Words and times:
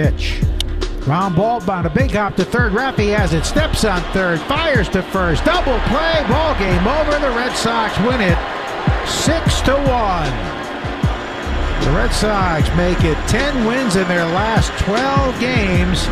Pitch. 0.00 0.40
Ground 1.02 1.36
ball 1.36 1.60
by 1.60 1.82
the 1.82 1.90
big 1.90 2.12
hop 2.12 2.34
to 2.36 2.44
third. 2.44 2.72
Raffy 2.72 3.14
has 3.14 3.34
it. 3.34 3.44
Steps 3.44 3.84
on 3.84 4.00
third. 4.14 4.40
Fires 4.40 4.88
to 4.96 5.02
first. 5.02 5.44
Double 5.44 5.78
play. 5.92 6.24
Ball 6.26 6.58
game 6.58 6.88
over. 6.88 7.10
The 7.20 7.28
Red 7.36 7.54
Sox 7.54 7.92
win 8.00 8.22
it 8.22 8.38
six 9.06 9.60
to 9.68 9.74
one. 9.76 10.32
The 11.84 11.92
Red 11.92 12.12
Sox 12.14 12.66
make 12.78 13.04
it 13.04 13.18
10 13.28 13.66
wins 13.66 13.96
in 13.96 14.08
their 14.08 14.24
last 14.24 14.72
12 14.84 15.38
games 15.38 16.06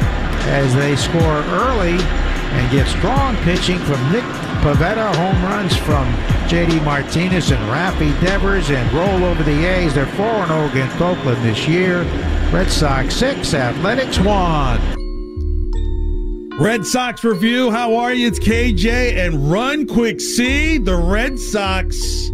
as 0.52 0.74
they 0.74 0.94
score 0.94 1.40
early 1.64 1.96
and 1.96 2.70
get 2.70 2.86
strong 2.88 3.36
pitching 3.36 3.78
from 3.78 4.12
Nick 4.12 4.24
Pivetta. 4.60 5.16
home 5.16 5.42
runs 5.44 5.74
from 5.74 6.04
J.D. 6.48 6.80
Martinez 6.80 7.50
and 7.50 7.60
Raffy 7.70 8.18
Devers, 8.22 8.70
and 8.70 8.90
roll 8.94 9.24
over 9.24 9.42
the 9.42 9.66
A's. 9.66 9.94
They're 9.94 10.06
4 10.06 10.46
0 10.46 10.70
against 10.70 10.98
Oakland 10.98 11.44
this 11.44 11.68
year. 11.68 12.04
Red 12.50 12.70
Sox 12.70 13.14
6, 13.16 13.52
Athletics 13.52 14.18
1. 14.18 14.94
Red 16.58 16.86
Sox 16.86 17.22
review. 17.22 17.70
How 17.70 17.96
are 17.96 18.14
you? 18.14 18.26
It's 18.26 18.38
KJ 18.38 19.18
and 19.18 19.52
Run 19.52 19.86
Quick 19.86 20.22
C. 20.22 20.78
The 20.78 20.96
Red 20.96 21.38
Sox 21.38 22.30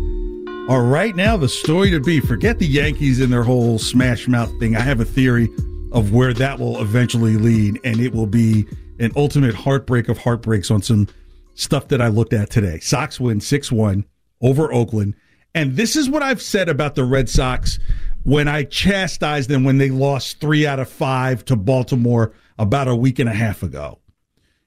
are 0.69 0.85
right 0.85 1.17
now 1.17 1.37
the 1.37 1.49
story 1.49 1.91
to 1.91 1.99
be. 1.99 2.21
Forget 2.21 2.61
the 2.61 2.67
Yankees 2.67 3.21
and 3.21 3.33
their 3.33 3.43
whole 3.43 3.81
smash 3.81 4.29
mouth 4.29 4.57
thing. 4.61 4.77
I 4.77 4.81
have 4.81 5.01
a 5.01 5.05
theory 5.05 5.51
of 5.91 6.13
where 6.13 6.33
that 6.33 6.61
will 6.61 6.81
eventually 6.81 7.37
lead, 7.37 7.81
and 7.83 7.99
it 7.99 8.15
will 8.15 8.29
be 8.29 8.65
an 9.01 9.11
ultimate 9.17 9.57
heartbreak 9.57 10.09
of 10.09 10.19
heartbreaks 10.19 10.71
on 10.71 10.83
some 10.83 11.09
stuff 11.55 11.89
that 11.89 12.01
I 12.01 12.09
looked 12.09 12.33
at 12.33 12.51
today. 12.51 12.79
Sox 12.81 13.19
win 13.19 13.41
6 13.41 13.73
1 13.73 14.05
over 14.41 14.73
Oakland. 14.73 15.15
And 15.55 15.77
this 15.77 15.97
is 15.97 16.11
what 16.11 16.23
I've 16.23 16.43
said 16.43 16.69
about 16.69 16.95
the 16.95 17.05
Red 17.05 17.29
Sox 17.29 17.79
when 18.25 18.49
I 18.49 18.65
chastised 18.65 19.49
them 19.49 19.65
when 19.65 19.79
they 19.79 19.91
lost 19.91 20.41
three 20.41 20.67
out 20.67 20.81
of 20.81 20.89
five 20.89 21.45
to 21.47 21.57
Baltimore 21.57 22.33
about 22.59 22.89
a 22.89 22.97
week 22.97 23.19
and 23.19 23.29
a 23.29 23.35
half 23.35 23.63
ago. 23.63 24.01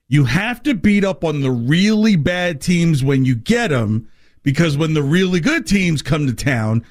You 0.08 0.24
have 0.26 0.64
to 0.64 0.74
beat 0.74 1.04
up 1.04 1.24
on 1.24 1.42
the 1.42 1.52
really 1.52 2.16
bad 2.16 2.62
teams 2.62 3.04
when 3.04 3.26
you 3.26 3.36
get 3.36 3.70
them 3.70 4.10
because 4.44 4.78
when 4.78 4.94
the 4.94 5.04
really 5.04 5.42
good 5.42 5.68
teams 5.68 6.02
come 6.02 6.28
to 6.28 6.34
town, 6.34 6.86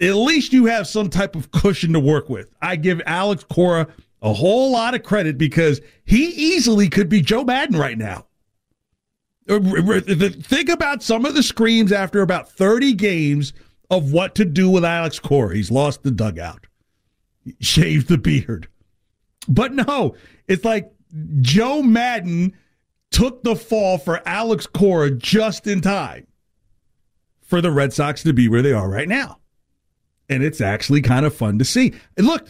at 0.00 0.14
least 0.14 0.52
you 0.52 0.66
have 0.66 0.86
some 0.86 1.08
type 1.08 1.34
of 1.34 1.50
cushion 1.50 1.94
to 1.94 2.00
work 2.00 2.28
with. 2.28 2.52
I 2.60 2.76
give 2.76 3.00
Alex 3.06 3.44
Cora 3.44 3.88
a 4.20 4.32
whole 4.32 4.72
lot 4.72 4.94
of 4.94 5.02
credit 5.02 5.38
because 5.38 5.80
he 6.04 6.26
easily 6.26 6.88
could 6.88 7.08
be 7.08 7.22
Joe 7.22 7.44
Maddon 7.44 7.78
right 7.78 7.96
now. 7.96 8.26
Uh, 9.48 10.00
think 10.42 10.68
about 10.68 11.02
some 11.02 11.24
of 11.24 11.34
the 11.34 11.42
screams 11.42 11.92
after 11.92 12.20
about 12.20 12.50
30 12.50 12.92
games 12.94 13.52
of 13.90 14.12
what 14.12 14.34
to 14.34 14.44
do 14.44 14.68
with 14.68 14.84
Alex 14.84 15.18
Cora. 15.18 15.54
He's 15.54 15.70
lost 15.70 16.02
the 16.02 16.10
dugout, 16.10 16.66
shaved 17.60 18.08
the 18.08 18.18
beard. 18.18 18.68
But 19.48 19.72
no, 19.72 20.14
it's 20.46 20.64
like 20.64 20.92
Joe 21.40 21.82
Maddon 21.82 22.54
took 23.10 23.42
the 23.42 23.56
fall 23.56 23.96
for 23.96 24.20
Alex 24.28 24.66
Cora 24.66 25.10
just 25.10 25.66
in 25.66 25.80
time 25.80 26.26
for 27.40 27.60
the 27.62 27.70
Red 27.70 27.92
Sox 27.94 28.22
to 28.24 28.34
be 28.34 28.48
where 28.48 28.62
they 28.62 28.72
are 28.72 28.88
right 28.88 29.08
now. 29.08 29.38
And 30.28 30.42
it's 30.42 30.60
actually 30.60 31.00
kind 31.00 31.24
of 31.24 31.34
fun 31.34 31.58
to 31.58 31.64
see. 31.64 31.94
And 32.18 32.26
look, 32.26 32.48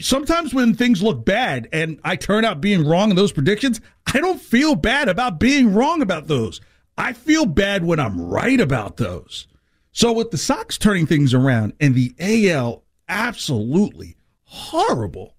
sometimes 0.00 0.52
when 0.52 0.74
things 0.74 1.02
look 1.02 1.24
bad 1.24 1.68
and 1.72 1.98
I 2.04 2.16
turn 2.16 2.44
out 2.44 2.60
being 2.60 2.86
wrong 2.86 3.10
in 3.10 3.16
those 3.16 3.32
predictions, 3.32 3.80
I 4.12 4.18
don't 4.18 4.40
feel 4.40 4.74
bad 4.74 5.08
about 5.08 5.40
being 5.40 5.72
wrong 5.72 6.02
about 6.02 6.26
those. 6.26 6.60
I 6.98 7.14
feel 7.14 7.46
bad 7.46 7.84
when 7.84 7.98
I'm 7.98 8.20
right 8.20 8.60
about 8.60 8.98
those. 8.98 9.46
So 9.92 10.12
with 10.12 10.30
the 10.30 10.38
Sox 10.38 10.76
turning 10.76 11.06
things 11.06 11.32
around 11.32 11.72
and 11.80 11.94
the 11.94 12.14
AL 12.18 12.82
absolutely 13.08 14.16
horrible, 14.44 15.34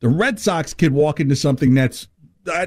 the 0.00 0.08
Red 0.08 0.40
Sox 0.40 0.72
could 0.74 0.92
walk 0.92 1.20
into 1.20 1.36
something 1.36 1.74
that's. 1.74 2.08
Uh, 2.50 2.66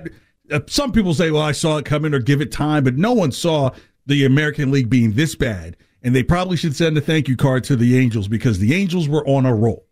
some 0.68 0.92
people 0.92 1.14
say, 1.14 1.32
well, 1.32 1.42
I 1.42 1.54
saw 1.54 1.78
it 1.78 1.86
coming 1.86 2.14
or 2.14 2.20
give 2.20 2.42
it 2.42 2.52
time, 2.52 2.84
but 2.84 2.98
no 2.98 3.14
one 3.14 3.32
saw 3.32 3.72
the 4.06 4.26
American 4.26 4.70
League 4.70 4.90
being 4.90 5.14
this 5.14 5.34
bad. 5.34 5.78
And 6.04 6.16
they 6.16 6.24
probably 6.24 6.58
should 6.58 6.76
send 6.76 6.98
a 6.98 7.02
thank 7.02 7.28
you 7.28 7.38
card 7.38 7.64
to 7.66 7.76
the 7.76 7.98
Angels 7.98 8.28
because 8.28 8.60
the 8.60 8.74
Angels 8.74 9.08
were 9.08 9.26
on 9.28 9.46
a 9.46 9.56
roll 9.56 9.88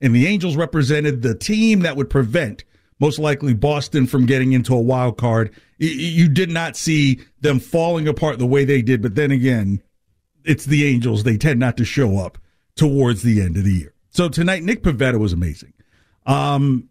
and 0.00 0.14
the 0.14 0.26
Angels 0.26 0.56
represented 0.56 1.22
the 1.22 1.34
team 1.34 1.80
that 1.80 1.96
would 1.96 2.10
prevent 2.10 2.64
most 3.00 3.18
likely 3.18 3.54
Boston 3.54 4.06
from 4.06 4.26
getting 4.26 4.52
into 4.52 4.74
a 4.74 4.80
wild 4.80 5.18
card. 5.18 5.54
You 5.78 6.28
did 6.28 6.50
not 6.50 6.76
see 6.76 7.20
them 7.40 7.58
falling 7.58 8.06
apart 8.08 8.38
the 8.38 8.46
way 8.46 8.64
they 8.64 8.82
did, 8.82 9.02
but 9.02 9.14
then 9.14 9.30
again, 9.30 9.82
it's 10.44 10.64
the 10.64 10.86
Angels. 10.86 11.22
They 11.22 11.36
tend 11.36 11.58
not 11.58 11.76
to 11.78 11.84
show 11.84 12.18
up 12.18 12.38
towards 12.76 13.22
the 13.22 13.40
end 13.40 13.56
of 13.56 13.64
the 13.64 13.72
year. 13.72 13.94
So 14.10 14.28
tonight, 14.28 14.62
Nick 14.62 14.82
Pivetta 14.82 15.18
was 15.18 15.32
amazing. 15.32 15.72
Um, 16.26 16.88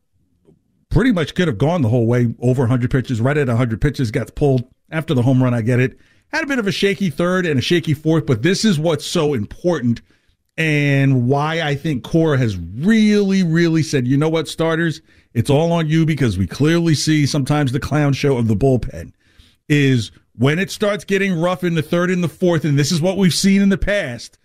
pretty 0.90 1.12
much 1.12 1.36
could 1.36 1.48
have 1.48 1.58
gone 1.58 1.82
the 1.82 1.90
whole 1.90 2.06
way 2.06 2.34
over 2.40 2.64
100 2.64 2.92
pitches, 2.92 3.22
right 3.22 3.38
at 3.38 3.48
100 3.48 3.82
pitches, 3.82 4.12
got 4.12 4.36
pulled 4.36 4.66
after 4.92 5.14
the 5.14 5.22
home 5.22 5.42
run. 5.42 5.54
I 5.54 5.62
get 5.62 5.80
it. 5.80 5.98
Had 6.28 6.44
a 6.44 6.48
bit 6.48 6.60
of 6.60 6.68
a 6.68 6.72
shaky 6.72 7.10
third 7.10 7.46
and 7.46 7.60
a 7.60 7.62
shaky 7.62 7.94
fourth, 7.94 8.26
but 8.26 8.42
this 8.42 8.66
is 8.66 8.80
what's 8.80 9.06
so 9.06 9.34
important 9.34 10.02
and 10.58 11.28
why 11.28 11.62
I 11.62 11.76
think 11.76 12.04
Cora 12.04 12.38
has 12.38 12.58
really, 12.58 13.44
really 13.44 13.84
said, 13.84 14.08
you 14.08 14.18
know 14.18 14.30
what, 14.30 14.48
starters, 14.48 15.02
it's 15.34 15.50
all 15.50 15.72
on 15.72 15.88
you 15.88 16.06
because 16.06 16.38
we 16.38 16.46
clearly 16.46 16.94
see 16.94 17.26
sometimes 17.26 17.72
the 17.72 17.80
clown 17.80 18.14
show 18.14 18.38
of 18.38 18.48
the 18.48 18.56
bullpen 18.56 19.14
is 19.68 20.12
when 20.36 20.60
it 20.60 20.70
starts 20.72 21.04
getting 21.04 21.40
rough 21.40 21.64
in 21.64 21.76
the 21.76 21.82
third 21.82 22.12
and 22.12 22.24
the 22.24 22.30
fourth, 22.30 22.66
and 22.66 22.78
this 22.78 22.92
is 22.92 23.02
what 23.02 23.18
we've 23.18 23.34
seen 23.34 23.62
in 23.62 23.70
the 23.70 23.78
past. 23.78 24.38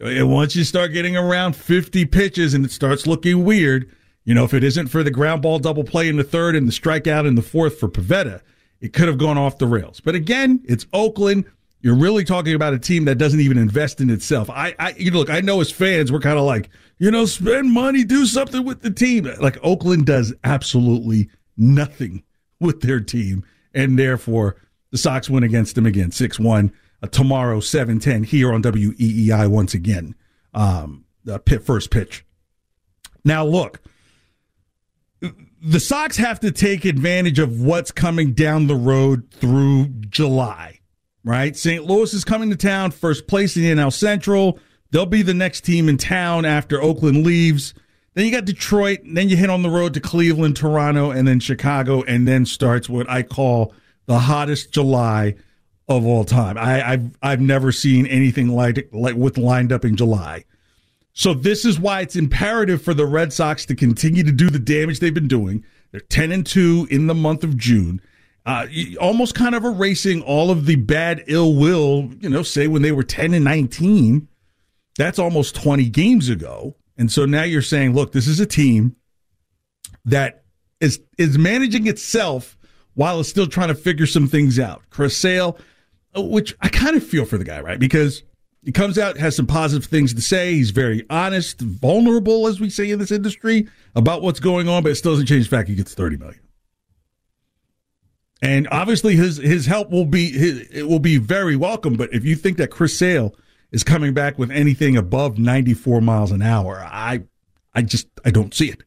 And 0.00 0.30
once 0.30 0.54
you 0.54 0.64
start 0.64 0.92
getting 0.92 1.16
around 1.16 1.56
50 1.56 2.04
pitches 2.06 2.54
and 2.54 2.64
it 2.64 2.70
starts 2.70 3.06
looking 3.06 3.44
weird, 3.44 3.90
you 4.24 4.34
know, 4.34 4.44
if 4.44 4.54
it 4.54 4.62
isn't 4.62 4.88
for 4.88 5.02
the 5.02 5.10
ground 5.10 5.42
ball 5.42 5.58
double 5.58 5.84
play 5.84 6.08
in 6.08 6.16
the 6.16 6.24
third 6.24 6.54
and 6.54 6.68
the 6.68 6.72
strikeout 6.72 7.26
in 7.26 7.34
the 7.34 7.42
fourth 7.42 7.80
for 7.80 7.88
Pivetta, 7.88 8.42
it 8.80 8.92
could 8.92 9.08
have 9.08 9.18
gone 9.18 9.38
off 9.38 9.58
the 9.58 9.66
rails. 9.66 10.00
But 10.00 10.14
again, 10.14 10.60
it's 10.64 10.86
Oakland. 10.92 11.46
You're 11.80 11.96
really 11.96 12.24
talking 12.24 12.54
about 12.54 12.74
a 12.74 12.78
team 12.78 13.04
that 13.04 13.18
doesn't 13.18 13.40
even 13.40 13.56
invest 13.56 14.00
in 14.00 14.10
itself. 14.10 14.50
I, 14.50 14.74
I 14.78 14.94
you 14.96 15.10
know, 15.10 15.18
look, 15.18 15.30
I 15.30 15.40
know 15.40 15.60
as 15.60 15.70
fans, 15.70 16.10
we're 16.10 16.20
kind 16.20 16.38
of 16.38 16.44
like, 16.44 16.70
you 16.98 17.10
know, 17.10 17.24
spend 17.24 17.70
money, 17.70 18.02
do 18.02 18.26
something 18.26 18.64
with 18.64 18.82
the 18.82 18.90
team. 18.90 19.32
Like 19.40 19.58
Oakland 19.62 20.06
does 20.06 20.34
absolutely 20.42 21.30
nothing 21.56 22.24
with 22.60 22.80
their 22.80 23.00
team, 23.00 23.44
and 23.74 23.96
therefore 23.98 24.56
the 24.90 24.98
Sox 24.98 25.30
win 25.30 25.44
against 25.44 25.76
them 25.76 25.86
again, 25.86 26.10
six 26.10 26.38
one. 26.38 26.72
Uh, 27.00 27.06
tomorrow, 27.06 27.60
seven 27.60 28.00
ten 28.00 28.24
here 28.24 28.52
on 28.52 28.60
WEEI 28.60 29.48
once 29.48 29.72
again. 29.72 30.16
Um, 30.54 31.04
the 31.24 31.38
pit 31.38 31.62
first 31.62 31.92
pitch. 31.92 32.24
Now 33.24 33.44
look, 33.44 33.80
the 35.62 35.78
Sox 35.78 36.16
have 36.16 36.40
to 36.40 36.50
take 36.50 36.84
advantage 36.84 37.38
of 37.38 37.60
what's 37.60 37.92
coming 37.92 38.32
down 38.32 38.66
the 38.66 38.74
road 38.74 39.30
through 39.30 39.86
July 40.08 40.77
right? 41.24 41.56
St. 41.56 41.84
Louis 41.84 42.12
is 42.14 42.24
coming 42.24 42.50
to 42.50 42.56
town, 42.56 42.90
first 42.90 43.26
place 43.26 43.56
in 43.56 43.62
the 43.62 43.70
NL 43.70 43.92
Central. 43.92 44.58
They'll 44.90 45.06
be 45.06 45.22
the 45.22 45.34
next 45.34 45.62
team 45.62 45.88
in 45.88 45.98
town 45.98 46.44
after 46.44 46.80
Oakland 46.80 47.24
leaves. 47.24 47.74
Then 48.14 48.24
you 48.24 48.32
got 48.32 48.46
Detroit, 48.46 49.00
then 49.04 49.28
you 49.28 49.36
hit 49.36 49.50
on 49.50 49.62
the 49.62 49.70
road 49.70 49.94
to 49.94 50.00
Cleveland, 50.00 50.56
Toronto, 50.56 51.10
and 51.10 51.28
then 51.28 51.40
Chicago, 51.40 52.02
and 52.02 52.26
then 52.26 52.46
starts 52.46 52.88
what 52.88 53.08
I 53.08 53.22
call 53.22 53.74
the 54.06 54.18
hottest 54.18 54.72
July 54.72 55.34
of 55.88 56.06
all 56.06 56.24
time. 56.24 56.58
I, 56.58 56.78
have 56.78 57.16
I've 57.22 57.40
never 57.40 57.72
seen 57.72 58.06
anything 58.06 58.48
like 58.48 58.88
like 58.92 59.14
with 59.14 59.38
lined 59.38 59.72
up 59.72 59.84
in 59.84 59.96
July. 59.96 60.44
So 61.12 61.34
this 61.34 61.64
is 61.64 61.80
why 61.80 62.00
it's 62.02 62.16
imperative 62.16 62.82
for 62.82 62.94
the 62.94 63.06
Red 63.06 63.32
Sox 63.32 63.66
to 63.66 63.74
continue 63.74 64.22
to 64.22 64.32
do 64.32 64.50
the 64.50 64.58
damage 64.58 65.00
they've 65.00 65.12
been 65.12 65.28
doing. 65.28 65.64
They're 65.90 66.00
10 66.00 66.30
and 66.30 66.46
2 66.46 66.88
in 66.90 67.06
the 67.06 67.14
month 67.14 67.42
of 67.42 67.56
June. 67.56 68.00
Uh, 68.48 68.66
almost 68.98 69.34
kind 69.34 69.54
of 69.54 69.62
erasing 69.62 70.22
all 70.22 70.50
of 70.50 70.64
the 70.64 70.76
bad 70.76 71.22
ill 71.26 71.54
will, 71.54 72.08
you 72.18 72.30
know, 72.30 72.42
say 72.42 72.66
when 72.66 72.80
they 72.80 72.92
were 72.92 73.02
10 73.02 73.34
and 73.34 73.44
19. 73.44 74.26
That's 74.96 75.18
almost 75.18 75.54
20 75.54 75.90
games 75.90 76.30
ago. 76.30 76.74
And 76.96 77.12
so 77.12 77.26
now 77.26 77.42
you're 77.42 77.60
saying, 77.60 77.92
look, 77.92 78.12
this 78.12 78.26
is 78.26 78.40
a 78.40 78.46
team 78.46 78.96
that 80.06 80.44
is 80.80 80.98
is 81.18 81.36
managing 81.36 81.88
itself 81.88 82.56
while 82.94 83.20
it's 83.20 83.28
still 83.28 83.48
trying 83.48 83.68
to 83.68 83.74
figure 83.74 84.06
some 84.06 84.26
things 84.26 84.58
out. 84.58 84.80
Chris 84.88 85.14
Sale, 85.14 85.58
uh, 86.16 86.22
which 86.22 86.56
I 86.62 86.70
kind 86.70 86.96
of 86.96 87.06
feel 87.06 87.26
for 87.26 87.36
the 87.36 87.44
guy, 87.44 87.60
right? 87.60 87.78
Because 87.78 88.22
he 88.64 88.72
comes 88.72 88.96
out, 88.96 89.18
has 89.18 89.36
some 89.36 89.46
positive 89.46 89.90
things 89.90 90.14
to 90.14 90.22
say. 90.22 90.54
He's 90.54 90.70
very 90.70 91.04
honest, 91.10 91.60
vulnerable, 91.60 92.46
as 92.46 92.60
we 92.60 92.70
say 92.70 92.90
in 92.90 92.98
this 92.98 93.12
industry, 93.12 93.68
about 93.94 94.22
what's 94.22 94.40
going 94.40 94.70
on, 94.70 94.84
but 94.84 94.92
it 94.92 94.94
still 94.94 95.12
doesn't 95.12 95.26
change 95.26 95.50
the 95.50 95.54
fact 95.54 95.68
he 95.68 95.74
gets 95.74 95.92
thirty 95.92 96.16
million. 96.16 96.40
And 98.40 98.68
obviously, 98.70 99.16
his 99.16 99.38
his 99.38 99.66
help 99.66 99.90
will 99.90 100.06
be 100.06 100.30
his, 100.30 100.60
it 100.70 100.88
will 100.88 101.00
be 101.00 101.18
very 101.18 101.56
welcome. 101.56 101.96
But 101.96 102.12
if 102.12 102.24
you 102.24 102.36
think 102.36 102.56
that 102.58 102.70
Chris 102.70 102.98
Sale 102.98 103.34
is 103.72 103.82
coming 103.82 104.14
back 104.14 104.38
with 104.38 104.50
anything 104.50 104.96
above 104.96 105.38
ninety 105.38 105.74
four 105.74 106.00
miles 106.00 106.30
an 106.30 106.42
hour, 106.42 106.78
I 106.84 107.22
I 107.74 107.82
just 107.82 108.06
I 108.24 108.30
don't 108.30 108.54
see 108.54 108.68
it. 108.68 108.82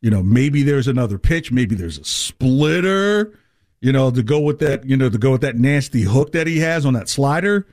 You 0.00 0.10
know, 0.10 0.22
maybe 0.22 0.62
there's 0.62 0.86
another 0.86 1.18
pitch, 1.18 1.50
maybe 1.50 1.74
there's 1.74 1.98
a 1.98 2.04
splitter. 2.04 3.36
You 3.80 3.92
know, 3.92 4.10
to 4.10 4.22
go 4.22 4.40
with 4.40 4.60
that, 4.60 4.88
you 4.88 4.96
know, 4.96 5.10
to 5.10 5.18
go 5.18 5.32
with 5.32 5.42
that 5.42 5.56
nasty 5.56 6.02
hook 6.02 6.32
that 6.32 6.46
he 6.46 6.58
has 6.60 6.86
on 6.86 6.94
that 6.94 7.08
slider 7.08 7.66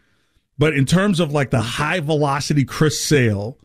but 0.57 0.75
in 0.75 0.85
terms 0.85 1.19
of 1.19 1.31
like 1.31 1.49
the 1.49 1.61
high 1.61 1.99
velocity 1.99 2.65
Chris 2.65 2.99
Sale, 3.01 3.57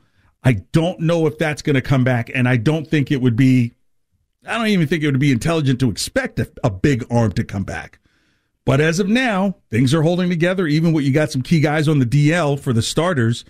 I 0.43 0.55
don't 0.73 1.01
know 1.01 1.27
if 1.27 1.39
that's 1.39 1.63
going 1.63 1.75
to 1.75 1.83
come 1.83 2.05
back. 2.05 2.31
And 2.35 2.49
I 2.49 2.57
don't 2.57 2.89
think 2.89 3.11
it 3.11 3.21
would 3.21 3.37
be, 3.37 3.75
I 4.47 4.57
don't 4.57 4.69
even 4.69 4.87
think 4.87 5.03
it 5.03 5.07
would 5.07 5.19
be 5.19 5.33
intelligent 5.33 5.81
to 5.81 5.91
expect 5.91 6.39
a, 6.39 6.51
a 6.63 6.71
big 6.71 7.05
arm 7.11 7.33
to 7.33 7.45
come 7.45 7.65
back. 7.65 7.99
But 8.65 8.81
as 8.81 9.01
of 9.01 9.09
now, 9.09 9.57
things 9.71 9.95
are 9.95 10.03
holding 10.03 10.29
together. 10.29 10.67
Even 10.67 10.93
what 10.93 11.05
you 11.05 11.13
got 11.13 11.31
some 11.31 11.43
key 11.43 11.61
guys 11.61 11.89
on 11.89 11.99
the 11.99 12.07
DL 12.07 12.61
for 12.61 12.73
the 12.73 12.83
starters, 12.83 13.45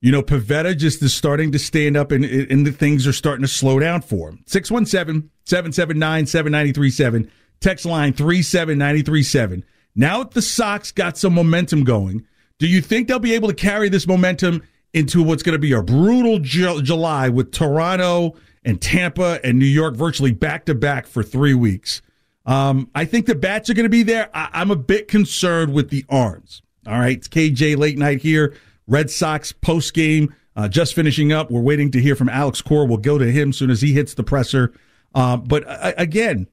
you 0.00 0.10
know, 0.10 0.22
Pivetta 0.22 0.76
just 0.76 1.02
is 1.02 1.14
starting 1.14 1.52
to 1.52 1.58
stand 1.58 1.96
up 1.96 2.10
and, 2.10 2.24
and 2.24 2.66
the 2.66 2.72
things 2.72 3.06
are 3.06 3.12
starting 3.12 3.42
to 3.42 3.48
slow 3.48 3.78
down 3.78 4.02
for 4.02 4.30
him. 4.30 4.42
617 4.46 5.30
779 5.44 6.26
7937. 6.26 7.30
Text 7.60 7.86
line 7.86 8.12
37937. 8.12 9.64
Now 9.94 10.24
that 10.24 10.32
the 10.32 10.42
Sox 10.42 10.90
got 10.90 11.16
some 11.16 11.34
momentum 11.34 11.84
going, 11.84 12.26
do 12.58 12.66
you 12.66 12.82
think 12.82 13.08
they'll 13.08 13.18
be 13.18 13.34
able 13.34 13.48
to 13.48 13.54
carry 13.54 13.88
this 13.88 14.06
momentum 14.06 14.62
into 14.92 15.22
what's 15.22 15.42
going 15.42 15.54
to 15.54 15.58
be 15.58 15.72
a 15.72 15.82
brutal 15.82 16.38
Ju- 16.38 16.82
July 16.82 17.28
with 17.28 17.52
Toronto 17.52 18.34
and 18.64 18.80
Tampa 18.80 19.40
and 19.44 19.58
New 19.58 19.66
York 19.66 19.94
virtually 19.94 20.32
back 20.32 20.66
to 20.66 20.74
back 20.74 21.06
for 21.06 21.22
three 21.22 21.54
weeks? 21.54 22.02
Um, 22.46 22.90
I 22.94 23.04
think 23.04 23.26
the 23.26 23.34
bats 23.34 23.70
are 23.70 23.74
going 23.74 23.84
to 23.84 23.90
be 23.90 24.02
there. 24.02 24.30
I- 24.34 24.60
am 24.60 24.70
a 24.70 24.76
bit 24.76 25.08
concerned 25.08 25.72
with 25.72 25.90
the 25.90 26.04
arms. 26.08 26.62
All 26.86 26.98
right, 26.98 27.16
it's 27.16 27.28
KJ 27.28 27.76
late 27.78 27.96
night 27.96 28.20
here. 28.20 28.54
Red 28.86 29.10
Sox 29.10 29.52
post 29.52 29.94
game 29.94 30.34
uh, 30.56 30.68
just 30.68 30.94
finishing 30.94 31.32
up. 31.32 31.50
We're 31.50 31.60
waiting 31.60 31.90
to 31.92 32.00
hear 32.00 32.14
from 32.14 32.28
Alex 32.28 32.60
Cora. 32.60 32.86
We'll 32.86 32.98
go 32.98 33.18
to 33.18 33.30
him 33.30 33.50
as 33.50 33.56
soon 33.56 33.70
as 33.70 33.80
he 33.80 33.92
hits 33.92 34.14
the 34.14 34.22
presser. 34.22 34.72
Uh, 35.14 35.36
but 35.36 35.66
uh, 35.66 35.92
again, 35.96 36.46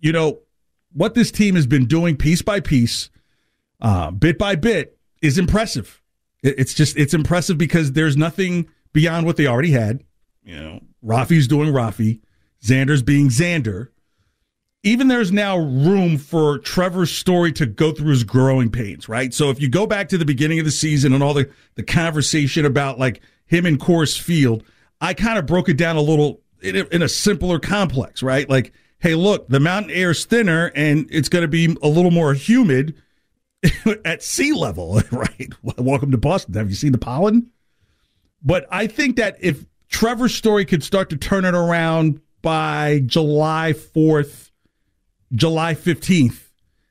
you 0.00 0.12
know 0.12 0.40
what 0.92 1.14
this 1.14 1.30
team 1.30 1.54
has 1.54 1.66
been 1.66 1.86
doing 1.86 2.16
piece 2.16 2.42
by 2.42 2.60
piece, 2.60 3.10
uh, 3.80 4.10
bit 4.10 4.38
by 4.38 4.54
bit 4.54 4.98
is 5.22 5.38
impressive. 5.38 6.02
It's 6.42 6.74
just 6.74 6.96
it's 6.96 7.14
impressive 7.14 7.58
because 7.58 7.92
there's 7.92 8.16
nothing 8.16 8.68
beyond 8.92 9.26
what 9.26 9.36
they 9.36 9.46
already 9.46 9.72
had. 9.72 10.04
You 10.44 10.56
know, 10.56 10.80
Rafi's 11.04 11.48
doing 11.48 11.72
Rafi, 11.72 12.20
Xander's 12.62 13.02
being 13.02 13.28
Xander. 13.28 13.88
Even 14.84 15.08
there's 15.08 15.32
now 15.32 15.58
room 15.58 16.18
for 16.18 16.58
Trevor 16.58 17.04
Story 17.04 17.52
to 17.52 17.66
go 17.66 17.92
through 17.92 18.10
his 18.10 18.24
growing 18.24 18.70
pains, 18.70 19.08
right? 19.08 19.34
So 19.34 19.50
if 19.50 19.60
you 19.60 19.68
go 19.68 19.86
back 19.86 20.08
to 20.10 20.18
the 20.18 20.24
beginning 20.24 20.60
of 20.60 20.64
the 20.64 20.70
season 20.70 21.12
and 21.12 21.22
all 21.22 21.34
the, 21.34 21.50
the 21.74 21.82
conversation 21.82 22.64
about 22.64 22.98
like 22.98 23.20
him 23.46 23.66
in 23.66 23.76
Coors 23.76 24.18
Field, 24.18 24.62
I 25.00 25.14
kind 25.14 25.38
of 25.38 25.46
broke 25.46 25.68
it 25.68 25.76
down 25.76 25.96
a 25.96 26.00
little 26.00 26.40
in 26.62 26.76
a, 26.76 26.84
in 26.86 27.02
a 27.02 27.08
simpler 27.08 27.58
complex, 27.58 28.22
right? 28.22 28.48
Like, 28.48 28.72
hey, 29.00 29.14
look, 29.14 29.48
the 29.48 29.60
mountain 29.60 29.90
air 29.90 30.10
is 30.10 30.24
thinner 30.24 30.70
and 30.74 31.06
it's 31.10 31.28
going 31.28 31.42
to 31.42 31.48
be 31.48 31.76
a 31.82 31.88
little 31.88 32.10
more 32.10 32.34
humid 32.34 32.96
at 34.04 34.22
sea 34.22 34.52
level, 34.52 35.00
right? 35.10 35.52
Welcome 35.62 36.12
to 36.12 36.18
Boston. 36.18 36.54
Have 36.54 36.70
you 36.70 36.76
seen 36.76 36.92
the 36.92 36.98
pollen? 36.98 37.50
But 38.42 38.66
I 38.70 38.86
think 38.86 39.16
that 39.16 39.36
if 39.40 39.66
Trevor 39.88 40.28
Story 40.28 40.64
could 40.64 40.82
start 40.82 41.10
to 41.10 41.16
turn 41.16 41.44
it 41.44 41.54
around 41.54 42.20
by 42.42 43.02
July 43.06 43.74
4th, 43.74 44.50
July 45.32 45.74
15th, 45.74 46.48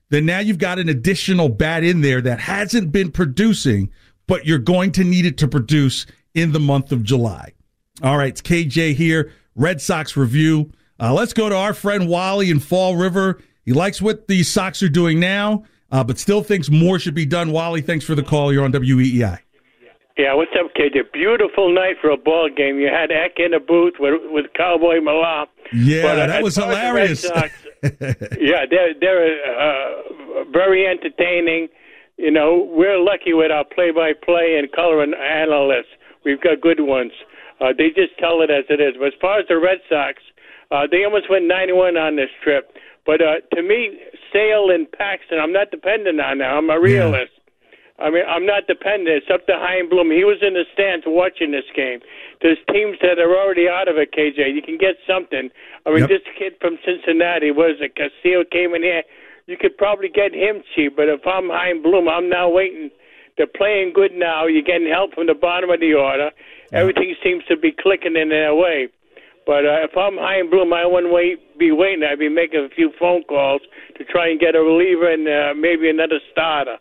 then 0.09 0.25
now 0.25 0.39
you've 0.39 0.57
got 0.57 0.79
an 0.79 0.89
additional 0.89 1.49
bat 1.49 1.83
in 1.83 2.01
there 2.01 2.21
that 2.21 2.39
hasn't 2.39 2.91
been 2.91 3.11
producing, 3.11 3.91
but 4.25 4.45
you're 4.45 4.59
going 4.59 4.91
to 4.93 5.03
need 5.03 5.25
it 5.25 5.37
to 5.37 5.47
produce 5.47 6.05
in 6.33 6.51
the 6.51 6.59
month 6.59 6.91
of 6.91 7.03
July. 7.03 7.53
All 8.01 8.17
right, 8.17 8.29
it's 8.29 8.41
KJ 8.41 8.95
here, 8.95 9.31
Red 9.55 9.81
Sox 9.81 10.15
review. 10.15 10.71
Uh, 10.99 11.13
let's 11.13 11.33
go 11.33 11.49
to 11.49 11.55
our 11.55 11.73
friend 11.73 12.07
Wally 12.07 12.49
in 12.49 12.59
Fall 12.59 12.95
River. 12.95 13.41
He 13.65 13.73
likes 13.73 14.01
what 14.01 14.27
the 14.27 14.43
Sox 14.43 14.81
are 14.81 14.89
doing 14.89 15.19
now 15.19 15.63
uh, 15.91 16.03
but 16.03 16.17
still 16.17 16.43
thinks 16.43 16.69
more 16.69 16.99
should 16.99 17.15
be 17.15 17.25
done. 17.25 17.51
Wally, 17.51 17.81
thanks 17.81 18.05
for 18.05 18.15
the 18.15 18.23
call. 18.23 18.51
You're 18.51 18.65
on 18.65 18.71
WEEI. 18.71 19.39
Yeah, 20.17 20.33
what's 20.33 20.51
up, 20.59 20.73
KJ? 20.73 21.13
Beautiful 21.13 21.71
night 21.73 21.97
for 22.01 22.09
a 22.09 22.17
ball 22.17 22.49
game. 22.49 22.79
You 22.79 22.87
had 22.87 23.11
Eck 23.11 23.37
in 23.37 23.51
the 23.51 23.59
booth 23.59 23.93
with 23.99 24.19
with 24.31 24.47
Cowboy 24.55 24.97
Malott. 24.97 25.45
Yeah, 25.71 26.01
but, 26.01 26.19
uh, 26.19 26.27
that 26.27 26.43
was 26.43 26.55
hilarious. 26.55 27.21
Sox, 27.21 27.51
yeah, 27.83 28.65
they're 28.69 28.93
they're 28.99 29.37
uh, 29.45 30.43
very 30.51 30.87
entertaining. 30.87 31.67
You 32.17 32.31
know, 32.31 32.67
we're 32.73 32.97
lucky 32.97 33.33
with 33.33 33.51
our 33.51 33.63
play-by-play 33.63 34.57
and 34.57 34.71
color 34.71 35.03
analysts. 35.03 35.93
We've 36.25 36.41
got 36.41 36.61
good 36.61 36.79
ones. 36.81 37.11
Uh, 37.61 37.73
they 37.77 37.89
just 37.89 38.17
tell 38.17 38.41
it 38.41 38.49
as 38.49 38.65
it 38.69 38.81
is. 38.81 38.95
But 38.97 39.09
as 39.09 39.19
far 39.21 39.39
as 39.39 39.45
the 39.47 39.59
Red 39.59 39.85
Sox, 39.87 40.17
uh, 40.71 40.87
they 40.89 41.05
almost 41.05 41.29
went 41.29 41.45
91 41.45 41.95
on 41.95 42.15
this 42.15 42.33
trip. 42.43 42.73
But 43.05 43.21
uh, 43.21 43.45
to 43.53 43.61
me, 43.61 43.99
Sale 44.33 44.71
and 44.73 44.91
Paxton, 44.91 45.37
I'm 45.37 45.53
not 45.53 45.69
dependent 45.69 46.19
on 46.19 46.39
them. 46.39 46.49
I'm 46.49 46.69
a 46.71 46.79
realist. 46.79 47.33
Yeah. 47.33 47.36
I 47.99 48.11
mean, 48.11 48.23
I'm 48.29 48.45
not 48.45 48.67
dependent. 48.67 49.25
It's 49.25 49.31
up 49.33 49.47
to 49.47 49.57
Chaim 49.57 49.89
Bloom. 49.89 50.11
He 50.11 50.23
was 50.23 50.37
in 50.45 50.53
the 50.53 50.65
stands 50.73 51.05
watching 51.07 51.49
this 51.49 51.65
game. 51.73 51.99
There's 52.41 52.61
teams 52.69 52.97
that 53.01 53.17
are 53.17 53.33
already 53.33 53.67
out 53.67 53.87
of 53.87 53.97
it, 53.97 54.13
KJ. 54.13 54.53
You 54.53 54.61
can 54.61 54.77
get 54.77 55.01
something. 55.09 55.49
I 55.85 55.89
mean, 55.89 56.05
yep. 56.05 56.09
this 56.09 56.25
kid 56.37 56.53
from 56.61 56.77
Cincinnati, 56.85 57.49
was 57.49 57.81
it? 57.81 57.97
Castillo 57.97 58.45
came 58.45 58.75
in 58.75 58.83
here. 58.83 59.01
You 59.47 59.57
could 59.57 59.77
probably 59.77 60.09
get 60.09 60.35
him 60.35 60.61
cheap. 60.75 60.95
But 60.95 61.09
if 61.09 61.25
I'm 61.25 61.49
Chaim 61.49 61.81
Bloom, 61.81 62.07
I'm 62.07 62.29
now 62.29 62.49
waiting. 62.49 62.91
They're 63.37 63.49
playing 63.49 63.93
good 63.93 64.13
now. 64.13 64.45
You're 64.45 64.61
getting 64.61 64.89
help 64.89 65.13
from 65.13 65.25
the 65.25 65.33
bottom 65.33 65.69
of 65.69 65.79
the 65.79 65.93
order. 65.93 66.29
Everything 66.73 67.15
seems 67.23 67.45
to 67.45 67.57
be 67.57 67.71
clicking 67.71 68.15
in 68.15 68.29
their 68.29 68.53
way. 68.53 68.89
But 69.47 69.65
uh, 69.65 69.87
if 69.87 69.95
I'm 69.97 70.17
Chaim 70.17 70.51
Bloom, 70.51 70.73
I 70.73 70.85
wouldn't 70.85 71.13
wait, 71.13 71.57
be 71.57 71.71
waiting. 71.71 72.03
I'd 72.03 72.19
be 72.19 72.29
making 72.29 72.67
a 72.69 72.69
few 72.69 72.91
phone 72.99 73.23
calls 73.23 73.61
to 73.97 74.03
try 74.03 74.29
and 74.29 74.39
get 74.39 74.53
a 74.53 74.59
reliever 74.59 75.09
and 75.09 75.25
uh, 75.25 75.53
maybe 75.57 75.89
another 75.89 76.19
starter. 76.31 76.77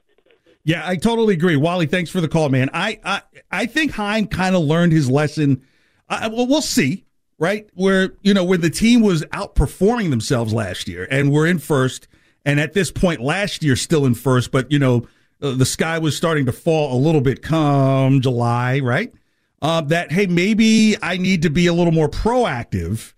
Yeah, 0.66 0.82
I 0.86 0.96
totally 0.96 1.34
agree. 1.34 1.54
Wally, 1.56 1.86
thanks 1.86 2.10
for 2.10 2.20
the 2.20 2.28
call, 2.28 2.48
man. 2.48 2.68
I 2.74 3.00
I, 3.04 3.22
I 3.50 3.66
think 3.66 3.92
Chaim 3.92 4.26
kind 4.26 4.56
of 4.56 4.62
learned 4.62 4.92
his 4.92 5.08
lesson. 5.08 5.62
Uh, 6.08 6.28
well, 6.32 6.46
we'll 6.46 6.60
see, 6.60 7.04
right? 7.38 7.68
Where 7.74 8.10
you 8.22 8.34
know 8.34 8.44
when 8.44 8.60
the 8.60 8.70
team 8.70 9.00
was 9.00 9.22
outperforming 9.26 10.10
themselves 10.10 10.52
last 10.52 10.88
year, 10.88 11.06
and 11.10 11.30
we're 11.30 11.46
in 11.46 11.60
first, 11.60 12.08
and 12.44 12.58
at 12.58 12.72
this 12.72 12.90
point 12.90 13.20
last 13.20 13.62
year 13.62 13.76
still 13.76 14.04
in 14.04 14.14
first, 14.14 14.50
but 14.50 14.70
you 14.70 14.78
know 14.80 15.06
uh, 15.40 15.52
the 15.52 15.64
sky 15.64 15.98
was 15.98 16.16
starting 16.16 16.46
to 16.46 16.52
fall 16.52 16.94
a 16.94 17.00
little 17.00 17.20
bit 17.20 17.42
come 17.42 18.20
July, 18.20 18.80
right? 18.80 19.14
uh, 19.62 19.80
that, 19.82 20.12
hey, 20.12 20.26
maybe 20.26 20.96
I 21.02 21.16
need 21.16 21.42
to 21.42 21.50
be 21.50 21.66
a 21.66 21.72
little 21.72 21.92
more 21.92 22.08
proactive 22.08 23.14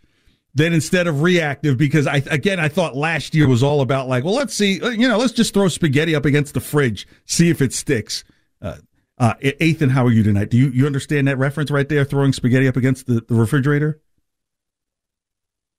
than 0.58 0.72
instead 0.72 1.06
of 1.06 1.22
reactive 1.22 1.78
because 1.78 2.06
I 2.06 2.16
again 2.30 2.60
I 2.60 2.68
thought 2.68 2.96
last 2.96 3.34
year 3.34 3.48
was 3.48 3.62
all 3.62 3.80
about 3.80 4.08
like 4.08 4.24
well 4.24 4.34
let's 4.34 4.54
see 4.54 4.80
uh, 4.80 4.88
you 4.88 5.08
know 5.08 5.16
let's 5.16 5.32
just 5.32 5.54
throw 5.54 5.68
spaghetti 5.68 6.14
up 6.14 6.24
against 6.24 6.54
the 6.54 6.60
fridge 6.60 7.06
see 7.24 7.48
if 7.48 7.62
it 7.62 7.72
sticks. 7.72 8.24
Uh, 8.60 8.76
uh, 9.16 9.34
Ethan, 9.40 9.90
how 9.90 10.04
are 10.04 10.12
you 10.12 10.22
tonight? 10.22 10.50
Do 10.50 10.58
you 10.58 10.68
you 10.68 10.86
understand 10.86 11.26
that 11.28 11.38
reference 11.38 11.70
right 11.70 11.88
there? 11.88 12.04
Throwing 12.04 12.32
spaghetti 12.32 12.68
up 12.68 12.76
against 12.76 13.06
the, 13.06 13.24
the 13.26 13.34
refrigerator. 13.34 14.00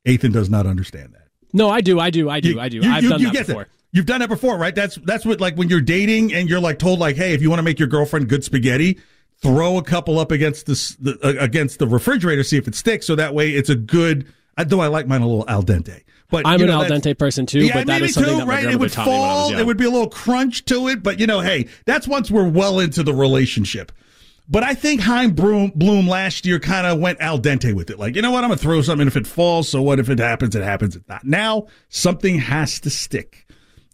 Ethan 0.06 0.32
does 0.32 0.50
not 0.50 0.66
understand 0.66 1.14
that. 1.14 1.28
No, 1.54 1.70
I 1.70 1.82
do. 1.82 2.00
I 2.00 2.10
do. 2.10 2.30
I 2.30 2.40
do. 2.40 2.50
You, 2.50 2.60
I 2.60 2.70
do. 2.70 2.78
You, 2.78 2.90
I've 2.90 3.04
you, 3.04 3.10
done 3.10 3.20
you 3.20 3.32
that 3.32 3.48
before. 3.48 3.64
That. 3.64 3.72
You've 3.92 4.06
done 4.06 4.20
that 4.20 4.30
before, 4.30 4.58
right? 4.58 4.76
That's 4.76 4.96
that's 4.98 5.26
what 5.26 5.42
like 5.42 5.56
when 5.56 5.70
you're 5.70 5.82
dating 5.82 6.34
and 6.34 6.50
you're 6.50 6.60
like 6.60 6.80
told 6.80 7.00
like, 7.00 7.16
hey, 7.16 7.34
if 7.34 7.42
you 7.42 7.50
want 7.50 7.60
to 7.60 7.64
make 7.64 7.80
your 7.80 7.88
girlfriend 7.88 8.30
good 8.30 8.44
spaghetti, 8.44 9.00
throw 9.42 9.78
a 9.78 9.84
couple 9.84 10.20
up 10.20 10.32
against 10.32 10.66
the, 10.68 10.96
the 11.00 11.20
uh, 11.24 11.44
against 11.44 11.80
the 11.80 11.88
refrigerator, 11.88 12.44
see 12.44 12.58
if 12.58 12.68
it 12.68 12.76
sticks. 12.76 13.08
So 13.08 13.16
that 13.16 13.34
way, 13.34 13.52
it's 13.52 13.70
a 13.70 13.76
good. 13.76 14.32
Uh, 14.60 14.64
though 14.66 14.82
I 14.82 14.88
like 14.88 15.08
mine 15.08 15.22
a 15.22 15.28
little 15.28 15.50
al 15.50 15.64
dente. 15.64 16.04
But 16.30 16.46
I'm 16.46 16.60
you 16.60 16.68
know, 16.68 16.82
an 16.82 16.92
al 16.92 17.00
dente 17.00 17.18
person 17.18 17.46
too. 17.46 17.62
Yeah, 17.62 17.74
but 17.74 17.88
that 17.88 18.02
is 18.02 18.14
something 18.14 18.34
too, 18.34 18.40
that 18.40 18.48
right? 18.48 18.66
It 18.66 18.80
would 18.80 18.92
fall. 18.92 19.54
It 19.58 19.66
would 19.66 19.78
be 19.78 19.86
a 19.86 19.90
little 19.90 20.10
crunch 20.10 20.66
to 20.66 20.90
it. 20.90 21.02
But 21.02 21.20
you 21.20 21.28
know, 21.28 21.40
hey, 21.40 21.68
that's 21.86 22.08
once 22.08 22.30
we're 22.30 22.48
well 22.48 22.80
into 22.80 23.02
the 23.04 23.14
relationship. 23.14 23.92
But 24.52 24.64
I 24.64 24.74
think 24.74 25.02
Chaim 25.02 25.32
Bloom, 25.32 25.72
Bloom 25.76 26.08
last 26.08 26.46
year 26.46 26.60
kind 26.60 26.88
of 26.88 27.00
went 27.00 27.22
al 27.22 27.40
dente 27.40 27.74
with 27.74 27.90
it. 27.92 28.00
Like, 28.00 28.16
you 28.16 28.22
know 28.22 28.32
what? 28.32 28.44
I'm 28.44 28.50
going 28.50 28.58
to 28.58 28.64
throw 28.64 28.82
something. 28.82 29.08
If 29.08 29.16
it 29.16 29.28
falls, 29.28 29.70
so 29.70 29.82
what? 29.82 30.00
If 30.00 30.10
it 30.10 30.18
happens, 30.18 30.56
it 30.56 30.64
happens. 30.64 30.96
It's 30.96 31.08
not. 31.08 31.24
Now, 31.24 31.68
something 31.90 32.40
has 32.40 32.80
to 32.82 32.90
stick. 32.90 33.48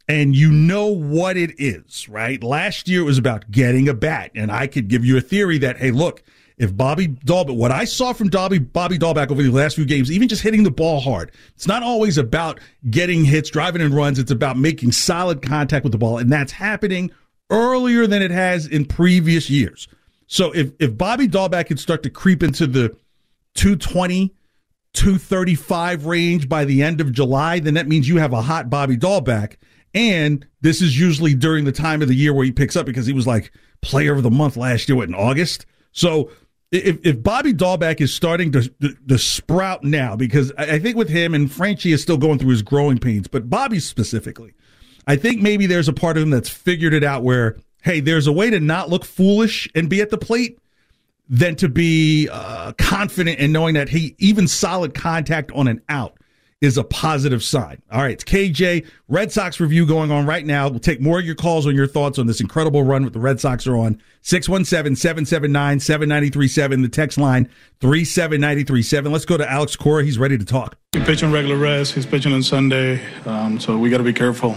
And 0.08 0.36
you 0.36 0.52
know 0.52 0.88
what 0.88 1.36
it 1.36 1.56
is, 1.58 2.08
right? 2.08 2.42
Last 2.42 2.88
year 2.88 3.02
it 3.02 3.06
was 3.06 3.18
about 3.18 3.52
getting 3.52 3.90
a 3.90 3.94
bat. 3.94 4.32
And 4.36 4.52
I 4.52 4.68
could 4.68 4.88
give 4.88 5.04
you 5.04 5.18
a 5.18 5.22
theory 5.22 5.58
that, 5.58 5.78
hey, 5.78 5.92
look, 5.92 6.24
if 6.58 6.76
Bobby 6.76 7.10
Dalbec, 7.10 7.56
what 7.56 7.72
I 7.72 7.86
saw 7.86 8.14
from 8.14 8.30
Bobby, 8.30 8.60
Bobby 8.60 8.98
Dalbec 8.98 9.30
over 9.30 9.44
the 9.44 9.50
last 9.50 9.76
few 9.76 9.86
games, 9.86 10.12
even 10.12 10.28
just 10.28 10.42
hitting 10.42 10.64
the 10.64 10.72
ball 10.72 11.00
hard, 11.00 11.32
it's 11.56 11.68
not 11.68 11.84
always 11.84 12.18
about 12.18 12.60
getting 12.90 13.26
hits, 13.26 13.50
driving 13.50 13.82
in 13.82 13.94
runs. 13.94 14.20
It's 14.20 14.32
about 14.32 14.58
making 14.58 14.94
solid 14.94 15.42
contact 15.42 15.84
with 15.84 15.92
the 15.92 15.98
ball. 15.98 16.18
And 16.18 16.32
that's 16.32 16.54
happening 16.54 17.12
earlier 17.50 18.08
than 18.08 18.22
it 18.22 18.32
has 18.32 18.68
in 18.68 18.86
previous 18.86 19.50
years. 19.50 19.88
So 20.28 20.52
if, 20.54 20.72
if 20.80 20.98
Bobby 20.98 21.28
Dalbec 21.28 21.68
can 21.68 21.78
start 21.78 22.04
to 22.04 22.10
creep 22.10 22.42
into 22.42 22.68
the 22.68 22.96
220, 23.56 24.34
235 24.94 26.06
range 26.06 26.48
by 26.48 26.64
the 26.64 26.82
end 26.82 27.02
of 27.02 27.12
July, 27.12 27.60
then 27.60 27.74
that 27.74 27.88
means 27.88 28.08
you 28.08 28.18
have 28.18 28.34
a 28.34 28.42
hot 28.42 28.70
Bobby 28.70 28.96
Dalbec. 28.96 29.58
And 29.94 30.48
this 30.62 30.82
is 30.82 31.00
usually 31.00 31.36
during 31.36 31.66
the 31.66 31.72
time 31.72 32.02
of 32.02 32.08
the 32.08 32.16
year 32.16 32.34
where 32.34 32.46
he 32.46 32.52
picks 32.52 32.76
up 32.76 32.86
because 32.86 33.06
he 33.06 33.14
was 33.14 33.28
like 33.28 33.52
player 33.82 34.14
of 34.14 34.24
the 34.24 34.32
month 34.32 34.58
last 34.58 34.90
year 34.90 35.04
in 35.04 35.14
August. 35.14 35.66
So 35.92 36.32
if, 36.72 37.06
if 37.06 37.22
Bobby 37.24 37.54
Dalbec 37.54 38.02
is 38.02 38.14
starting 38.14 38.52
to, 38.52 38.68
to, 38.82 38.96
to 39.08 39.18
sprout 39.18 39.84
now, 39.84 40.16
because 40.16 40.52
I, 40.58 40.74
I 40.74 40.80
think 40.80 40.98
with 40.98 41.10
him 41.10 41.34
and 41.34 41.50
Franchy 41.50 41.94
is 41.94 42.02
still 42.02 42.18
going 42.18 42.40
through 42.40 42.52
his 42.52 42.62
growing 42.62 42.98
pains, 42.98 43.28
but 43.28 43.50
Bobby 43.50 43.80
specifically, 43.80 44.54
I 45.08 45.16
think 45.16 45.42
maybe 45.42 45.68
there's 45.68 45.88
a 45.88 45.94
part 45.94 46.18
of 46.18 46.24
him 46.24 46.32
that's 46.32 46.50
figured 46.50 46.94
it 46.94 47.04
out 47.04 47.24
where, 47.24 47.58
hey, 47.84 48.00
there's 48.00 48.28
a 48.28 48.32
way 48.32 48.50
to 48.50 48.60
not 48.60 48.90
look 48.90 49.06
foolish 49.06 49.70
and 49.76 49.90
be 49.90 50.02
at 50.02 50.10
the 50.10 50.18
plate 50.18 50.60
than 51.30 51.56
to 51.56 51.70
be 51.70 52.30
uh, 52.32 52.72
confident 52.78 53.40
in 53.40 53.52
knowing 53.52 53.76
that 53.76 53.90
he 53.90 54.16
even 54.20 54.48
solid 54.48 54.94
contact 54.94 55.52
on 55.54 55.68
an 55.68 55.82
out 55.90 56.18
is 56.62 56.78
a 56.78 56.84
positive 56.84 57.44
sign. 57.44 57.82
All 57.92 58.02
right, 58.02 58.14
it's 58.14 58.24
KJ 58.24 58.88
Red 59.10 59.32
Sox 59.32 59.60
review 59.60 59.86
going 59.86 60.10
on 60.10 60.26
right 60.26 60.44
now. 60.46 60.70
We'll 60.70 60.80
take 60.80 61.02
more 61.02 61.20
of 61.20 61.26
your 61.26 61.36
calls 61.36 61.68
on 61.68 61.76
your 61.76 61.88
thoughts 61.88 62.18
on 62.18 62.28
this 62.28 62.40
incredible 62.40 62.84
run 62.84 63.04
with 63.04 63.12
the 63.14 63.20
Red 63.20 63.42
Sox 63.42 63.68
are 63.68 63.76
on 63.76 64.02
617-779-7937 64.24 66.82
the 66.82 66.90
text 66.90 67.18
line 67.18 67.50
37937. 67.82 69.12
Let's 69.12 69.26
go 69.26 69.36
to 69.38 69.50
Alex 69.50 69.76
Cora. 69.76 70.04
He's 70.04 70.18
ready 70.18 70.38
to 70.38 70.46
talk. 70.46 70.78
He 70.94 71.02
pitching 71.02 71.32
regular 71.32 71.58
rest. 71.58 71.94
He's 71.94 72.06
pitching 72.06 72.32
on 72.32 72.42
Sunday, 72.42 73.06
um, 73.26 73.60
so 73.60 73.78
we 73.78 73.90
got 73.90 73.98
to 73.98 74.04
be 74.04 74.14
careful. 74.14 74.56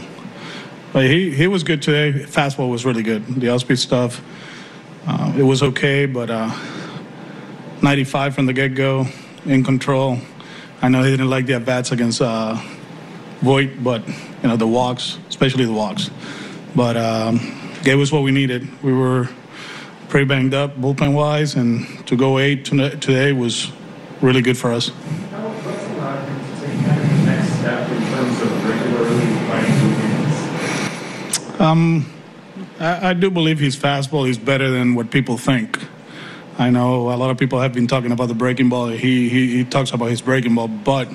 But 0.92 1.06
he 1.06 1.34
he 1.34 1.48
was 1.48 1.64
good 1.64 1.82
today. 1.82 2.20
Fastball 2.20 2.70
was 2.70 2.86
really 2.86 3.02
good. 3.02 3.26
The 3.26 3.48
offspeed 3.48 3.78
stuff, 3.78 4.22
uh, 5.06 5.34
it 5.36 5.42
was 5.42 5.62
okay, 5.62 6.06
but 6.06 6.30
uh, 6.30 6.50
95 7.82 8.34
from 8.34 8.46
the 8.46 8.52
get 8.52 8.74
go, 8.74 9.06
in 9.44 9.64
control. 9.64 10.18
I 10.80 10.88
know 10.88 11.02
he 11.02 11.10
didn't 11.10 11.28
like 11.28 11.46
the 11.46 11.54
at 11.54 11.64
bats 11.64 11.90
against 11.90 12.22
uh, 12.22 12.56
Voit, 13.40 13.82
but 13.82 14.06
you 14.06 14.48
know 14.48 14.56
the 14.56 14.66
walks, 14.66 15.18
especially 15.28 15.64
the 15.64 15.72
walks. 15.72 16.10
But 16.76 16.96
um, 16.96 17.38
gave 17.82 17.98
us 17.98 18.12
what 18.12 18.22
we 18.22 18.30
needed. 18.30 18.68
We 18.82 18.92
were 18.92 19.28
pretty 20.08 20.26
banged 20.26 20.54
up 20.54 20.76
bullpen 20.76 21.14
wise, 21.14 21.56
and 21.56 22.06
to 22.06 22.16
go 22.16 22.38
eight 22.38 22.64
today 22.64 23.32
was 23.32 23.72
really 24.20 24.42
good 24.42 24.56
for 24.56 24.72
us. 24.72 24.90
Um, 31.58 32.06
I, 32.78 33.10
I 33.10 33.12
do 33.14 33.30
believe 33.30 33.58
his 33.58 33.76
fastball 33.76 34.28
is 34.28 34.38
better 34.38 34.70
than 34.70 34.94
what 34.94 35.10
people 35.10 35.36
think. 35.38 35.78
I 36.58 36.70
know 36.70 37.12
a 37.12 37.14
lot 37.14 37.30
of 37.30 37.38
people 37.38 37.60
have 37.60 37.72
been 37.72 37.86
talking 37.86 38.10
about 38.10 38.26
the 38.26 38.34
breaking 38.34 38.68
ball. 38.68 38.88
He 38.88 39.28
he, 39.28 39.58
he 39.58 39.64
talks 39.64 39.92
about 39.92 40.06
his 40.06 40.20
breaking 40.20 40.56
ball, 40.56 40.66
but 40.66 41.08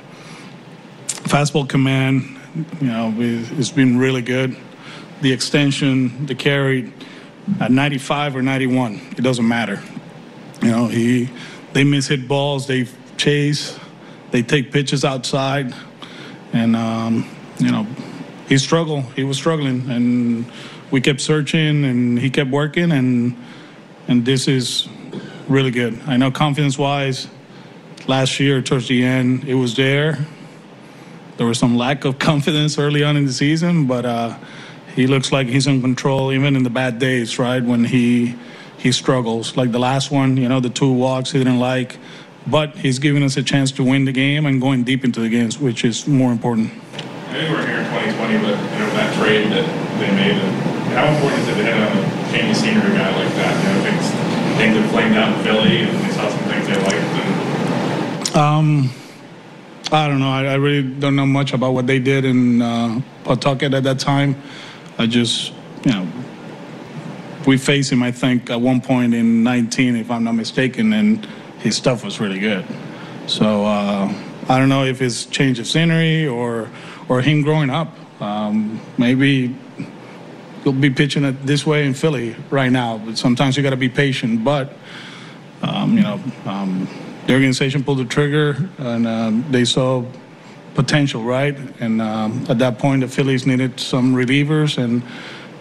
fastball 1.08 1.68
command, 1.68 2.40
you 2.80 2.88
know, 2.88 3.14
it's 3.18 3.70
been 3.70 3.98
really 3.98 4.22
good. 4.22 4.56
The 5.22 5.34
extension, 5.34 6.26
the 6.28 6.36
carry, 6.36 6.94
at 7.60 7.72
95 7.72 8.38
or 8.38 8.42
91, 8.42 9.02
it 9.18 9.22
doesn't 9.22 9.48
matter. 9.48 9.82
You 10.62 10.72
know, 10.72 10.88
he 10.88 11.30
they 11.74 11.84
miss 11.84 12.08
hit 12.08 12.26
balls, 12.26 12.68
they 12.68 12.88
chase, 13.18 13.78
they 14.32 14.44
take 14.44 14.72
pitches 14.72 15.04
outside, 15.04 15.74
and 16.54 16.74
um, 16.74 17.30
you 17.60 17.70
know, 17.70 17.86
he 18.48 18.58
struggled. 18.58 19.04
He 19.14 19.26
was 19.26 19.36
struggling, 19.36 19.90
and 19.90 20.50
we 20.90 21.02
kept 21.02 21.20
searching, 21.20 21.84
and 21.84 22.18
he 22.18 22.30
kept 22.30 22.50
working, 22.50 22.94
and 22.94 23.36
and 24.08 24.26
this 24.26 24.48
is 24.48 24.88
really 25.48 25.72
good. 25.72 26.00
I 26.08 26.18
know 26.18 26.32
confidence-wise, 26.32 27.28
last 28.08 28.40
year 28.40 28.62
towards 28.62 28.88
the 28.88 29.04
end, 29.04 29.46
it 29.46 29.56
was 29.56 29.76
there. 29.76 30.26
There 31.38 31.48
was 31.48 31.58
some 31.60 31.78
lack 31.78 32.06
of 32.06 32.20
confidence 32.30 32.78
early 32.78 33.04
on 33.04 33.18
in 33.18 33.26
the 33.26 33.34
season, 33.34 33.88
but 33.88 34.06
uh, 34.06 34.38
he 34.96 35.08
looks 35.08 35.32
like 35.32 35.48
he's 35.48 35.68
in 35.68 35.82
control 35.82 36.32
even 36.32 36.56
in 36.56 36.64
the 36.64 36.70
bad 36.70 37.00
days, 37.00 37.40
right? 37.40 37.64
When 37.64 37.84
he 37.86 38.36
he 38.78 38.92
struggles, 38.92 39.56
like 39.56 39.72
the 39.72 39.80
last 39.80 40.12
one, 40.12 40.36
you 40.36 40.50
know, 40.50 40.60
the 40.60 40.70
two 40.70 40.92
walks 40.92 41.32
he 41.32 41.38
didn't 41.38 41.60
like, 41.60 41.98
but 42.46 42.76
he's 42.76 43.00
giving 43.00 43.24
us 43.24 43.38
a 43.38 43.44
chance 43.44 43.72
to 43.72 43.84
win 43.84 44.04
the 44.04 44.12
game 44.12 44.46
and 44.46 44.60
going 44.60 44.84
deep 44.84 45.06
into 45.06 45.22
the 45.22 45.30
games, 45.30 45.58
which 45.58 45.86
is 45.86 46.06
more 46.06 46.34
important. 46.34 46.70
I 46.70 47.34
think 47.34 47.50
we're 47.50 47.66
here 47.66 47.80
in 47.80 47.86
2020, 47.86 48.38
but 48.40 48.60
you 48.60 48.80
know 48.80 48.90
that 48.94 49.16
trade 49.16 49.52
that 49.52 49.66
they 50.00 50.12
made. 50.12 50.36
How 50.94 51.08
important 51.08 51.42
is 51.42 51.58
it 51.58 51.64
to 51.64 51.72
on 51.72 51.98
a 51.98 52.32
change 52.32 52.58
scenery 52.58 52.92
guy 52.92 53.10
like 53.16 53.34
that? 53.36 53.56
You 53.64 53.92
know, 53.92 54.13
things 54.58 54.76
that 54.76 54.90
flamed 54.92 55.16
out 55.16 55.38
in 55.38 55.44
Philly, 55.44 55.82
and 55.82 55.98
they 56.00 56.12
saw 56.14 56.30
some 56.30 56.40
things 56.50 56.68
they 56.68 56.82
liked. 56.82 58.36
Um, 58.36 58.90
I 59.92 60.08
don't 60.08 60.20
know. 60.20 60.32
I, 60.32 60.46
I, 60.46 60.54
really 60.56 60.82
don't 60.82 61.16
know 61.16 61.26
much 61.26 61.54
about 61.54 61.74
what 61.74 61.86
they 61.86 62.00
did 62.00 62.26
in 62.26 62.62
uh, 62.62 63.02
Pawtucket 63.24 63.74
at 63.74 63.84
that 63.84 64.00
time. 64.00 64.42
I 64.98 65.06
just, 65.06 65.54
you 65.86 65.92
know, 65.92 66.08
we 67.46 67.58
faced 67.58 67.92
him. 67.92 68.02
I 68.02 68.12
think 68.12 68.50
at 68.50 68.60
one 68.60 68.82
point 68.82 69.14
in 69.14 69.44
19, 69.44 69.96
if 69.96 70.10
I'm 70.10 70.24
not 70.24 70.34
mistaken, 70.34 70.94
and 70.94 71.26
his 71.60 71.76
stuff 71.76 72.04
was 72.04 72.20
really 72.20 72.40
good. 72.40 72.66
So 73.28 73.66
uh, 73.66 74.14
I 74.50 74.58
don't 74.58 74.70
know 74.70 74.84
if 74.84 75.02
it's 75.02 75.26
change 75.26 75.60
of 75.60 75.68
scenery 75.68 76.28
or 76.28 76.70
or 77.10 77.22
him 77.22 77.42
growing 77.42 77.70
up. 77.70 77.94
Um, 78.22 78.82
maybe 78.98 79.56
he'll 80.64 80.74
be 80.74 80.90
pitching 80.90 81.24
it 81.24 81.46
this 81.46 81.66
way 81.66 81.86
in 81.86 81.94
Philly 81.94 82.36
right 82.50 82.72
now. 82.72 82.98
But 82.98 83.18
sometimes 83.18 83.58
you 83.58 83.64
got 83.64 83.72
to 83.72 83.78
be 83.78 83.90
patient. 83.90 84.44
But 84.44 84.74
um, 85.62 85.98
you 85.98 86.04
know, 86.04 86.20
um, 86.46 86.88
the 87.28 87.34
organization 87.34 87.84
pulled 87.84 88.00
the 88.00 88.06
trigger 88.06 88.70
and 88.78 89.08
um, 89.08 89.46
they 89.50 89.66
saw 89.66 90.04
potential, 90.76 91.24
right? 91.24 91.58
And 91.80 92.02
um, 92.02 92.46
at 92.50 92.60
that 92.60 92.80
point, 92.80 93.02
the 93.02 93.08
Phillies 93.08 93.46
needed 93.46 93.80
some 93.80 94.14
relievers, 94.14 94.78
and 94.78 95.04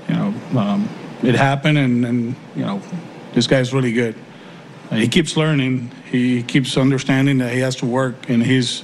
you 0.09 0.15
know, 0.15 0.59
um, 0.59 0.89
it 1.23 1.35
happened. 1.35 1.79
And, 1.79 2.05
and 2.05 2.37
you 2.57 2.65
know, 2.65 2.83
this 3.35 3.47
guy's 3.47 3.73
really 3.73 3.93
good. 3.93 4.15
He 4.91 5.09
keeps 5.09 5.39
learning. 5.39 5.91
He 6.11 6.43
keeps 6.43 6.77
understanding 6.77 7.39
that 7.39 7.53
he 7.53 7.61
has 7.61 7.77
to 7.77 7.87
work, 7.87 8.29
and 8.29 8.43
he's 8.43 8.83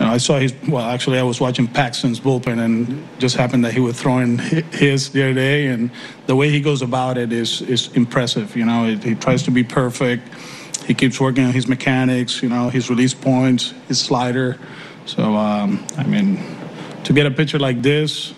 know, 0.00 0.12
I 0.12 0.18
saw 0.18 0.38
his. 0.38 0.54
Well, 0.68 0.84
actually, 0.84 1.18
I 1.18 1.22
was 1.22 1.40
watching 1.40 1.66
Paxton's 1.66 2.20
bullpen, 2.20 2.58
and 2.62 3.08
just 3.18 3.36
happened 3.36 3.64
that 3.64 3.72
he 3.72 3.80
was 3.80 3.98
throwing 3.98 4.38
his 4.38 5.10
the 5.10 5.22
other 5.22 5.34
day, 5.34 5.68
and 5.68 5.90
the 6.26 6.36
way 6.36 6.50
he 6.50 6.60
goes 6.60 6.82
about 6.82 7.16
it 7.16 7.32
is 7.32 7.62
is 7.62 7.88
impressive. 7.96 8.56
You 8.56 8.66
know, 8.66 8.94
he 8.96 9.14
tries 9.14 9.42
to 9.44 9.50
be 9.50 9.64
perfect. 9.64 10.28
He 10.84 10.94
keeps 10.94 11.18
working 11.18 11.44
on 11.44 11.52
his 11.52 11.66
mechanics. 11.66 12.42
You 12.42 12.50
know, 12.50 12.68
his 12.68 12.90
release 12.90 13.14
points, 13.14 13.72
his 13.88 13.98
slider. 13.98 14.58
So, 15.06 15.34
um, 15.34 15.84
I 15.96 16.04
mean, 16.04 16.44
to 17.04 17.12
get 17.12 17.26
a 17.26 17.30
pitcher 17.30 17.58
like 17.58 17.80
this, 17.80 18.34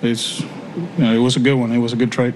it's 0.00 0.40
you 0.40 0.48
know, 0.96 1.12
it 1.12 1.18
was 1.18 1.36
a 1.36 1.40
good 1.40 1.54
one. 1.54 1.72
It 1.72 1.78
was 1.78 1.92
a 1.92 1.96
good 1.96 2.12
trade. 2.12 2.34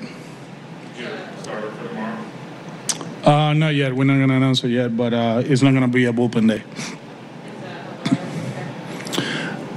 Uh, 3.24 3.52
not 3.52 3.74
yet. 3.76 3.94
We're 3.94 4.04
not 4.04 4.16
going 4.16 4.30
to 4.30 4.34
announce 4.34 4.64
it 4.64 4.70
yet, 4.70 4.96
but 4.96 5.14
uh, 5.14 5.42
it's 5.46 5.62
not 5.62 5.70
going 5.70 5.82
to 5.82 5.88
be 5.88 6.06
a 6.06 6.12
bullpen 6.12 6.48
day. 6.48 6.64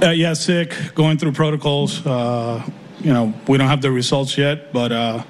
Uh, 0.02 0.10
yeah, 0.10 0.34
sick. 0.34 0.74
Going 0.94 1.16
through 1.16 1.32
protocols. 1.32 2.04
Uh, 2.06 2.62
you 3.00 3.12
know, 3.12 3.32
we 3.48 3.56
don't 3.56 3.68
have 3.68 3.80
the 3.80 3.90
results 3.90 4.36
yet, 4.36 4.70
but 4.72 4.92
uh, 4.92 5.22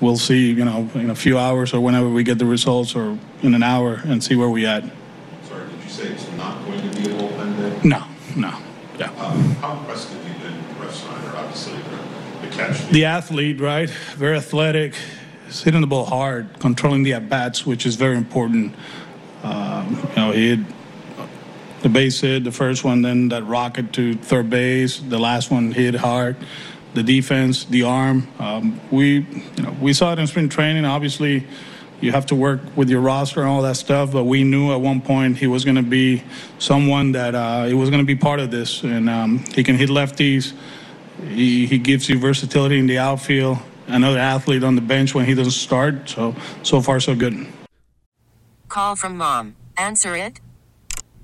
we'll 0.00 0.16
see. 0.16 0.52
You 0.52 0.64
know, 0.64 0.88
in 0.94 1.10
a 1.10 1.14
few 1.14 1.38
hours 1.38 1.74
or 1.74 1.80
whenever 1.80 2.08
we 2.08 2.22
get 2.22 2.38
the 2.38 2.46
results, 2.46 2.94
or 2.94 3.18
in 3.42 3.54
an 3.54 3.64
hour, 3.64 4.00
and 4.04 4.22
see 4.22 4.36
where 4.36 4.48
we 4.48 4.64
at. 4.64 4.84
Sorry, 5.48 5.68
did 5.68 5.82
you 5.82 5.90
say 5.90 6.04
it's 6.04 6.30
not 6.32 6.64
going 6.64 6.88
to 6.88 7.00
be 7.00 7.10
a 7.10 7.14
bullpen 7.14 7.56
day? 7.56 7.88
No, 7.88 8.04
no. 8.36 8.56
Yeah. 8.96 9.10
Um, 9.18 9.40
how 9.56 9.78
impressed 9.78 10.10
have 10.10 10.28
you 10.28 10.34
been, 10.40 10.64
Refsnyder? 10.76 11.34
Obviously, 11.34 11.74
the, 11.82 12.46
the 12.46 12.54
catch. 12.54 12.88
The 12.90 13.04
athlete, 13.04 13.60
right? 13.60 13.90
Very 13.90 14.36
athletic, 14.36 14.94
hitting 15.48 15.80
the 15.80 15.86
ball 15.88 16.04
hard, 16.04 16.60
controlling 16.60 17.02
the 17.02 17.14
at 17.14 17.28
bats, 17.28 17.66
which 17.66 17.86
is 17.86 17.96
very 17.96 18.16
important. 18.16 18.74
Um, 19.42 19.98
you 20.10 20.16
know, 20.16 20.30
he 20.30 20.50
had 20.50 20.66
the 21.82 21.88
base 21.88 22.20
hit, 22.20 22.44
the 22.44 22.52
first 22.52 22.84
one, 22.84 23.02
then 23.02 23.28
that 23.28 23.44
rocket 23.44 23.92
to 23.94 24.14
third 24.14 24.48
base. 24.48 24.98
The 24.98 25.18
last 25.18 25.50
one 25.50 25.72
hit 25.72 25.94
hard. 25.94 26.36
The 26.94 27.02
defense, 27.02 27.64
the 27.64 27.84
arm. 27.84 28.28
Um, 28.38 28.80
we, 28.90 29.26
you 29.56 29.62
know, 29.62 29.74
we 29.80 29.92
saw 29.92 30.12
it 30.12 30.18
in 30.18 30.26
spring 30.26 30.48
training. 30.48 30.84
Obviously, 30.84 31.46
you 32.00 32.12
have 32.12 32.26
to 32.26 32.34
work 32.34 32.60
with 32.76 32.90
your 32.90 33.00
roster 33.00 33.40
and 33.40 33.48
all 33.48 33.62
that 33.62 33.76
stuff. 33.76 34.12
But 34.12 34.24
we 34.24 34.44
knew 34.44 34.72
at 34.72 34.80
one 34.80 35.00
point 35.00 35.38
he 35.38 35.46
was 35.46 35.64
going 35.64 35.76
to 35.76 35.82
be 35.82 36.22
someone 36.58 37.12
that 37.12 37.34
uh, 37.34 37.64
he 37.64 37.74
was 37.74 37.90
going 37.90 38.02
to 38.02 38.06
be 38.06 38.16
part 38.16 38.40
of 38.40 38.50
this, 38.50 38.82
and 38.82 39.08
um, 39.08 39.38
he 39.38 39.64
can 39.64 39.76
hit 39.76 39.88
lefties. 39.88 40.52
He, 41.28 41.66
he 41.66 41.78
gives 41.78 42.08
you 42.08 42.18
versatility 42.18 42.78
in 42.78 42.86
the 42.86 42.98
outfield. 42.98 43.58
Another 43.86 44.18
athlete 44.18 44.62
on 44.62 44.74
the 44.74 44.80
bench 44.80 45.14
when 45.14 45.24
he 45.24 45.34
doesn't 45.34 45.52
start. 45.52 46.08
So 46.08 46.34
so 46.62 46.80
far 46.80 47.00
so 47.00 47.14
good. 47.14 47.46
Call 48.68 48.96
from 48.96 49.16
mom. 49.16 49.56
Answer 49.76 50.14
it. 50.14 50.40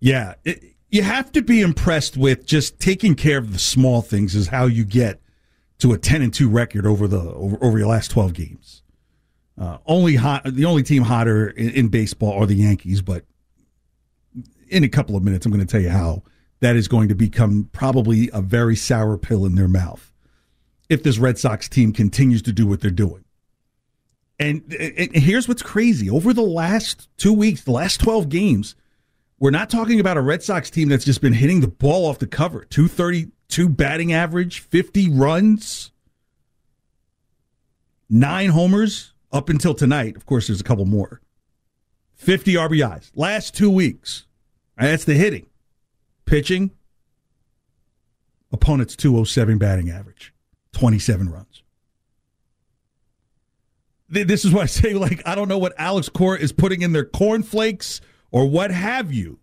Yeah, 0.00 0.34
it, 0.44 0.64
you 0.90 1.02
have 1.02 1.30
to 1.32 1.42
be 1.42 1.60
impressed 1.60 2.16
with 2.16 2.46
just 2.46 2.80
taking 2.80 3.14
care 3.14 3.38
of 3.38 3.52
the 3.52 3.58
small 3.58 4.02
things. 4.02 4.34
Is 4.34 4.48
how 4.48 4.66
you 4.66 4.84
get 4.84 5.20
to 5.78 5.92
a 5.92 5.98
ten 5.98 6.22
and 6.22 6.32
two 6.32 6.48
record 6.48 6.86
over 6.86 7.06
the 7.06 7.20
over, 7.20 7.58
over 7.62 7.78
your 7.78 7.88
last 7.88 8.10
twelve 8.10 8.32
games. 8.32 8.82
Uh, 9.60 9.76
only 9.86 10.16
hot, 10.16 10.42
the 10.44 10.64
only 10.64 10.82
team 10.82 11.02
hotter 11.02 11.48
in, 11.48 11.70
in 11.70 11.88
baseball 11.88 12.32
are 12.32 12.46
the 12.46 12.54
Yankees, 12.54 13.02
but 13.02 13.24
in 14.68 14.84
a 14.84 14.88
couple 14.88 15.16
of 15.16 15.22
minutes, 15.22 15.44
I'm 15.44 15.52
going 15.52 15.64
to 15.64 15.70
tell 15.70 15.82
you 15.82 15.90
how 15.90 16.22
that 16.60 16.76
is 16.76 16.88
going 16.88 17.08
to 17.08 17.14
become 17.14 17.68
probably 17.72 18.30
a 18.32 18.40
very 18.40 18.74
sour 18.74 19.18
pill 19.18 19.44
in 19.44 19.56
their 19.56 19.68
mouth 19.68 20.12
if 20.88 21.02
this 21.02 21.18
Red 21.18 21.38
Sox 21.38 21.68
team 21.68 21.92
continues 21.92 22.40
to 22.42 22.52
do 22.52 22.66
what 22.66 22.80
they're 22.80 22.90
doing. 22.90 23.24
And, 24.38 24.62
and 24.72 25.14
here's 25.14 25.46
what's 25.46 25.62
crazy: 25.62 26.08
over 26.08 26.32
the 26.32 26.40
last 26.40 27.10
two 27.18 27.34
weeks, 27.34 27.62
the 27.62 27.72
last 27.72 28.00
12 28.00 28.30
games, 28.30 28.74
we're 29.40 29.50
not 29.50 29.70
talking 29.70 29.98
about 29.98 30.18
a 30.18 30.20
Red 30.20 30.42
Sox 30.42 30.70
team 30.70 30.90
that's 30.90 31.04
just 31.04 31.22
been 31.22 31.32
hitting 31.32 31.60
the 31.60 31.68
ball 31.68 32.06
off 32.06 32.18
the 32.18 32.26
cover. 32.26 32.64
232 32.66 33.70
batting 33.70 34.12
average, 34.12 34.60
50 34.60 35.08
runs, 35.08 35.90
nine 38.08 38.50
homers 38.50 39.14
up 39.32 39.48
until 39.48 39.74
tonight. 39.74 40.14
Of 40.14 40.26
course, 40.26 40.48
there's 40.48 40.60
a 40.60 40.64
couple 40.64 40.84
more. 40.84 41.22
50 42.16 42.52
RBIs. 42.52 43.10
Last 43.14 43.54
two 43.54 43.70
weeks. 43.70 44.26
That's 44.76 45.04
the 45.04 45.14
hitting. 45.14 45.46
Pitching, 46.26 46.70
opponent's 48.52 48.94
207 48.94 49.58
batting 49.58 49.90
average, 49.90 50.32
27 50.72 51.30
runs. 51.30 51.62
This 54.08 54.44
is 54.44 54.52
why 54.52 54.62
I 54.62 54.66
say, 54.66 54.94
like, 54.94 55.22
I 55.26 55.34
don't 55.34 55.48
know 55.48 55.58
what 55.58 55.72
Alex 55.78 56.08
Cora 56.08 56.38
is 56.38 56.52
putting 56.52 56.82
in 56.82 56.92
their 56.92 57.04
cornflakes 57.04 58.00
or 58.30 58.46
what 58.48 58.70
have 58.70 59.12
you. 59.12 59.38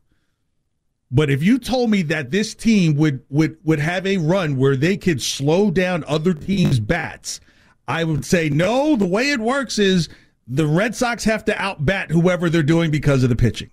But 1.09 1.29
if 1.29 1.41
you 1.41 1.57
told 1.57 1.89
me 1.89 2.01
that 2.03 2.31
this 2.31 2.53
team 2.53 2.95
would 2.97 3.23
would 3.29 3.57
would 3.63 3.79
have 3.79 4.05
a 4.05 4.17
run 4.17 4.57
where 4.57 4.75
they 4.75 4.97
could 4.97 5.21
slow 5.21 5.71
down 5.71 6.03
other 6.05 6.33
teams' 6.33 6.79
bats, 6.79 7.39
I 7.87 8.03
would 8.03 8.25
say 8.25 8.49
no. 8.49 8.95
The 8.95 9.07
way 9.07 9.31
it 9.31 9.39
works 9.39 9.79
is 9.79 10.09
the 10.47 10.67
Red 10.67 10.95
Sox 10.95 11.23
have 11.23 11.45
to 11.45 11.53
outbat 11.53 12.11
whoever 12.11 12.49
they're 12.49 12.63
doing 12.63 12.91
because 12.91 13.23
of 13.23 13.29
the 13.29 13.35
pitching. 13.35 13.69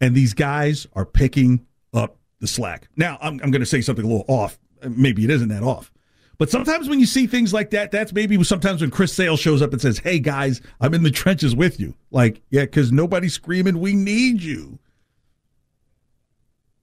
And 0.00 0.14
these 0.14 0.34
guys 0.34 0.86
are 0.94 1.06
picking 1.06 1.66
up 1.94 2.18
the 2.40 2.46
slack. 2.46 2.88
Now, 2.96 3.18
I'm, 3.20 3.40
I'm 3.42 3.50
going 3.50 3.60
to 3.60 3.66
say 3.66 3.80
something 3.80 4.04
a 4.04 4.08
little 4.08 4.26
off. 4.28 4.58
Maybe 4.86 5.24
it 5.24 5.30
isn't 5.30 5.48
that 5.48 5.62
off. 5.62 5.90
But 6.38 6.50
sometimes 6.50 6.88
when 6.88 7.00
you 7.00 7.06
see 7.06 7.26
things 7.26 7.52
like 7.52 7.70
that, 7.70 7.90
that's 7.90 8.12
maybe 8.12 8.42
sometimes 8.44 8.82
when 8.82 8.90
Chris 8.90 9.12
Sale 9.12 9.36
shows 9.36 9.62
up 9.62 9.72
and 9.72 9.80
says, 9.80 9.98
Hey 9.98 10.18
guys, 10.18 10.60
I'm 10.80 10.94
in 10.94 11.02
the 11.02 11.10
trenches 11.10 11.56
with 11.56 11.80
you. 11.80 11.94
Like, 12.10 12.42
yeah, 12.50 12.62
because 12.62 12.92
nobody's 12.92 13.34
screaming, 13.34 13.80
We 13.80 13.94
need 13.94 14.42
you. 14.42 14.78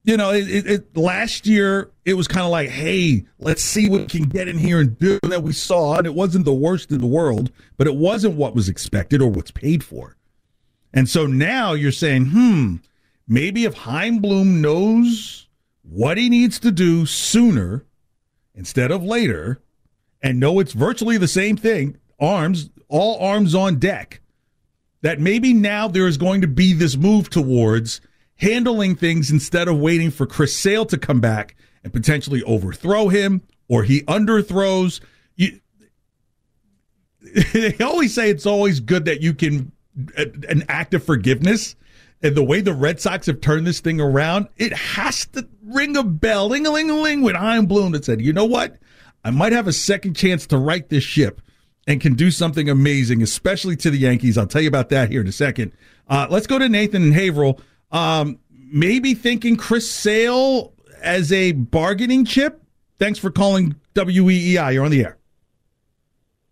You 0.05 0.17
know, 0.17 0.31
it, 0.31 0.49
it, 0.49 0.67
it 0.67 0.97
last 0.97 1.47
year 1.47 1.91
it 2.03 2.15
was 2.15 2.27
kind 2.27 2.45
of 2.45 2.51
like, 2.51 2.69
Hey, 2.69 3.25
let's 3.37 3.63
see 3.63 3.89
what 3.89 4.01
we 4.01 4.07
can 4.07 4.23
get 4.23 4.47
in 4.47 4.57
here 4.57 4.79
and 4.79 4.97
do 4.97 5.19
that 5.23 5.43
we 5.43 5.53
saw. 5.53 5.97
And 5.97 6.07
it 6.07 6.15
wasn't 6.15 6.45
the 6.45 6.53
worst 6.53 6.91
in 6.91 6.99
the 6.99 7.05
world, 7.05 7.51
but 7.77 7.87
it 7.87 7.95
wasn't 7.95 8.35
what 8.35 8.55
was 8.55 8.69
expected 8.69 9.21
or 9.21 9.29
what's 9.29 9.51
paid 9.51 9.83
for. 9.83 10.17
And 10.93 11.07
so 11.07 11.27
now 11.27 11.73
you're 11.73 11.91
saying, 11.91 12.27
Hmm, 12.27 12.77
maybe 13.27 13.65
if 13.65 13.75
Chaim 13.75 14.19
Bloom 14.19 14.61
knows 14.61 15.47
what 15.83 16.17
he 16.17 16.29
needs 16.29 16.59
to 16.59 16.71
do 16.71 17.05
sooner 17.05 17.85
instead 18.55 18.91
of 18.91 19.03
later 19.03 19.61
and 20.21 20.39
know 20.39 20.59
it's 20.59 20.73
virtually 20.73 21.17
the 21.17 21.27
same 21.27 21.57
thing 21.57 21.97
arms 22.19 22.69
all 22.87 23.19
arms 23.19 23.55
on 23.55 23.79
deck 23.79 24.21
that 25.01 25.19
maybe 25.19 25.53
now 25.53 25.87
there 25.87 26.07
is 26.07 26.17
going 26.17 26.41
to 26.41 26.47
be 26.47 26.73
this 26.73 26.95
move 26.95 27.29
towards 27.29 28.01
handling 28.37 28.95
things 28.95 29.29
instead 29.29 29.67
of 29.67 29.77
waiting 29.77 30.09
for 30.09 30.25
Chris 30.25 30.55
Sale 30.55 30.85
to 30.87 30.97
come 30.97 31.21
back 31.21 31.55
and 31.83 31.93
potentially 31.93 32.41
overthrow 32.43 33.09
him 33.09 33.41
or 33.67 33.83
he 33.83 34.01
underthrows. 34.03 35.01
You 35.35 35.59
they 37.53 37.77
always 37.79 38.13
say 38.13 38.29
it's 38.29 38.45
always 38.45 38.79
good 38.79 39.05
that 39.05 39.21
you 39.21 39.33
can 39.33 39.71
an 40.15 40.63
act 40.69 40.93
of 40.93 41.03
forgiveness 41.03 41.75
and 42.23 42.35
the 42.35 42.43
way 42.43 42.61
the 42.61 42.73
Red 42.73 43.01
Sox 43.01 43.27
have 43.27 43.41
turned 43.41 43.67
this 43.67 43.81
thing 43.81 43.99
around, 43.99 44.47
it 44.57 44.71
has 44.73 45.25
to 45.27 45.47
ring 45.61 45.97
a 45.97 46.03
bell, 46.03 46.47
ling 46.47 46.65
a 46.65 46.71
ling 46.71 46.89
a 46.89 46.95
ling, 46.95 47.21
with 47.21 47.35
Chaim 47.35 47.65
Bloom 47.65 47.91
that 47.91 48.05
said, 48.05 48.21
you 48.21 48.31
know 48.31 48.45
what? 48.45 48.77
I 49.25 49.29
might 49.29 49.51
have 49.51 49.67
a 49.67 49.73
second 49.73 50.15
chance 50.15 50.47
to 50.47 50.57
right 50.57 50.87
this 50.87 51.03
ship 51.03 51.41
and 51.85 51.99
can 51.99 52.13
do 52.15 52.31
something 52.31 52.69
amazing, 52.69 53.21
especially 53.21 53.75
to 53.77 53.91
the 53.91 53.97
Yankees. 53.97 54.37
I'll 54.37 54.47
tell 54.47 54.61
you 54.61 54.69
about 54.69 54.89
that 54.89 55.11
here 55.11 55.21
in 55.21 55.27
a 55.27 55.33
second. 55.33 55.73
Uh, 56.07 56.27
let's 56.29 56.47
go 56.47 56.57
to 56.57 56.69
Nathan 56.69 57.03
and 57.03 57.13
Haverhill. 57.13 57.59
Um, 57.91 58.39
maybe 58.49 59.13
thinking 59.13 59.57
Chris 59.57 59.89
Sale 59.89 60.73
as 61.01 61.31
a 61.31 61.51
bargaining 61.51 62.23
chip. 62.23 62.61
Thanks 62.99 63.19
for 63.19 63.31
calling 63.31 63.75
WEEI. 63.95 64.73
You're 64.73 64.85
on 64.85 64.91
the 64.91 65.03
air. 65.03 65.17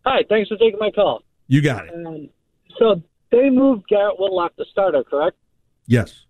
Hi, 0.05 0.23
thanks 0.27 0.49
for 0.49 0.57
taking 0.57 0.79
my 0.79 0.91
call. 0.91 1.23
You 1.47 1.61
got 1.61 1.85
it. 1.85 2.05
Um, 2.05 2.29
so 2.77 3.01
they 3.31 3.49
moved 3.49 3.87
Garrett 3.87 4.19
Whitlock 4.19 4.55
to 4.57 4.65
starter, 4.71 5.03
correct? 5.03 5.37
Yes. 5.87 6.25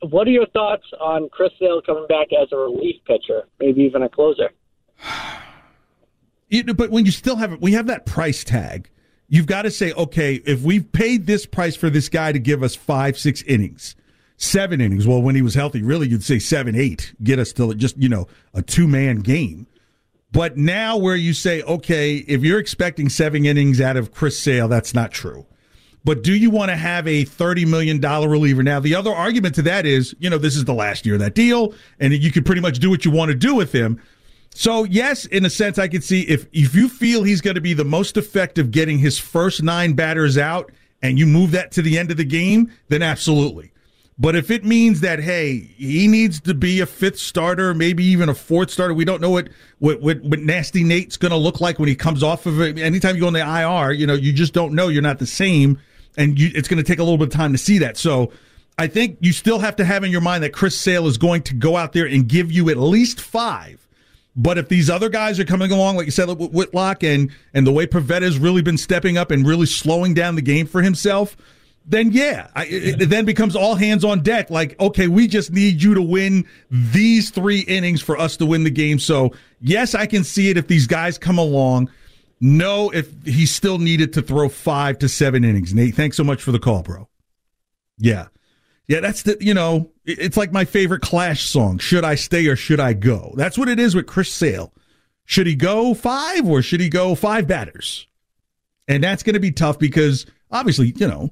What 0.00 0.26
are 0.26 0.32
your 0.32 0.46
thoughts 0.46 0.84
on 1.00 1.28
Chris 1.30 1.50
Sale 1.58 1.82
coming 1.82 2.06
back 2.08 2.28
as 2.32 2.48
a 2.52 2.56
relief 2.56 2.96
pitcher, 3.06 3.48
maybe 3.58 3.82
even 3.82 4.02
a 4.02 4.08
closer? 4.08 4.50
You 6.50 6.62
know, 6.62 6.74
but 6.74 6.90
when 6.90 7.06
you 7.06 7.10
still 7.10 7.36
have 7.36 7.52
it, 7.52 7.60
we 7.60 7.72
have 7.72 7.86
that 7.86 8.06
price 8.06 8.44
tag, 8.44 8.90
you've 9.28 9.46
got 9.46 9.62
to 9.62 9.70
say, 9.70 9.92
okay, 9.92 10.34
if 10.46 10.62
we've 10.62 10.92
paid 10.92 11.26
this 11.26 11.46
price 11.46 11.74
for 11.74 11.90
this 11.90 12.08
guy 12.08 12.32
to 12.32 12.38
give 12.38 12.62
us 12.62 12.76
five, 12.76 13.18
six 13.18 13.42
innings, 13.42 13.96
seven 14.36 14.80
innings. 14.80 15.06
Well, 15.06 15.22
when 15.22 15.34
he 15.34 15.42
was 15.42 15.54
healthy, 15.54 15.82
really, 15.82 16.08
you'd 16.08 16.22
say 16.22 16.38
seven, 16.38 16.74
eight, 16.74 17.14
get 17.22 17.38
us 17.38 17.52
to 17.54 17.74
just 17.74 17.96
you 17.96 18.08
know 18.08 18.26
a 18.52 18.62
two 18.62 18.86
man 18.86 19.20
game. 19.20 19.66
But 20.32 20.56
now, 20.56 20.96
where 20.96 21.14
you 21.14 21.32
say, 21.32 21.62
okay, 21.62 22.16
if 22.16 22.42
you're 22.42 22.58
expecting 22.58 23.08
seven 23.08 23.46
innings 23.46 23.80
out 23.80 23.96
of 23.96 24.12
Chris 24.12 24.38
Sale, 24.38 24.66
that's 24.66 24.92
not 24.92 25.12
true. 25.12 25.46
But 26.04 26.22
do 26.22 26.34
you 26.34 26.50
want 26.50 26.70
to 26.70 26.76
have 26.76 27.06
a 27.06 27.24
$30 27.24 27.66
million 27.66 28.00
reliever? 28.00 28.62
Now, 28.62 28.78
the 28.78 28.94
other 28.94 29.12
argument 29.12 29.54
to 29.54 29.62
that 29.62 29.86
is, 29.86 30.14
you 30.18 30.28
know, 30.28 30.36
this 30.36 30.54
is 30.54 30.66
the 30.66 30.74
last 30.74 31.06
year 31.06 31.14
of 31.14 31.20
that 31.22 31.34
deal, 31.34 31.74
and 31.98 32.12
you 32.12 32.30
can 32.30 32.44
pretty 32.44 32.60
much 32.60 32.78
do 32.78 32.90
what 32.90 33.04
you 33.04 33.10
want 33.10 33.30
to 33.30 33.34
do 33.34 33.54
with 33.54 33.72
him. 33.72 34.00
So, 34.54 34.84
yes, 34.84 35.24
in 35.26 35.44
a 35.44 35.50
sense, 35.50 35.78
I 35.78 35.88
could 35.88 36.04
see 36.04 36.20
if, 36.22 36.46
if 36.52 36.74
you 36.74 36.88
feel 36.88 37.22
he's 37.24 37.40
going 37.40 37.56
to 37.56 37.60
be 37.60 37.72
the 37.72 37.84
most 37.84 38.16
effective 38.16 38.70
getting 38.70 38.98
his 38.98 39.18
first 39.18 39.62
nine 39.62 39.94
batters 39.94 40.38
out 40.38 40.70
and 41.02 41.18
you 41.18 41.26
move 41.26 41.50
that 41.52 41.72
to 41.72 41.82
the 41.82 41.98
end 41.98 42.10
of 42.10 42.18
the 42.18 42.24
game, 42.24 42.70
then 42.88 43.02
absolutely. 43.02 43.72
But 44.16 44.36
if 44.36 44.50
it 44.50 44.64
means 44.64 45.00
that 45.00 45.18
hey, 45.18 45.58
he 45.76 46.06
needs 46.06 46.40
to 46.42 46.54
be 46.54 46.80
a 46.80 46.86
fifth 46.86 47.18
starter, 47.18 47.74
maybe 47.74 48.04
even 48.04 48.28
a 48.28 48.34
fourth 48.34 48.70
starter, 48.70 48.94
we 48.94 49.04
don't 49.04 49.20
know 49.20 49.30
what 49.30 49.48
what 49.80 50.00
what, 50.00 50.22
what 50.22 50.38
nasty 50.38 50.84
Nate's 50.84 51.16
going 51.16 51.32
to 51.32 51.36
look 51.36 51.60
like 51.60 51.80
when 51.80 51.88
he 51.88 51.96
comes 51.96 52.22
off 52.22 52.46
of 52.46 52.60
it. 52.60 52.78
Anytime 52.78 53.16
you 53.16 53.22
go 53.22 53.26
on 53.26 53.32
the 53.32 53.40
IR, 53.40 53.90
you 53.90 54.06
know 54.06 54.14
you 54.14 54.32
just 54.32 54.52
don't 54.52 54.72
know. 54.72 54.86
You're 54.86 55.02
not 55.02 55.18
the 55.18 55.26
same, 55.26 55.80
and 56.16 56.38
you, 56.38 56.50
it's 56.54 56.68
going 56.68 56.82
to 56.82 56.86
take 56.86 56.98
a 56.98 57.02
little 57.02 57.18
bit 57.18 57.28
of 57.28 57.34
time 57.34 57.52
to 57.52 57.58
see 57.58 57.78
that. 57.78 57.96
So. 57.96 58.32
I 58.76 58.88
think 58.88 59.18
you 59.20 59.32
still 59.32 59.60
have 59.60 59.76
to 59.76 59.84
have 59.84 60.02
in 60.02 60.10
your 60.10 60.20
mind 60.20 60.42
that 60.42 60.52
Chris 60.52 60.76
Sale 60.76 61.06
is 61.06 61.16
going 61.16 61.42
to 61.42 61.54
go 61.54 61.76
out 61.76 61.92
there 61.92 62.06
and 62.06 62.28
give 62.28 62.50
you 62.50 62.70
at 62.70 62.76
least 62.76 63.20
five. 63.20 63.84
But 64.36 64.58
if 64.58 64.68
these 64.68 64.90
other 64.90 65.08
guys 65.08 65.38
are 65.38 65.44
coming 65.44 65.70
along, 65.70 65.96
like 65.96 66.06
you 66.06 66.10
said, 66.10 66.28
with 66.28 66.50
Whitlock 66.50 67.04
and 67.04 67.30
and 67.52 67.66
the 67.66 67.72
way 67.72 67.86
Pivetta's 67.86 68.36
really 68.38 68.62
been 68.62 68.78
stepping 68.78 69.16
up 69.16 69.30
and 69.30 69.46
really 69.46 69.66
slowing 69.66 70.12
down 70.12 70.34
the 70.34 70.42
game 70.42 70.66
for 70.66 70.82
himself, 70.82 71.36
then 71.86 72.10
yeah, 72.10 72.48
I, 72.54 72.64
it, 72.64 73.02
it 73.02 73.06
then 73.10 73.24
becomes 73.24 73.54
all 73.54 73.76
hands 73.76 74.04
on 74.04 74.22
deck. 74.22 74.50
Like, 74.50 74.78
okay, 74.80 75.06
we 75.06 75.28
just 75.28 75.52
need 75.52 75.82
you 75.82 75.94
to 75.94 76.02
win 76.02 76.46
these 76.70 77.30
three 77.30 77.60
innings 77.60 78.02
for 78.02 78.18
us 78.18 78.36
to 78.38 78.46
win 78.46 78.64
the 78.64 78.70
game. 78.70 78.98
So 78.98 79.32
yes, 79.60 79.94
I 79.94 80.06
can 80.06 80.24
see 80.24 80.50
it 80.50 80.56
if 80.56 80.66
these 80.66 80.88
guys 80.88 81.16
come 81.16 81.38
along. 81.38 81.90
No, 82.40 82.90
if 82.90 83.12
he 83.24 83.46
still 83.46 83.78
needed 83.78 84.12
to 84.14 84.22
throw 84.22 84.48
five 84.48 84.98
to 84.98 85.08
seven 85.08 85.44
innings. 85.44 85.74
Nate, 85.74 85.94
thanks 85.94 86.16
so 86.16 86.24
much 86.24 86.42
for 86.42 86.52
the 86.52 86.58
call, 86.58 86.82
bro. 86.82 87.08
Yeah. 87.98 88.26
Yeah, 88.86 89.00
that's 89.00 89.22
the, 89.22 89.38
you 89.40 89.54
know, 89.54 89.92
it's 90.04 90.36
like 90.36 90.52
my 90.52 90.66
favorite 90.66 91.00
Clash 91.00 91.48
song. 91.48 91.78
Should 91.78 92.04
I 92.04 92.16
stay 92.16 92.46
or 92.48 92.56
should 92.56 92.80
I 92.80 92.92
go? 92.92 93.32
That's 93.36 93.56
what 93.56 93.68
it 93.68 93.80
is 93.80 93.94
with 93.94 94.06
Chris 94.06 94.30
Sale. 94.30 94.74
Should 95.24 95.46
he 95.46 95.54
go 95.54 95.94
five 95.94 96.46
or 96.46 96.60
should 96.60 96.80
he 96.80 96.90
go 96.90 97.14
five 97.14 97.46
batters? 97.46 98.06
And 98.86 99.02
that's 99.02 99.22
going 99.22 99.34
to 99.34 99.40
be 99.40 99.52
tough 99.52 99.78
because 99.78 100.26
obviously, 100.50 100.92
you 100.96 101.08
know, 101.08 101.30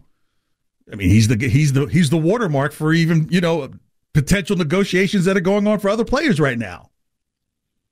I 0.90 0.96
mean, 0.96 1.10
he's 1.10 1.28
the 1.28 1.36
he's 1.48 1.74
the 1.74 1.86
he's 1.86 2.10
the 2.10 2.16
watermark 2.18 2.72
for 2.72 2.92
even 2.92 3.28
you 3.30 3.40
know 3.40 3.70
potential 4.14 4.56
negotiations 4.56 5.26
that 5.26 5.36
are 5.36 5.40
going 5.40 5.66
on 5.66 5.78
for 5.78 5.90
other 5.90 6.04
players 6.04 6.40
right 6.40 6.58
now. 6.58 6.90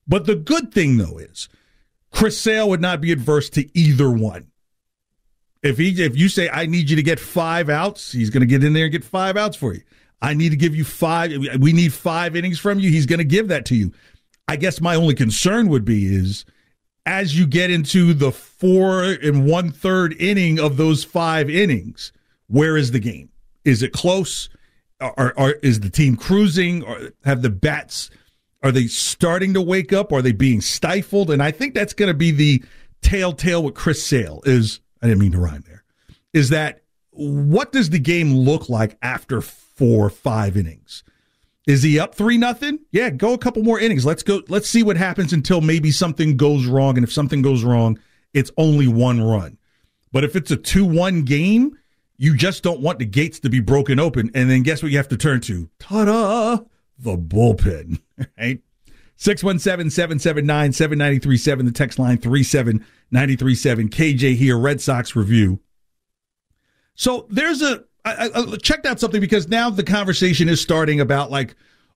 But 0.07 0.27
the 0.27 0.37
good 0.37 0.73
thing 0.73 0.96
though 0.96 1.18
is 1.18 1.49
Chris 2.12 2.40
Sale 2.40 2.68
would 2.68 2.81
not 2.81 3.01
be 3.01 3.12
adverse 3.12 3.51
to 3.51 3.79
either 3.79 4.11
one. 4.11 4.51
If 5.62 5.79
he 5.79 6.03
if 6.03 6.16
you 6.16 6.29
say 6.29 6.49
I 6.49 6.66
need 6.66 6.88
you 6.90 6.96
to 6.96 7.03
get 7.03 7.20
five 7.20 7.68
outs, 7.68 8.12
he's 8.12 8.31
going 8.31 8.40
to 8.40 8.46
get 8.46 8.64
in 8.64 8.73
there 8.73 8.85
and 8.85 8.92
get 8.92 9.05
five 9.05 9.37
outs 9.37 9.57
for 9.57 9.75
you. 9.75 9.83
I 10.23 10.35
need 10.35 10.51
to 10.51 10.57
give 10.57 10.75
you 10.75 10.85
five. 10.85 11.33
We 11.59 11.73
need 11.73 11.92
five 11.92 12.37
innings 12.37 12.59
from 12.59 12.79
you. 12.79 12.90
He's 12.90 13.07
going 13.07 13.18
to 13.18 13.25
give 13.25 13.49
that 13.49 13.64
to 13.66 13.75
you. 13.75 13.92
I 14.49 14.57
guess 14.57 14.81
my 14.81 14.94
only 14.94 15.14
concern 15.14 15.68
would 15.68 15.85
be 15.85 16.14
is 16.14 16.44
as 17.07 17.38
you 17.38 17.46
get 17.46 17.70
into 17.70 18.14
the 18.14 18.33
four 18.33 19.05
and 19.05 19.46
one 19.46 19.70
third 19.70 20.14
inning 20.20 20.59
of 20.59 20.77
those 20.77 21.05
five 21.05 21.49
innings 21.49 22.12
where 22.51 22.77
is 22.77 22.90
the 22.90 22.99
game? 22.99 23.31
Is 23.64 23.83
it 23.83 23.92
close? 23.92 24.49
Are, 25.01 25.33
are, 25.38 25.53
is 25.62 25.81
the 25.81 25.88
team 25.88 26.16
cruising? 26.16 26.83
Or 26.83 27.12
have 27.25 27.42
the 27.42 27.51
bats? 27.51 28.11
Are 28.62 28.73
they 28.73 28.87
starting 28.87 29.55
to 29.55 29.62
wake 29.62 29.92
up? 29.92 30.12
Are 30.12 30.23
they 30.23 30.33
being 30.33 30.61
stifled? 30.61 31.31
And 31.31 31.42
I 31.42 31.51
think 31.51 31.75
that's 31.75 31.94
going 31.94 32.11
to 32.11 32.14
be 32.14 32.31
the 32.31 32.62
telltale 33.03 33.62
with 33.62 33.75
Chris 33.75 34.05
Sale. 34.05 34.42
Is 34.44 34.81
I 35.03 35.07
didn't 35.07 35.20
mean 35.20 35.33
to 35.33 35.38
rhyme 35.38 35.64
there. 35.66 35.85
Is 36.33 36.51
that 36.51 36.83
what 37.11 37.73
does 37.73 37.90
the 37.90 37.99
game 37.99 38.35
look 38.35 38.68
like 38.68 38.96
after 39.03 39.40
four 39.40 40.11
five 40.11 40.57
innings? 40.57 41.03
Is 41.66 41.83
he 41.83 41.99
up 41.99 42.14
three 42.14 42.38
nothing? 42.38 42.81
Yeah, 42.90 43.11
go 43.11 43.33
a 43.33 43.38
couple 43.38 43.62
more 43.62 43.79
innings. 43.79 44.05
Let's 44.05 44.23
go. 44.23 44.42
Let's 44.49 44.68
see 44.68 44.83
what 44.83 44.96
happens 44.96 45.33
until 45.33 45.61
maybe 45.61 45.90
something 45.90 46.37
goes 46.37 46.66
wrong. 46.66 46.96
And 46.96 47.05
if 47.05 47.12
something 47.12 47.42
goes 47.42 47.64
wrong, 47.64 47.99
it's 48.35 48.51
only 48.57 48.88
one 48.88 49.20
run. 49.20 49.59
But 50.12 50.25
if 50.25 50.37
it's 50.37 50.51
a 50.51 50.57
two 50.57 50.85
one 50.85 51.23
game, 51.23 51.77
you 52.16 52.37
just 52.37 52.62
don't 52.62 52.81
want 52.81 52.99
the 52.99 53.07
gates 53.07 53.40
to 53.40 53.51
be 53.51 53.61
broken 53.61 53.99
open. 53.99 54.31
And 54.35 54.51
then 54.51 54.62
guess 54.62 54.83
what 54.83 54.90
you 54.90 54.99
have 54.99 55.09
to 55.09 55.16
turn 55.16 55.40
to? 55.42 55.70
Ta 55.79 56.05
da! 56.05 56.59
The 57.02 57.16
bullpen, 57.16 58.00
right? 58.38 58.60
617 59.16 59.90
779 59.90 60.72
7937, 60.72 61.66
the 61.66 61.72
text 61.72 61.98
line 61.98 62.18
37937. 62.18 63.88
KJ 63.90 64.36
here, 64.36 64.58
Red 64.58 64.80
Sox 64.80 65.14
review. 65.14 65.60
So 66.94 67.26
there's 67.28 67.62
a, 67.62 67.84
I, 68.04 68.30
I 68.34 68.56
checked 68.56 68.86
out 68.86 69.00
something 69.00 69.20
because 69.20 69.48
now 69.48 69.70
the 69.70 69.82
conversation 69.82 70.48
is 70.48 70.60
starting 70.60 71.00
about 71.00 71.30
like, 71.30 71.54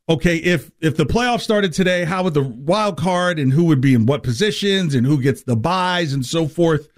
okay, 0.08 0.36
if 0.36 0.70
if 0.80 0.96
the 0.96 1.06
playoffs 1.06 1.40
started 1.40 1.72
today, 1.72 2.04
how 2.04 2.24
would 2.24 2.34
the 2.34 2.42
wild 2.42 2.98
card 2.98 3.38
and 3.38 3.52
who 3.52 3.64
would 3.64 3.80
be 3.80 3.94
in 3.94 4.06
what 4.06 4.22
positions 4.22 4.94
and 4.94 5.06
who 5.06 5.20
gets 5.20 5.42
the 5.42 5.56
buys 5.56 6.12
and 6.12 6.24
so 6.26 6.46
forth. 6.46 6.88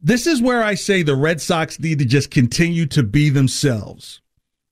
This 0.00 0.26
is 0.26 0.42
where 0.42 0.62
I 0.62 0.74
say 0.74 1.02
the 1.02 1.16
Red 1.16 1.40
Sox 1.40 1.80
need 1.80 1.98
to 2.00 2.04
just 2.04 2.30
continue 2.30 2.84
to 2.86 3.02
be 3.02 3.30
themselves. 3.30 4.20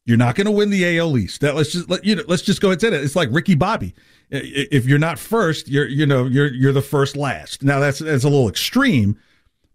You're 0.05 0.17
not 0.17 0.35
going 0.35 0.47
to 0.47 0.51
win 0.51 0.71
the 0.71 0.99
AL 0.99 1.17
East. 1.17 1.41
That 1.43 1.55
let's 1.55 1.73
just 1.73 1.89
let 1.89 2.05
you 2.05 2.17
know. 2.17 2.25
Let's 2.27 2.43
just 2.43 2.61
go 2.61 2.69
ahead 2.69 2.83
and 2.83 2.93
say 2.93 2.99
it. 2.99 3.05
It's 3.05 3.17
like 3.17 3.29
Ricky 3.31 3.55
Bobby. 3.55 3.95
If 4.31 4.87
you're 4.87 4.99
not 4.99 5.19
first, 5.19 5.69
you're 5.69 5.87
you 5.87 6.07
know 6.07 6.27
you're 6.27 6.53
you're 6.53 6.73
the 6.73 6.83
first 6.83 7.17
last. 7.17 7.63
Now 7.63 7.79
that's 7.79 8.01
that's 8.01 8.25
a 8.25 8.29
little 8.29 8.49
extreme, 8.49 9.17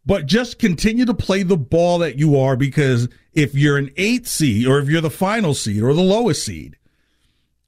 but 0.05 0.25
just 0.25 0.59
continue 0.59 1.05
to 1.05 1.13
play 1.13 1.43
the 1.43 1.57
ball 1.57 1.99
that 1.99 2.17
you 2.17 2.37
are 2.37 2.57
because 2.57 3.07
if 3.33 3.55
you're 3.55 3.77
an 3.77 3.91
eighth 3.95 4.27
seed 4.27 4.67
or 4.67 4.79
if 4.79 4.89
you're 4.89 5.01
the 5.01 5.09
final 5.09 5.53
seed 5.53 5.81
or 5.81 5.93
the 5.93 6.01
lowest 6.01 6.43
seed, 6.43 6.77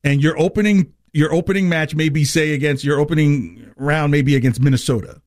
and 0.03 0.21
your 0.21 0.37
opening 0.37 0.93
your 1.13 1.33
opening 1.33 1.69
match 1.69 1.95
may 1.95 2.09
be 2.09 2.25
say 2.25 2.53
against 2.53 2.83
your 2.83 2.99
opening 2.99 3.71
round 3.77 4.11
maybe 4.11 4.35
against 4.35 4.59
Minnesota 4.59 5.21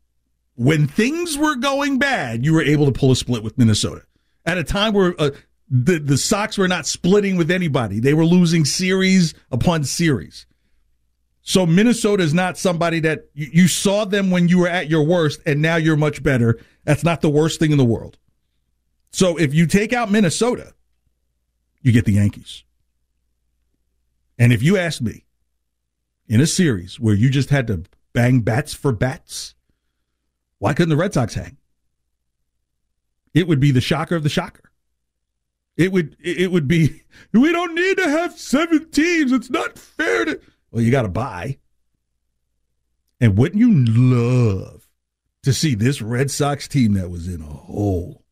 when 0.54 0.86
things 0.86 1.38
were 1.38 1.56
going 1.56 1.98
bad, 1.98 2.44
you 2.44 2.52
were 2.52 2.62
able 2.62 2.86
to 2.86 2.92
pull 2.92 3.10
a 3.10 3.16
split 3.16 3.42
with 3.42 3.56
Minnesota 3.58 4.02
at 4.44 4.58
a 4.58 4.64
time 4.64 4.92
where 4.92 5.14
uh, 5.18 5.30
the 5.72 5.98
the 5.98 6.18
Sox 6.18 6.58
were 6.58 6.68
not 6.68 6.86
splitting 6.86 7.36
with 7.36 7.50
anybody; 7.50 7.98
they 7.98 8.12
were 8.12 8.26
losing 8.26 8.66
series 8.66 9.32
upon 9.50 9.84
series. 9.84 10.46
So 11.40 11.66
Minnesota 11.66 12.22
is 12.22 12.34
not 12.34 12.58
somebody 12.58 13.00
that 13.00 13.30
you, 13.32 13.48
you 13.52 13.68
saw 13.68 14.04
them 14.04 14.30
when 14.30 14.48
you 14.48 14.58
were 14.58 14.68
at 14.68 14.90
your 14.90 15.02
worst, 15.02 15.40
and 15.46 15.62
now 15.62 15.76
you're 15.76 15.96
much 15.96 16.22
better. 16.22 16.60
That's 16.84 17.02
not 17.02 17.22
the 17.22 17.30
worst 17.30 17.58
thing 17.58 17.72
in 17.72 17.78
the 17.78 17.84
world. 17.84 18.18
So 19.12 19.38
if 19.38 19.54
you 19.54 19.66
take 19.66 19.94
out 19.94 20.10
Minnesota, 20.10 20.74
you 21.80 21.90
get 21.90 22.04
the 22.04 22.12
Yankees. 22.12 22.64
And 24.38 24.52
if 24.52 24.62
you 24.62 24.76
ask 24.76 25.00
me, 25.00 25.24
in 26.28 26.40
a 26.40 26.46
series 26.46 27.00
where 27.00 27.14
you 27.14 27.30
just 27.30 27.50
had 27.50 27.66
to 27.68 27.84
bang 28.12 28.40
bats 28.40 28.74
for 28.74 28.92
bats, 28.92 29.54
why 30.58 30.74
couldn't 30.74 30.90
the 30.90 30.96
Red 30.96 31.14
Sox 31.14 31.34
hang? 31.34 31.56
It 33.34 33.48
would 33.48 33.60
be 33.60 33.70
the 33.70 33.80
shocker 33.80 34.16
of 34.16 34.22
the 34.22 34.28
shocker. 34.28 34.71
It 35.76 35.92
would 35.92 36.16
it 36.20 36.52
would 36.52 36.68
be 36.68 37.02
we 37.32 37.52
don't 37.52 37.74
need 37.74 37.96
to 37.98 38.08
have 38.08 38.38
seven 38.38 38.90
teams. 38.90 39.32
It's 39.32 39.50
not 39.50 39.78
fair 39.78 40.24
to 40.24 40.40
Well, 40.70 40.82
you 40.82 40.90
got 40.90 41.02
to 41.02 41.08
buy. 41.08 41.58
And 43.20 43.38
wouldn't 43.38 43.60
you 43.60 43.72
love 43.72 44.88
to 45.44 45.52
see 45.52 45.74
this 45.74 46.02
Red 46.02 46.30
Sox 46.30 46.66
team 46.66 46.94
that 46.94 47.10
was 47.10 47.28
in 47.28 47.40
a 47.40 47.46
hole 47.46 48.24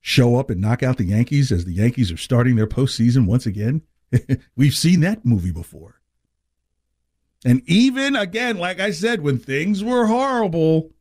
show 0.00 0.36
up 0.36 0.50
and 0.50 0.60
knock 0.60 0.82
out 0.82 0.98
the 0.98 1.04
Yankees 1.04 1.50
as 1.50 1.64
the 1.64 1.72
Yankees 1.72 2.12
are 2.12 2.18
starting 2.18 2.56
their 2.56 2.66
postseason 2.66 3.26
once 3.26 3.46
again? 3.46 3.82
We've 4.56 4.74
seen 4.74 5.00
that 5.00 5.24
movie 5.24 5.52
before. 5.52 6.00
And 7.44 7.62
even 7.66 8.16
again, 8.16 8.56
like 8.56 8.80
I 8.80 8.90
said, 8.90 9.20
when 9.20 9.38
things 9.38 9.84
were 9.84 10.06
horrible, 10.06 10.92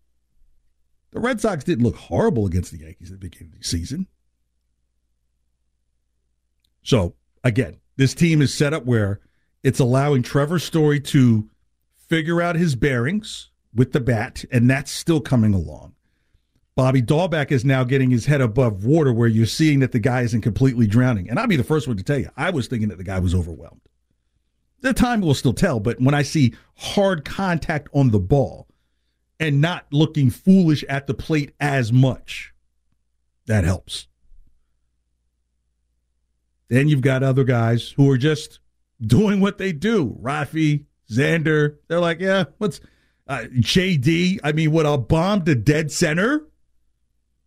the 1.12 1.20
Red 1.20 1.40
Sox 1.40 1.64
didn't 1.64 1.86
look 1.86 1.96
horrible 1.96 2.46
against 2.46 2.72
the 2.72 2.80
Yankees 2.80 3.12
at 3.12 3.20
the 3.20 3.30
beginning 3.30 3.54
of 3.54 3.60
the 3.60 3.66
season. 3.66 4.08
So, 6.84 7.16
again, 7.44 7.80
this 7.96 8.14
team 8.14 8.42
is 8.42 8.54
set 8.54 8.74
up 8.74 8.86
where 8.86 9.20
it's 9.64 9.80
allowing 9.80 10.24
Trevor 10.24 10.60
Story 10.60 11.00
to 11.00 11.50
figure 11.96 12.42
out 12.42 12.56
his 12.56 12.76
bearings 12.76 13.50
with 13.74 13.92
the 13.92 14.00
bat, 14.00 14.46
and 14.52 14.70
that's 14.70 14.92
still 14.92 15.22
coming 15.22 15.54
along. 15.54 15.96
Bobby 16.76 17.02
Dalbec 17.02 17.52
is 17.52 17.64
now 17.64 17.84
getting 17.84 18.10
his 18.10 18.26
head 18.26 18.42
above 18.42 18.84
water 18.84 19.14
where 19.14 19.28
you're 19.28 19.46
seeing 19.46 19.80
that 19.80 19.92
the 19.92 20.00
guy 20.00 20.22
isn't 20.22 20.42
completely 20.42 20.88
drowning. 20.88 21.30
And 21.30 21.40
I'll 21.40 21.48
be 21.48 21.56
the 21.56 21.64
first 21.64 21.88
one 21.88 21.98
to 21.98 22.04
tell 22.04 22.18
you, 22.18 22.30
I 22.36 22.50
was 22.50 22.68
thinking 22.68 22.90
that 22.90 22.98
the 22.98 23.04
guy 23.04 23.20
was 23.20 23.36
overwhelmed. 23.36 23.82
The 24.82 24.94
time 24.94 25.22
will 25.22 25.36
still 25.36 25.54
tell, 25.54 25.80
but 25.80 26.02
when 26.02 26.16
I 26.16 26.24
see 26.24 26.56
hard 26.76 27.24
contact 27.24 27.90
on 27.94 28.10
the 28.10 28.20
ball, 28.20 28.68
and 29.40 29.60
not 29.60 29.86
looking 29.92 30.30
foolish 30.30 30.84
at 30.88 31.06
the 31.06 31.14
plate 31.14 31.54
as 31.60 31.92
much. 31.92 32.54
That 33.46 33.66
helps. 33.66 34.08
Then 36.74 36.88
you've 36.88 37.02
got 37.02 37.22
other 37.22 37.44
guys 37.44 37.92
who 37.92 38.10
are 38.10 38.18
just 38.18 38.58
doing 39.00 39.40
what 39.42 39.60
they 39.60 39.72
do. 39.72 40.18
Rafi, 40.20 40.86
Xander, 41.08 41.76
they're 41.88 42.00
like, 42.00 42.20
yeah, 42.20 42.46
what's 42.58 42.82
uh, 43.28 43.44
JD? 43.60 44.40
I 44.44 44.54
mean, 44.54 44.72
what 44.72 44.88
a 44.88 44.98
bomb 44.98 45.46
to 45.46 45.54
dead 45.54 45.92
center. 45.92 46.48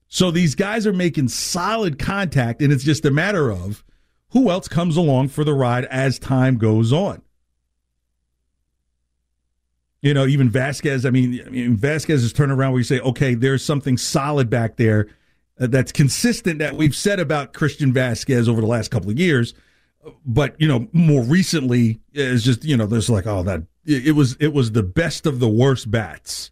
So 0.06 0.30
these 0.30 0.54
guys 0.54 0.86
are 0.86 0.92
making 0.92 1.26
solid 1.26 1.98
contact, 1.98 2.62
and 2.62 2.72
it's 2.72 2.84
just 2.84 3.04
a 3.04 3.10
matter 3.10 3.50
of 3.50 3.84
who 4.28 4.48
else 4.48 4.68
comes 4.68 4.96
along 4.96 5.30
for 5.30 5.42
the 5.42 5.54
ride 5.54 5.86
as 5.86 6.20
time 6.20 6.56
goes 6.56 6.92
on. 6.92 7.20
You 10.02 10.14
know, 10.14 10.26
even 10.26 10.48
Vazquez. 10.48 11.04
I 11.04 11.10
mean, 11.10 11.42
I 11.44 11.50
mean 11.50 11.80
turning 11.80 12.56
around 12.56 12.70
where 12.70 12.78
you 12.78 12.84
say, 12.84 13.00
okay, 13.00 13.34
there's 13.34 13.64
something 13.64 13.96
solid 13.96 14.48
back 14.48 14.76
there 14.76 15.08
that's 15.58 15.92
consistent 15.92 16.58
that 16.58 16.76
we've 16.76 16.94
said 16.94 17.18
about 17.18 17.52
Christian 17.52 17.92
Vazquez 17.92 18.48
over 18.48 18.60
the 18.60 18.66
last 18.66 18.90
couple 18.90 19.10
of 19.10 19.18
years. 19.18 19.54
But 20.24 20.54
you 20.60 20.68
know, 20.68 20.88
more 20.92 21.22
recently, 21.22 22.00
it's 22.12 22.44
just 22.44 22.64
you 22.64 22.76
know, 22.76 22.86
there's 22.86 23.10
like, 23.10 23.26
oh, 23.26 23.42
that 23.44 23.62
it 23.84 24.14
was 24.14 24.36
it 24.38 24.52
was 24.52 24.72
the 24.72 24.82
best 24.82 25.26
of 25.26 25.40
the 25.40 25.48
worst 25.48 25.90
bats. 25.90 26.50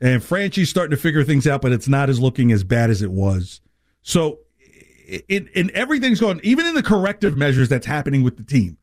And 0.00 0.22
Franchy's 0.22 0.70
starting 0.70 0.96
to 0.96 1.00
figure 1.02 1.24
things 1.24 1.46
out, 1.46 1.60
but 1.60 1.72
it's 1.72 1.88
not 1.88 2.08
as 2.08 2.18
looking 2.20 2.52
as 2.52 2.64
bad 2.64 2.88
as 2.88 3.02
it 3.02 3.10
was. 3.10 3.60
So, 4.02 4.38
it, 4.58 5.48
and 5.54 5.70
everything's 5.72 6.20
going, 6.20 6.40
even 6.42 6.64
in 6.64 6.74
the 6.74 6.82
corrective 6.82 7.36
measures 7.36 7.68
that's 7.68 7.84
happening 7.84 8.22
with 8.22 8.38
the 8.38 8.42
team. 8.42 8.78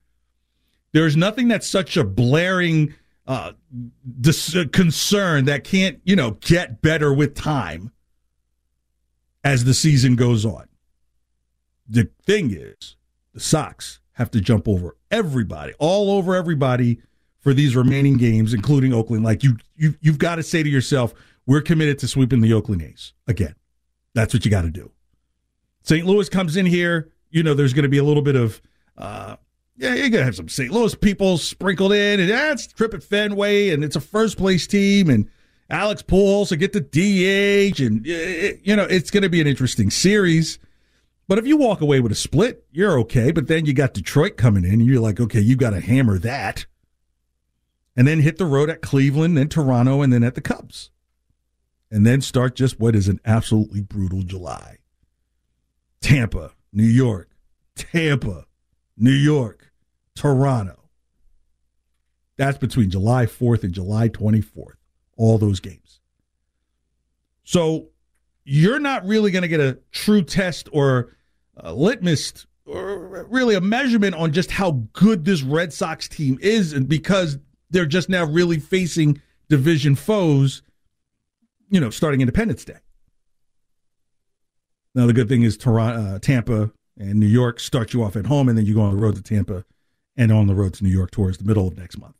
There's 0.91 1.17
nothing 1.17 1.47
that's 1.47 1.67
such 1.67 1.97
a 1.97 2.03
blaring 2.03 2.93
uh, 3.25 3.53
dis- 4.21 4.55
concern 4.71 5.45
that 5.45 5.63
can't, 5.63 5.99
you 6.03 6.15
know, 6.15 6.31
get 6.41 6.81
better 6.81 7.11
with 7.11 7.33
time 7.33 7.91
as 9.47 9.63
the 9.63 9.73
season 9.73 10.17
goes 10.17 10.45
on. 10.45 10.67
The 11.87 12.09
thing 12.25 12.51
is, 12.51 12.97
the 13.33 13.39
Sox 13.39 14.01
have 14.13 14.29
to 14.31 14.41
jump 14.41 14.67
over 14.67 14.97
everybody, 15.09 15.73
all 15.79 16.11
over 16.11 16.35
everybody 16.35 16.99
for 17.39 17.53
these 17.53 17.73
remaining 17.73 18.17
games, 18.17 18.53
including 18.53 18.93
Oakland. 18.93 19.23
Like 19.23 19.43
you, 19.43 19.55
you 19.77 19.95
you've 20.01 20.17
got 20.17 20.35
to 20.35 20.43
say 20.43 20.63
to 20.63 20.69
yourself, 20.69 21.13
we're 21.45 21.61
committed 21.61 21.97
to 21.99 22.09
sweeping 22.09 22.41
the 22.41 22.51
Oakland 22.51 22.81
A's 22.81 23.13
again. 23.25 23.55
That's 24.13 24.33
what 24.33 24.43
you 24.43 24.51
got 24.51 24.63
to 24.63 24.69
do. 24.69 24.91
St. 25.83 26.05
Louis 26.05 26.27
comes 26.27 26.57
in 26.57 26.65
here. 26.65 27.09
You 27.29 27.41
know, 27.41 27.53
there's 27.53 27.73
going 27.73 27.83
to 27.83 27.89
be 27.89 27.99
a 27.99 28.03
little 28.03 28.23
bit 28.23 28.35
of, 28.35 28.61
uh, 28.97 29.37
yeah, 29.77 29.93
you're 29.93 30.09
going 30.09 30.19
to 30.19 30.25
have 30.25 30.35
some 30.35 30.49
St. 30.49 30.71
Louis 30.71 30.93
people 30.95 31.37
sprinkled 31.37 31.93
in, 31.93 32.19
and 32.19 32.29
that's 32.29 32.67
trip 32.67 32.93
at 32.93 33.01
Fenway, 33.01 33.69
and 33.69 33.81
it's 33.81 33.95
a 33.95 34.01
first 34.01 34.37
place 34.37 34.67
team, 34.67 35.09
and 35.09 35.29
Alex 35.69 36.01
Pujols 36.01 36.49
will 36.49 36.57
get 36.57 36.73
the 36.73 36.81
DH, 36.81 37.79
and 37.81 38.05
you 38.05 38.75
know 38.75 38.83
it's 38.83 39.11
going 39.11 39.23
to 39.23 39.29
be 39.29 39.41
an 39.41 39.47
interesting 39.47 39.89
series. 39.89 40.59
But 41.27 41.37
if 41.37 41.45
you 41.45 41.57
walk 41.57 41.81
away 41.81 41.99
with 41.99 42.11
a 42.11 42.15
split, 42.15 42.65
you're 42.71 42.97
okay. 42.99 43.31
But 43.31 43.47
then 43.47 43.65
you 43.65 43.73
got 43.73 43.93
Detroit 43.93 44.37
coming 44.37 44.63
in, 44.63 44.73
and 44.75 44.85
you're 44.85 45.01
like, 45.01 45.19
okay, 45.19 45.41
you 45.41 45.57
got 45.57 45.71
to 45.71 45.81
hammer 45.81 46.17
that 46.19 46.65
and 47.97 48.07
then 48.07 48.21
hit 48.21 48.37
the 48.37 48.45
road 48.45 48.69
at 48.69 48.83
Cleveland, 48.83 49.35
then 49.35 49.49
Toronto, 49.49 50.03
and 50.03 50.13
then 50.13 50.23
at 50.23 50.35
the 50.35 50.41
Cubs. 50.41 50.91
And 51.89 52.05
then 52.05 52.21
start 52.21 52.55
just 52.55 52.79
what 52.79 52.95
is 52.95 53.07
an 53.07 53.19
absolutely 53.25 53.81
brutal 53.81 54.21
July. 54.21 54.77
Tampa, 55.99 56.51
New 56.71 56.85
York, 56.85 57.31
Tampa, 57.75 58.45
New 58.95 59.09
York, 59.09 59.71
Toronto. 60.15 60.89
That's 62.37 62.59
between 62.59 62.91
July 62.91 63.25
4th 63.25 63.63
and 63.63 63.73
July 63.73 64.09
24th, 64.09 64.75
all 65.17 65.37
those 65.37 65.59
games. 65.59 65.99
So 67.43 67.89
you're 68.43 68.79
not 68.79 69.05
really 69.05 69.31
going 69.31 69.41
to 69.41 69.47
get 69.47 69.59
a 69.59 69.79
true 69.91 70.21
test 70.21 70.69
or 70.71 71.17
a 71.57 71.73
litmus 71.73 72.45
or 72.65 73.25
really 73.29 73.55
a 73.55 73.61
measurement 73.61 74.15
on 74.15 74.31
just 74.33 74.51
how 74.51 74.83
good 74.93 75.25
this 75.25 75.41
Red 75.41 75.73
Sox 75.73 76.07
team 76.07 76.37
is, 76.41 76.73
and 76.73 76.87
because 76.87 77.37
they're 77.69 77.85
just 77.85 78.09
now 78.09 78.25
really 78.25 78.59
facing 78.59 79.21
division 79.49 79.95
foes, 79.95 80.61
you 81.69 81.79
know, 81.79 81.89
starting 81.89 82.21
Independence 82.21 82.65
Day. 82.65 82.79
Now, 84.93 85.07
the 85.07 85.13
good 85.13 85.29
thing 85.29 85.43
is 85.43 85.57
Toronto, 85.57 86.15
uh, 86.15 86.19
Tampa 86.19 86.71
and 86.97 87.19
New 87.19 87.27
York 87.27 87.59
start 87.59 87.93
you 87.93 88.03
off 88.03 88.15
at 88.15 88.25
home, 88.25 88.49
and 88.49 88.57
then 88.57 88.65
you 88.65 88.73
go 88.73 88.81
on 88.81 88.95
the 88.95 89.01
road 89.01 89.15
to 89.15 89.21
Tampa 89.21 89.63
and 90.17 90.31
on 90.31 90.47
the 90.47 90.55
road 90.55 90.73
to 90.73 90.83
New 90.83 90.89
York 90.89 91.11
towards 91.11 91.37
the 91.37 91.45
middle 91.45 91.67
of 91.67 91.77
next 91.77 91.97
month. 91.97 92.16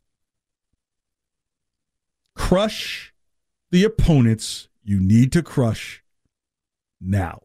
Crush 2.38 3.14
the 3.72 3.84
opponents 3.84 4.70
you 4.84 5.00
need 5.00 5.32
to 5.34 5.44
crush 5.44 6.04
now. 7.02 7.42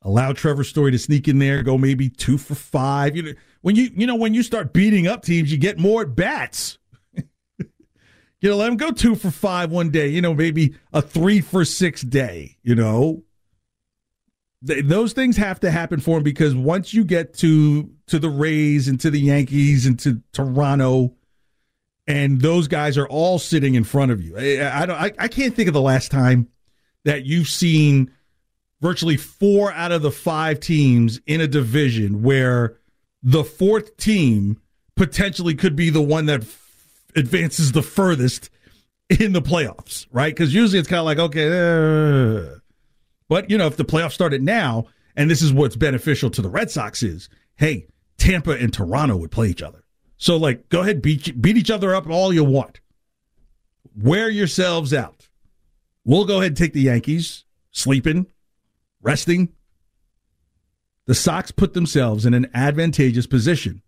Allow 0.00 0.32
Trevor 0.32 0.64
Story 0.64 0.90
to 0.92 0.98
sneak 0.98 1.28
in 1.28 1.38
there, 1.38 1.62
go 1.62 1.76
maybe 1.78 2.08
two 2.08 2.38
for 2.38 2.54
five. 2.54 3.14
You 3.14 3.22
know, 3.22 3.32
when 3.60 3.76
you 3.76 3.90
you 3.94 4.06
know 4.06 4.16
when 4.16 4.34
you 4.34 4.42
start 4.42 4.72
beating 4.72 5.06
up 5.06 5.22
teams, 5.22 5.52
you 5.52 5.58
get 5.58 5.78
more 5.78 6.04
bats. 6.06 6.78
you 7.58 7.68
know, 8.42 8.56
let 8.56 8.68
him 8.68 8.76
go 8.76 8.90
two 8.90 9.14
for 9.14 9.30
five 9.30 9.70
one 9.70 9.90
day. 9.90 10.08
You 10.08 10.22
know, 10.22 10.34
maybe 10.34 10.74
a 10.92 11.02
three 11.02 11.40
for 11.40 11.64
six 11.64 12.02
day. 12.02 12.56
You 12.62 12.74
know, 12.74 13.22
those 14.62 15.12
things 15.12 15.36
have 15.36 15.60
to 15.60 15.70
happen 15.70 16.00
for 16.00 16.16
him 16.16 16.22
because 16.24 16.54
once 16.54 16.94
you 16.94 17.04
get 17.04 17.34
to 17.34 17.90
to 18.06 18.18
the 18.18 18.30
Rays 18.30 18.88
and 18.88 18.98
to 19.00 19.10
the 19.10 19.20
Yankees 19.20 19.86
and 19.86 19.98
to 20.00 20.20
Toronto, 20.32 21.14
and 22.06 22.40
those 22.40 22.68
guys 22.68 22.98
are 22.98 23.08
all 23.08 23.38
sitting 23.38 23.74
in 23.74 23.84
front 23.84 24.10
of 24.10 24.22
you. 24.22 24.36
I, 24.36 24.82
I 24.82 24.86
don't. 24.86 24.96
I, 24.96 25.12
I 25.18 25.28
can't 25.28 25.54
think 25.54 25.68
of 25.68 25.74
the 25.74 25.80
last 25.80 26.10
time 26.10 26.48
that 27.04 27.24
you've 27.24 27.48
seen 27.48 28.12
virtually 28.80 29.16
four 29.16 29.72
out 29.72 29.92
of 29.92 30.02
the 30.02 30.10
five 30.10 30.60
teams 30.60 31.20
in 31.26 31.40
a 31.40 31.46
division 31.46 32.22
where 32.22 32.78
the 33.22 33.44
fourth 33.44 33.96
team 33.96 34.60
potentially 34.96 35.54
could 35.54 35.76
be 35.76 35.90
the 35.90 36.02
one 36.02 36.26
that 36.26 36.42
f- 36.42 37.10
advances 37.14 37.72
the 37.72 37.82
furthest 37.82 38.50
in 39.08 39.32
the 39.32 39.42
playoffs, 39.42 40.06
right? 40.10 40.34
Because 40.34 40.52
usually 40.52 40.78
it's 40.78 40.88
kind 40.88 40.98
of 40.98 41.04
like, 41.04 41.18
okay, 41.18 41.46
uh, 41.46 42.58
but 43.28 43.50
you 43.50 43.56
know, 43.56 43.66
if 43.66 43.76
the 43.76 43.84
playoffs 43.84 44.12
started 44.12 44.42
now, 44.42 44.86
and 45.16 45.30
this 45.30 45.42
is 45.42 45.52
what's 45.52 45.76
beneficial 45.76 46.30
to 46.30 46.42
the 46.42 46.48
Red 46.48 46.70
Sox 46.70 47.02
is, 47.02 47.28
hey, 47.56 47.86
Tampa 48.18 48.52
and 48.52 48.72
Toronto 48.72 49.16
would 49.16 49.30
play 49.30 49.48
each 49.48 49.62
other. 49.62 49.81
So 50.22 50.36
like, 50.36 50.68
go 50.68 50.82
ahead, 50.82 51.02
beat 51.02 51.42
beat 51.42 51.56
each 51.56 51.70
other 51.70 51.96
up 51.96 52.08
all 52.08 52.32
you 52.32 52.44
want. 52.44 52.78
Wear 54.00 54.30
yourselves 54.30 54.94
out. 54.94 55.28
We'll 56.04 56.26
go 56.26 56.36
ahead 56.36 56.52
and 56.52 56.56
take 56.56 56.74
the 56.74 56.82
Yankees 56.82 57.44
sleeping 57.72 58.26
resting, 59.02 59.48
the 61.06 61.14
Sox 61.14 61.50
put 61.50 61.74
themselves 61.74 62.24
in 62.24 62.34
an 62.34 62.48
advantageous 62.54 63.26
position 63.26 63.82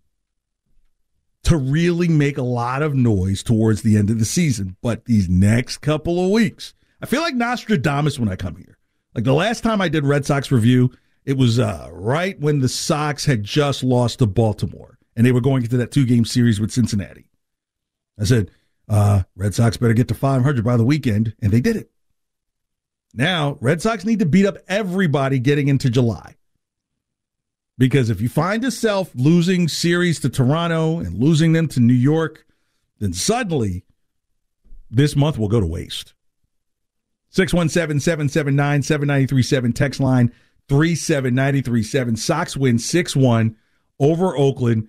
to 1.45 1.57
really 1.57 2.09
make 2.09 2.37
a 2.37 2.43
lot 2.43 2.83
of 2.83 2.97
noise 2.97 3.45
towards 3.45 3.83
the 3.83 3.97
end 3.97 4.11
of 4.11 4.19
the 4.19 4.25
season. 4.25 4.77
But 4.83 5.05
these 5.05 5.29
next 5.29 5.79
couple 5.79 6.23
of 6.23 6.33
weeks, 6.33 6.75
I 7.01 7.07
feel 7.07 7.21
like 7.21 7.37
Nostradamus 7.37 8.19
when 8.19 8.29
I 8.29 8.35
come 8.35 8.57
here. 8.57 8.77
Like 9.15 9.23
the 9.23 9.35
last 9.35 9.63
time 9.63 9.81
I 9.81 9.89
did 9.89 10.05
Red 10.05 10.27
Sox 10.27 10.51
review, 10.51 10.91
it 11.25 11.37
was 11.37 11.61
uh, 11.61 11.89
right 11.93 12.41
when 12.41 12.59
the 12.59 12.69
Sox 12.69 13.25
had 13.25 13.45
just 13.45 13.85
lost 13.85 14.19
to 14.19 14.27
Baltimore 14.27 14.94
and 15.17 15.27
they 15.27 15.33
were 15.33 15.41
going 15.41 15.63
into 15.63 15.77
that 15.77 15.91
two 15.91 16.07
game 16.07 16.25
series 16.25 16.61
with 16.61 16.73
Cincinnati. 16.73 17.31
I 18.19 18.25
said, 18.25 18.51
uh, 18.89 19.23
Red 19.37 19.55
Sox 19.55 19.77
better 19.77 19.95
get 19.95 20.09
to 20.09 20.15
500 20.15 20.65
by 20.65 20.77
the 20.77 20.85
weekend, 20.85 21.35
and 21.41 21.53
they 21.53 21.61
did 21.61 21.77
it. 21.77 21.91
Now, 23.13 23.59
Red 23.61 23.81
Sox 23.81 24.05
need 24.05 24.19
to 24.19 24.27
beat 24.27 24.47
up 24.47 24.59
everybody 24.69 25.39
getting 25.39 25.69
into 25.69 25.89
July. 25.89 26.35
Because 27.77 28.11
if 28.11 28.21
you 28.21 28.29
find 28.29 28.63
yourself 28.63 29.11
losing 29.15 29.69
series 29.69 30.21
to 30.21 30.29
Toronto 30.29 30.99
and 31.01 31.19
losing 31.19 31.53
them 31.53 31.67
to 31.69 31.81
New 31.81 31.95
York, 31.95 32.47
then 33.01 33.13
suddenly 33.13 33.85
this 34.91 35.17
month 35.17 35.39
will 35.39 35.49
go 35.49 35.61
to 35.61 35.67
waste. 35.67 36.15
617 37.31 37.99
779 37.99 38.83
7937, 38.83 39.73
text 39.73 39.99
line 39.99 40.33
37937. 40.69 42.17
Sox 42.17 42.57
win 42.57 42.79
6 42.79 43.17
1 43.17 43.57
over 43.99 44.37
Oakland. 44.37 44.89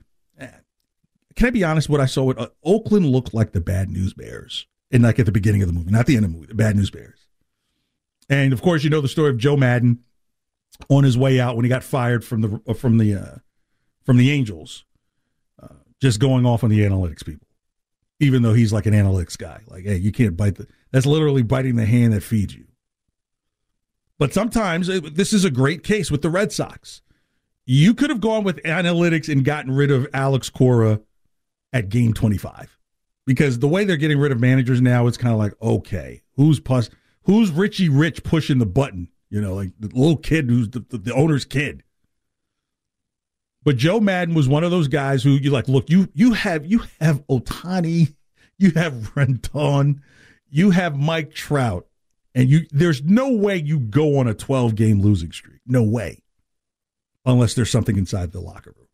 Can 1.35 1.47
I 1.47 1.51
be 1.51 1.63
honest? 1.63 1.89
What 1.89 1.99
I 1.99 2.05
saw, 2.05 2.31
uh, 2.31 2.47
Oakland 2.63 3.07
looked 3.07 3.33
like 3.33 3.51
the 3.51 3.61
bad 3.61 3.89
news 3.89 4.13
bears. 4.13 4.67
And 4.91 5.03
like 5.03 5.19
at 5.19 5.25
the 5.25 5.31
beginning 5.31 5.61
of 5.61 5.67
the 5.67 5.73
movie, 5.73 5.91
not 5.91 6.05
the 6.05 6.15
end 6.15 6.25
of 6.25 6.31
the 6.31 6.37
movie, 6.37 6.47
the 6.47 6.55
bad 6.55 6.75
news 6.75 6.91
bears. 6.91 7.19
And 8.29 8.53
of 8.53 8.61
course, 8.61 8.83
you 8.83 8.89
know 8.89 9.01
the 9.01 9.07
story 9.07 9.29
of 9.29 9.37
Joe 9.37 9.57
Maddon 9.57 9.99
on 10.89 11.03
his 11.03 11.17
way 11.17 11.39
out 11.39 11.55
when 11.55 11.65
he 11.65 11.69
got 11.69 11.83
fired 11.83 12.23
from 12.23 12.41
the 12.41 12.73
from 12.75 12.97
the 12.97 13.15
uh, 13.15 13.35
from 14.03 14.17
the 14.17 14.31
Angels, 14.31 14.85
uh, 15.61 15.67
just 16.01 16.19
going 16.19 16.45
off 16.45 16.63
on 16.63 16.69
the 16.69 16.79
analytics 16.79 17.25
people, 17.25 17.47
even 18.19 18.41
though 18.41 18.53
he's 18.53 18.73
like 18.73 18.85
an 18.85 18.93
analytics 18.93 19.37
guy. 19.37 19.61
Like, 19.67 19.83
hey, 19.83 19.97
you 19.97 20.11
can't 20.11 20.37
bite 20.37 20.55
the. 20.55 20.67
That's 20.91 21.05
literally 21.05 21.43
biting 21.43 21.75
the 21.75 21.85
hand 21.85 22.13
that 22.13 22.21
feeds 22.23 22.55
you. 22.55 22.65
But 24.17 24.33
sometimes 24.33 24.87
this 24.87 25.33
is 25.33 25.43
a 25.43 25.51
great 25.51 25.83
case 25.83 26.09
with 26.09 26.21
the 26.21 26.29
Red 26.29 26.51
Sox. 26.51 27.01
You 27.65 27.93
could 27.93 28.09
have 28.09 28.21
gone 28.21 28.43
with 28.43 28.63
analytics 28.63 29.27
and 29.27 29.43
gotten 29.43 29.71
rid 29.71 29.91
of 29.91 30.07
Alex 30.13 30.49
Cora 30.49 31.01
at 31.75 31.89
game 31.89 32.13
25 32.13 32.77
because 33.27 33.59
the 33.59 33.67
way 33.67 33.83
they're 33.83 33.97
getting 33.97 34.17
rid 34.17 34.31
of 34.31 34.39
managers 34.39 34.81
now, 34.81 35.07
it's 35.07 35.17
kind 35.17 35.33
of 35.33 35.37
like, 35.37 35.53
okay, 35.61 36.23
who's 36.37 36.61
who's 37.23 37.51
Richie 37.51 37.89
Rich 37.89 38.23
pushing 38.23 38.59
the 38.59 38.65
button? 38.65 39.09
You 39.29 39.41
know, 39.41 39.53
like 39.53 39.71
the 39.77 39.87
little 39.87 40.15
kid 40.15 40.49
who's 40.49 40.69
the, 40.69 40.79
the, 40.79 40.97
the 40.97 41.13
owner's 41.13 41.43
kid. 41.43 41.83
But 43.63 43.75
Joe 43.75 43.99
Maddon 43.99 44.35
was 44.35 44.47
one 44.47 44.63
of 44.63 44.71
those 44.71 44.87
guys 44.87 45.21
who 45.23 45.31
you 45.31 45.51
like. 45.51 45.67
Look, 45.67 45.89
you 45.89 46.07
you 46.13 46.31
have 46.33 46.65
you 46.65 46.83
have 47.01 47.27
Ohtani, 47.27 48.13
you 48.57 48.71
have 48.71 48.93
Rendon, 49.15 49.99
you 50.49 50.69
have 50.69 50.97
Mike 50.97 51.33
Trout, 51.33 51.87
And 52.33 52.47
you 52.47 52.67
there's 52.71 53.03
no 53.03 53.33
way 53.33 53.57
you 53.57 53.79
go 53.79 54.17
on 54.17 54.27
a 54.27 54.33
12 54.33 54.75
game 54.75 55.01
losing 55.01 55.33
streak. 55.33 55.59
No 55.65 55.83
way. 55.83 56.21
Unless 57.25 57.55
there's 57.55 57.71
something 57.71 57.97
inside 57.97 58.31
the 58.31 58.39
locker 58.39 58.71
room. 58.77 58.84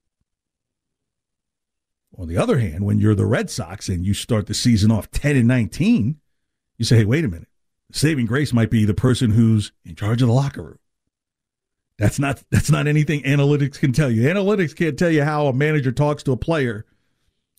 On 2.18 2.28
the 2.28 2.38
other 2.38 2.60
hand, 2.60 2.86
when 2.86 3.00
you're 3.00 3.16
the 3.16 3.26
Red 3.26 3.50
Sox 3.50 3.88
and 3.88 4.06
you 4.06 4.14
start 4.14 4.48
the 4.48 4.54
season 4.54 4.92
off 4.92 5.10
10 5.12 5.36
and 5.36 5.48
19, 5.48 6.18
you 6.78 6.86
say, 6.86 6.98
hey, 6.98 7.06
wait 7.06 7.24
a 7.24 7.30
minute. 7.30 7.48
The 7.90 8.00
Saving 8.00 8.26
grace 8.26 8.54
might 8.54 8.70
be 8.70 8.86
the 8.86 8.94
person 8.94 9.32
who's 9.32 9.72
in 9.86 9.96
charge 9.96 10.22
of 10.22 10.28
the 10.28 10.34
locker 10.34 10.62
room. 10.62 10.80
That's 11.98 12.18
not 12.18 12.44
that's 12.50 12.72
not 12.72 12.88
anything 12.88 13.22
analytics 13.24 13.80
can 13.80 13.94
tell 13.94 14.10
you. 14.10 14.24
Analytics 14.24 14.76
can't 14.76 14.98
tell 14.98 15.12
you 15.12 15.24
how 15.24 15.48
a 15.48 15.54
manager 15.54 15.92
talks 15.92 16.24
to 16.24 16.32
a 16.32 16.38
player 16.38 16.86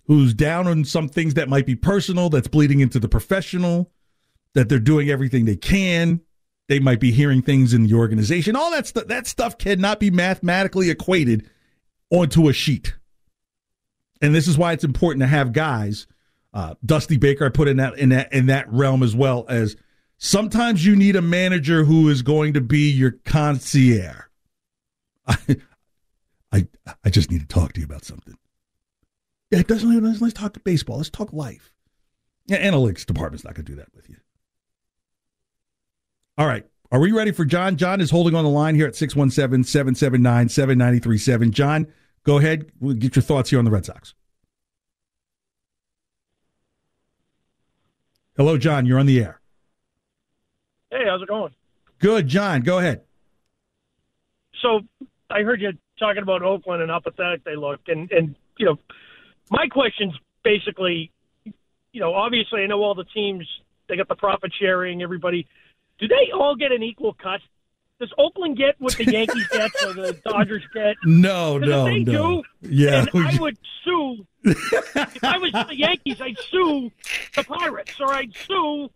who's 0.06 0.34
down 0.34 0.66
on 0.66 0.84
some 0.84 1.08
things 1.08 1.34
that 1.34 1.48
might 1.48 1.64
be 1.64 1.76
personal, 1.76 2.28
that's 2.28 2.48
bleeding 2.48 2.80
into 2.80 2.98
the 2.98 3.08
professional, 3.08 3.92
that 4.54 4.68
they're 4.68 4.80
doing 4.80 5.10
everything 5.10 5.44
they 5.44 5.56
can. 5.56 6.20
They 6.68 6.80
might 6.80 6.98
be 6.98 7.12
hearing 7.12 7.42
things 7.42 7.72
in 7.72 7.86
the 7.86 7.94
organization. 7.94 8.56
All 8.56 8.70
that 8.72 8.86
stuff 8.86 9.06
that 9.06 9.26
stuff 9.26 9.58
cannot 9.58 10.00
be 10.00 10.10
mathematically 10.10 10.90
equated 10.90 11.48
onto 12.10 12.48
a 12.48 12.52
sheet. 12.52 12.94
And 14.22 14.34
this 14.34 14.48
is 14.48 14.56
why 14.56 14.72
it's 14.72 14.84
important 14.84 15.20
to 15.20 15.26
have 15.26 15.52
guys. 15.52 16.06
Uh, 16.54 16.74
Dusty 16.84 17.16
Baker, 17.16 17.44
I 17.44 17.48
put 17.48 17.68
in 17.68 17.78
that 17.78 17.98
in 17.98 18.10
that 18.10 18.32
in 18.32 18.46
that 18.46 18.72
realm 18.72 19.02
as 19.02 19.16
well 19.16 19.44
as 19.48 19.76
sometimes 20.18 20.86
you 20.86 20.94
need 20.94 21.16
a 21.16 21.22
manager 21.22 21.84
who 21.84 22.08
is 22.08 22.22
going 22.22 22.54
to 22.54 22.60
be 22.60 22.90
your 22.90 23.12
concierge. 23.24 24.16
I, 25.26 25.36
I, 26.52 26.68
I 27.04 27.10
just 27.10 27.30
need 27.30 27.40
to 27.40 27.46
talk 27.46 27.72
to 27.72 27.80
you 27.80 27.86
about 27.86 28.04
something. 28.04 28.34
Yeah, 29.50 29.60
it 29.60 29.66
doesn't. 29.66 30.02
Let's, 30.02 30.20
let's 30.20 30.34
talk 30.34 30.56
baseball. 30.64 30.98
Let's 30.98 31.10
talk 31.10 31.32
life. 31.32 31.72
Yeah, 32.46 32.70
analytics 32.70 33.04
department's 33.06 33.44
not 33.44 33.54
going 33.54 33.64
to 33.66 33.72
do 33.72 33.76
that 33.76 33.94
with 33.94 34.08
you. 34.08 34.16
All 36.38 36.46
right. 36.46 36.66
Are 36.90 37.00
we 37.00 37.12
ready 37.12 37.32
for 37.32 37.44
John? 37.44 37.76
John 37.76 38.00
is 38.00 38.10
holding 38.10 38.34
on 38.34 38.44
the 38.44 38.50
line 38.50 38.74
here 38.74 38.86
at 38.86 38.96
617 38.96 39.64
779 39.64 40.48
7937. 40.48 41.50
John, 41.50 41.86
go 42.24 42.38
ahead. 42.38 42.70
We'll 42.80 42.94
get 42.94 43.16
your 43.16 43.22
thoughts 43.22 43.50
here 43.50 43.58
on 43.58 43.64
the 43.64 43.70
Red 43.70 43.84
Sox. 43.84 44.14
Hello, 48.36 48.56
John. 48.56 48.86
You're 48.86 48.98
on 48.98 49.06
the 49.06 49.20
air. 49.20 49.40
Hey, 50.90 51.04
how's 51.06 51.22
it 51.22 51.28
going? 51.28 51.54
Good, 51.98 52.28
John. 52.28 52.62
Go 52.62 52.78
ahead. 52.78 53.02
So 54.60 54.80
I 55.30 55.42
heard 55.42 55.60
you 55.60 55.72
talking 55.98 56.22
about 56.22 56.42
Oakland 56.42 56.82
and 56.82 56.90
how 56.90 57.00
pathetic 57.00 57.44
they 57.44 57.56
look, 57.56 57.80
and 57.88 58.10
and 58.10 58.34
you 58.58 58.66
know, 58.66 58.76
my 59.50 59.66
question's 59.68 60.14
basically, 60.44 61.10
you 61.44 62.00
know, 62.00 62.14
obviously 62.14 62.62
I 62.62 62.66
know 62.66 62.82
all 62.82 62.94
the 62.94 63.04
teams 63.04 63.46
they 63.88 63.96
got 63.96 64.08
the 64.08 64.14
profit 64.14 64.52
sharing. 64.58 65.02
Everybody, 65.02 65.46
do 65.98 66.08
they 66.08 66.30
all 66.34 66.56
get 66.56 66.72
an 66.72 66.82
equal 66.82 67.14
cut? 67.14 67.40
Does 68.02 68.12
Oakland 68.18 68.56
get 68.56 68.74
what 68.80 68.96
the 68.96 69.04
Yankees 69.08 69.46
get 69.52 69.70
or 69.86 69.92
the 69.92 70.12
Dodgers 70.24 70.64
get? 70.74 70.96
No, 71.04 71.56
no, 71.56 71.86
if 71.86 72.04
they 72.04 72.12
no. 72.12 72.42
do, 72.60 72.68
Yeah. 72.68 73.04
I 73.14 73.38
would 73.40 73.56
sue. 73.84 74.26
if 74.42 75.22
I 75.22 75.38
was 75.38 75.52
the 75.52 75.76
Yankees, 75.76 76.20
I'd 76.20 76.36
sue 76.50 76.90
the 77.36 77.44
Pirates 77.44 77.92
or 78.00 78.12
I'd 78.12 78.34
sue, 78.48 78.90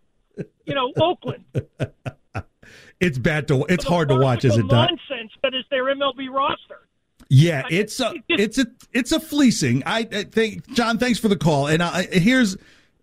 you 0.65 0.75
know, 0.75 0.93
Oakland. 0.97 1.45
It's 2.99 3.17
bad 3.19 3.47
to. 3.49 3.65
It's 3.69 3.85
hard 3.85 4.09
to 4.09 4.17
watch, 4.17 4.45
is 4.45 4.57
it 4.57 4.67
not? 4.67 4.91
nonsense 4.91 5.31
that 5.45 5.55
is 5.55 5.65
their 5.71 5.85
MLB 5.85 6.29
roster. 6.31 6.81
Yeah, 7.29 7.63
it's 7.71 8.01
a 8.01 8.13
it's 8.29 8.59
a 8.59 8.67
it's 8.93 9.13
a 9.13 9.21
fleecing. 9.21 9.85
I, 9.87 10.01
I 10.11 10.25
think 10.25 10.67
John, 10.75 10.99
thanks 10.99 11.21
for 11.21 11.29
the 11.29 11.37
call. 11.37 11.69
And 11.69 11.81
I, 11.81 12.03
here's 12.11 12.57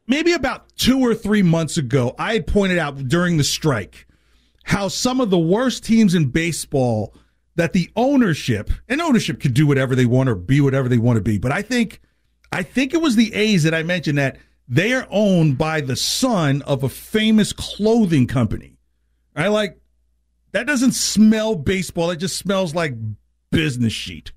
maybe 0.05 0.33
about 0.33 0.75
two 0.75 0.99
or 0.99 1.15
three 1.15 1.43
months 1.43 1.77
ago, 1.77 2.13
I 2.19 2.33
had 2.33 2.47
pointed 2.47 2.77
out 2.77 3.07
during 3.07 3.37
the 3.37 3.43
strike 3.45 4.05
how 4.63 4.87
some 4.87 5.21
of 5.21 5.29
the 5.29 5.37
worst 5.37 5.83
teams 5.83 6.15
in 6.15 6.29
baseball 6.29 7.13
that 7.55 7.73
the 7.73 7.89
ownership 7.95 8.71
and 8.89 9.01
ownership 9.01 9.39
could 9.39 9.53
do 9.53 9.67
whatever 9.67 9.95
they 9.95 10.05
want 10.05 10.29
or 10.29 10.35
be 10.35 10.59
whatever 10.61 10.89
they 10.89 10.97
want 10.97 11.17
to 11.17 11.21
be. 11.21 11.37
But 11.37 11.51
I 11.51 11.61
think 11.61 12.01
I 12.51 12.63
think 12.63 12.93
it 12.93 13.01
was 13.01 13.15
the 13.15 13.33
A's 13.33 13.63
that 13.63 13.73
I 13.73 13.83
mentioned 13.83 14.17
that 14.17 14.37
they 14.67 14.93
are 14.93 15.07
owned 15.09 15.57
by 15.57 15.81
the 15.81 15.95
son 15.95 16.61
of 16.63 16.83
a 16.83 16.89
famous 16.89 17.53
clothing 17.53 18.27
company. 18.27 18.77
I 19.35 19.49
like 19.49 19.79
that 20.51 20.67
doesn't 20.67 20.93
smell 20.93 21.55
baseball. 21.55 22.11
It 22.11 22.17
just 22.17 22.37
smells 22.37 22.73
like 22.73 22.95
business 23.51 23.93
sheet. 23.93 24.31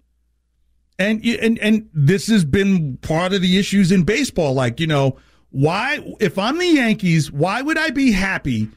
And 0.99 1.25
and 1.25 1.59
and 1.59 1.89
this 1.93 2.27
has 2.29 2.45
been 2.45 2.97
part 2.99 3.33
of 3.33 3.43
the 3.43 3.59
issues 3.59 3.93
in 3.93 4.05
baseball. 4.05 4.55
Like 4.55 4.81
you 4.81 4.87
know, 4.87 5.19
why 5.51 6.15
if 6.21 6.39
I'm 6.39 6.59
the 6.59 6.67
Yankees, 6.67 7.31
why 7.31 7.63
would 7.63 7.79
I 7.79 7.91
be 7.91 8.13
happy 8.13 8.69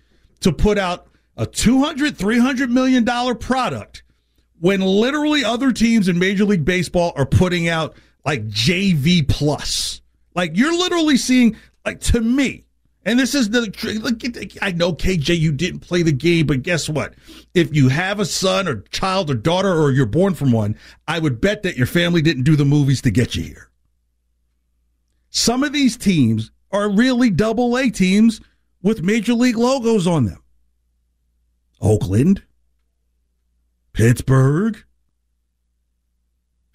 to 0.42 0.52
put 0.52 0.78
out 0.78 1.09
a 1.40 1.48
200 1.48 2.16
300 2.18 2.70
million 2.70 3.04
dollar 3.04 3.34
product 3.34 4.04
when 4.60 4.82
literally 4.82 5.44
other 5.44 5.72
teams 5.72 6.08
in 6.08 6.20
Major 6.20 6.46
League 6.46 6.66
Baseball 6.66 7.14
are 7.16 7.26
putting 7.26 7.68
out 7.68 7.96
like 8.26 8.48
JV 8.48 9.28
plus? 9.28 10.02
Like 10.36 10.52
you're 10.56 10.78
literally 10.78 11.18
seeing 11.18 11.56
like 11.86 12.02
to 12.02 12.22
me 12.22 12.66
and 13.06 13.18
this 13.18 13.34
is 13.34 13.50
the. 13.50 14.58
I 14.62 14.72
know 14.72 14.94
KJ, 14.94 15.40
you 15.40 15.52
didn't 15.52 15.80
play 15.80 16.04
the 16.04 16.12
game, 16.12 16.46
but 16.46 16.62
guess 16.62 16.90
what? 16.90 17.16
If 17.54 17.74
you 17.74 17.88
have 17.88 18.20
a 18.20 18.26
son 18.26 18.68
or 18.68 18.82
child 18.92 19.32
or 19.32 19.36
daughter, 19.36 19.74
or 19.74 19.92
you're 19.92 20.06
born 20.06 20.34
from 20.34 20.52
one, 20.52 20.76
I 21.08 21.20
would 21.20 21.40
bet 21.40 21.64
that 21.64 21.78
your 21.78 21.88
family 21.88 22.22
didn't 22.22 22.44
do 22.44 22.56
the 22.56 22.66
movies 22.66 23.02
to 23.04 23.12
get 23.12 23.36
you 23.36 23.44
here. 23.44 23.72
Some 25.30 25.64
of 25.64 25.72
these 25.72 25.96
teams 25.96 26.52
are 26.72 26.90
really 26.90 27.30
double 27.30 27.78
A 27.78 27.90
teams 27.90 28.42
with 28.84 29.02
major 29.02 29.34
league 29.34 29.58
logos 29.58 30.06
on 30.06 30.26
them. 30.26 30.44
Oakland, 31.82 32.44
Pittsburgh. 33.94 34.84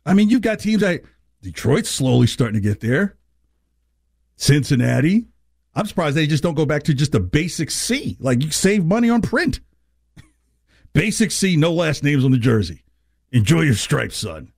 I 0.07 0.15
mean, 0.15 0.29
you've 0.31 0.43
got 0.43 0.59
teams 0.59 0.83
like 0.83 1.05
Detroit's 1.43 1.91
slowly 1.91 2.27
starting 2.27 2.61
to 2.61 2.67
get 2.67 2.81
there. 2.81 3.17
Cincinnati. 4.37 5.27
I'm 5.75 5.87
surprised 5.87 6.17
they 6.17 6.27
just 6.27 6.43
don't 6.43 6.55
go 6.55 6.67
back 6.67 6.85
to 6.85 6.95
just 6.95 7.15
a 7.15 7.21
basic 7.21 7.71
C. 7.71 8.17
Like 8.21 8.43
you 8.43 8.51
save 8.51 8.85
money 8.85 9.11
on 9.11 9.23
print. 9.23 9.61
basic 10.93 11.31
C, 11.31 11.57
no 11.57 11.73
last 11.73 12.05
names 12.05 12.25
on 12.25 12.31
the 12.31 12.39
jersey. 12.39 12.85
Enjoy 13.33 13.63
your 13.63 13.75
stripes, 13.75 14.17
son. 14.17 14.53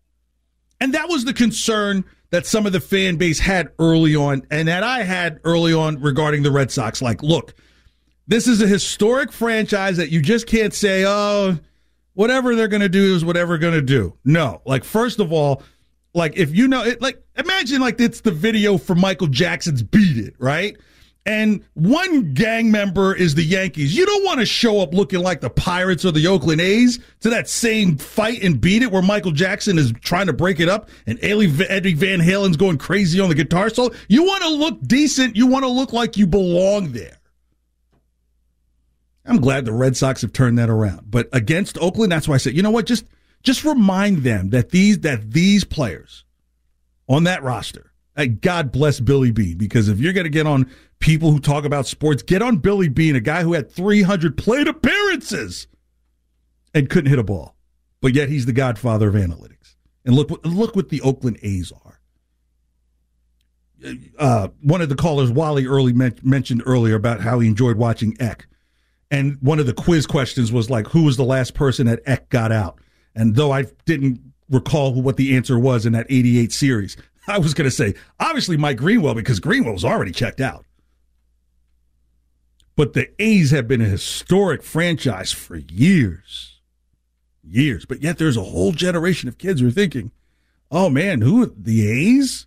And 0.81 0.93
that 0.93 1.09
was 1.09 1.25
the 1.25 1.33
concern 1.33 2.05
that 2.31 2.45
some 2.45 2.67
of 2.67 2.73
the 2.73 2.81
fan 2.81 3.17
base 3.17 3.39
had 3.39 3.69
early 3.79 4.15
on, 4.15 4.43
and 4.51 4.69
that 4.69 4.83
I 4.83 5.03
had 5.05 5.41
early 5.45 5.73
on 5.73 6.01
regarding 6.01 6.43
the 6.43 6.51
Red 6.51 6.71
Sox. 6.71 7.01
Like, 7.01 7.23
look, 7.23 7.55
this 8.27 8.47
is 8.49 8.61
a 8.61 8.67
historic 8.67 9.33
franchise 9.33 9.97
that 9.99 10.11
you 10.11 10.21
just 10.21 10.47
can't 10.47 10.75
say, 10.75 11.05
oh, 11.07 11.59
whatever 12.15 12.55
they're 12.55 12.69
going 12.69 12.83
to 12.83 12.89
do 12.89 13.15
is 13.15 13.25
whatever 13.25 13.59
going 13.59 13.75
to 13.75 13.83
do. 13.83 14.17
No, 14.25 14.63
like 14.65 14.85
first 14.85 15.21
of 15.21 15.33
all, 15.33 15.63
like 16.15 16.37
if 16.37 16.55
you 16.55 16.67
know 16.67 16.83
it, 16.83 17.01
like 17.01 17.23
imagine 17.37 17.81
like 17.81 18.01
it's 18.01 18.23
the 18.23 18.33
video 18.33 18.79
for 18.79 18.95
Michael 18.95 19.29
Jackson's 19.29 19.83
"Beat 19.83 20.17
It," 20.17 20.35
right? 20.39 20.77
And 21.27 21.65
one 21.75 22.35
gang 22.35 22.71
member 22.71 23.13
is 23.13 23.35
the 23.35 23.43
Yankees. 23.43 23.97
You 23.97 24.07
don't 24.07 24.25
want 24.25 24.39
to 24.39 24.47
show 24.47 24.81
up 24.81 24.95
looking 24.95 25.21
like 25.21 25.41
the 25.41 25.51
Pirates 25.51 26.05
or 26.05 26.13
the 26.13 26.29
Oakland 26.29 26.61
A's 26.61 27.01
to 27.21 27.31
that 27.31 27.49
same 27.49 27.99
fight 27.99 28.45
and 28.45 28.61
beat 28.61 28.83
it 28.83 28.93
where 28.93 29.03
Michael 29.03 29.33
Jackson 29.33 29.77
is 29.77 29.93
trying 30.01 30.27
to 30.29 30.33
break 30.33 30.61
it 30.61 30.69
up 30.69 30.89
and 31.05 31.19
Eddie 31.23 31.95
Van 31.95 32.21
Halen's 32.21 32.57
going 32.57 32.79
crazy 32.79 33.19
on 33.19 33.29
the 33.29 33.35
guitar 33.35 33.71
solo. 33.71 33.91
You 34.07 34.23
want 34.23 34.43
to 34.45 34.51
look 34.51 34.81
decent. 34.83 35.35
You 35.35 35.49
want 35.49 35.65
to 35.65 35.69
look 35.69 35.93
like 35.93 36.17
you 36.17 36.29
belong 36.29 36.93
there. 36.93 37.19
I'm 39.27 39.41
glad 39.41 39.65
the 39.65 39.73
Red 39.73 39.97
Sox 39.97 40.23
have 40.23 40.33
turned 40.33 40.59
that 40.59 40.71
around. 40.71 41.11
But 41.11 41.29
against 41.33 41.79
Oakland, 41.79 42.13
that's 42.13 42.29
why 42.29 42.37
I 42.37 42.39
said, 42.39 42.55
you 42.55 42.63
know 42.63 42.71
what? 42.71 42.87
Just 42.87 43.07
just 43.43 43.65
remind 43.65 44.19
them 44.19 44.51
that 44.51 44.71
these 44.71 45.01
that 45.01 45.33
these 45.33 45.65
players 45.65 46.25
on 47.09 47.25
that 47.25 47.43
roster, 47.43 47.93
God 48.41 48.73
bless 48.73 49.01
Billy 49.01 49.31
B, 49.31 49.55
because 49.55 49.89
if 49.89 49.99
you're 49.99 50.13
going 50.13 50.25
to 50.25 50.31
get 50.31 50.47
on 50.47 50.71
people 50.99 51.31
who 51.31 51.41
talk 51.41 51.65
about 51.65 51.87
sports, 51.87 52.23
get 52.23 52.43
on 52.43 52.57
Billy 52.57 52.89
Beane, 52.89 53.17
a 53.17 53.21
guy 53.21 53.43
who 53.43 53.53
had 53.53 53.71
300 53.71 54.37
plate 54.37 54.69
appearances 54.69 55.67
and 56.75 56.89
couldn't 56.89 57.11
hit 57.11 57.19
a 57.19 57.25
ball, 57.25 57.55
but 58.01 58.15
yet 58.15 58.29
he's 58.29 58.47
the 58.47 58.53
godfather 58.53 59.09
of 59.09 59.15
analytics. 59.15 59.77
And 60.05 60.15
look, 60.15 60.31
look 60.45 60.77
what 60.77 60.89
the 60.89 61.01
Oakland 61.03 61.39
A's 61.43 61.73
are. 61.73 62.01
Uh, 64.19 64.49
one 64.63 64.81
of 64.81 64.89
the 64.89 64.95
callers, 64.95 65.31
Wally, 65.31 65.67
early 65.67 65.93
men- 65.93 66.19
mentioned 66.23 66.63
earlier 66.65 66.95
about 66.95 67.21
how 67.21 67.39
he 67.41 67.49
enjoyed 67.49 67.77
watching 67.77 68.17
Eck, 68.19 68.47
and 69.11 69.39
one 69.41 69.59
of 69.59 69.67
the 69.67 69.73
quiz 69.73 70.07
questions 70.07 70.53
was 70.53 70.71
like, 70.71 70.89
"Who 70.89 71.05
was 71.05 71.17
the 71.17 71.25
last 71.25 71.55
person 71.55 71.87
that 71.87 72.03
Eck 72.07 72.29
got 72.29 72.53
out?" 72.53 72.79
And 73.15 73.35
though 73.35 73.53
I 73.53 73.67
didn't 73.85 74.21
recall 74.51 75.01
what 75.01 75.17
the 75.17 75.37
answer 75.37 75.59
was 75.59 75.87
in 75.87 75.93
that 75.93 76.07
'88 76.09 76.53
series, 76.53 76.97
I 77.29 77.39
was 77.39 77.55
going 77.55 77.69
to 77.69 77.75
say 77.75 77.95
obviously 78.21 78.57
Mike 78.57 78.79
Greenwell 78.79 79.15
because 79.15 79.41
Greenwell 79.41 79.75
was 79.75 79.85
already 79.85 80.13
checked 80.13 80.41
out. 80.41 80.65
But 82.77 82.93
the 82.93 83.09
A's 83.19 83.53
have 83.53 83.67
been 83.67 83.81
a 83.81 83.87
historic 83.87 84.63
franchise 84.63 85.33
for 85.33 85.57
years. 85.57 86.61
Years. 87.43 87.87
But 87.87 88.03
yet 88.03 88.19
there's 88.19 88.37
a 88.37 88.43
whole 88.43 88.73
generation 88.73 89.29
of 89.29 89.39
kids 89.39 89.61
who 89.61 89.69
are 89.69 89.73
thinking, 89.73 90.13
oh 90.71 90.91
man, 90.91 91.23
who 91.23 91.47
the 91.47 91.89
A's? 91.91 92.47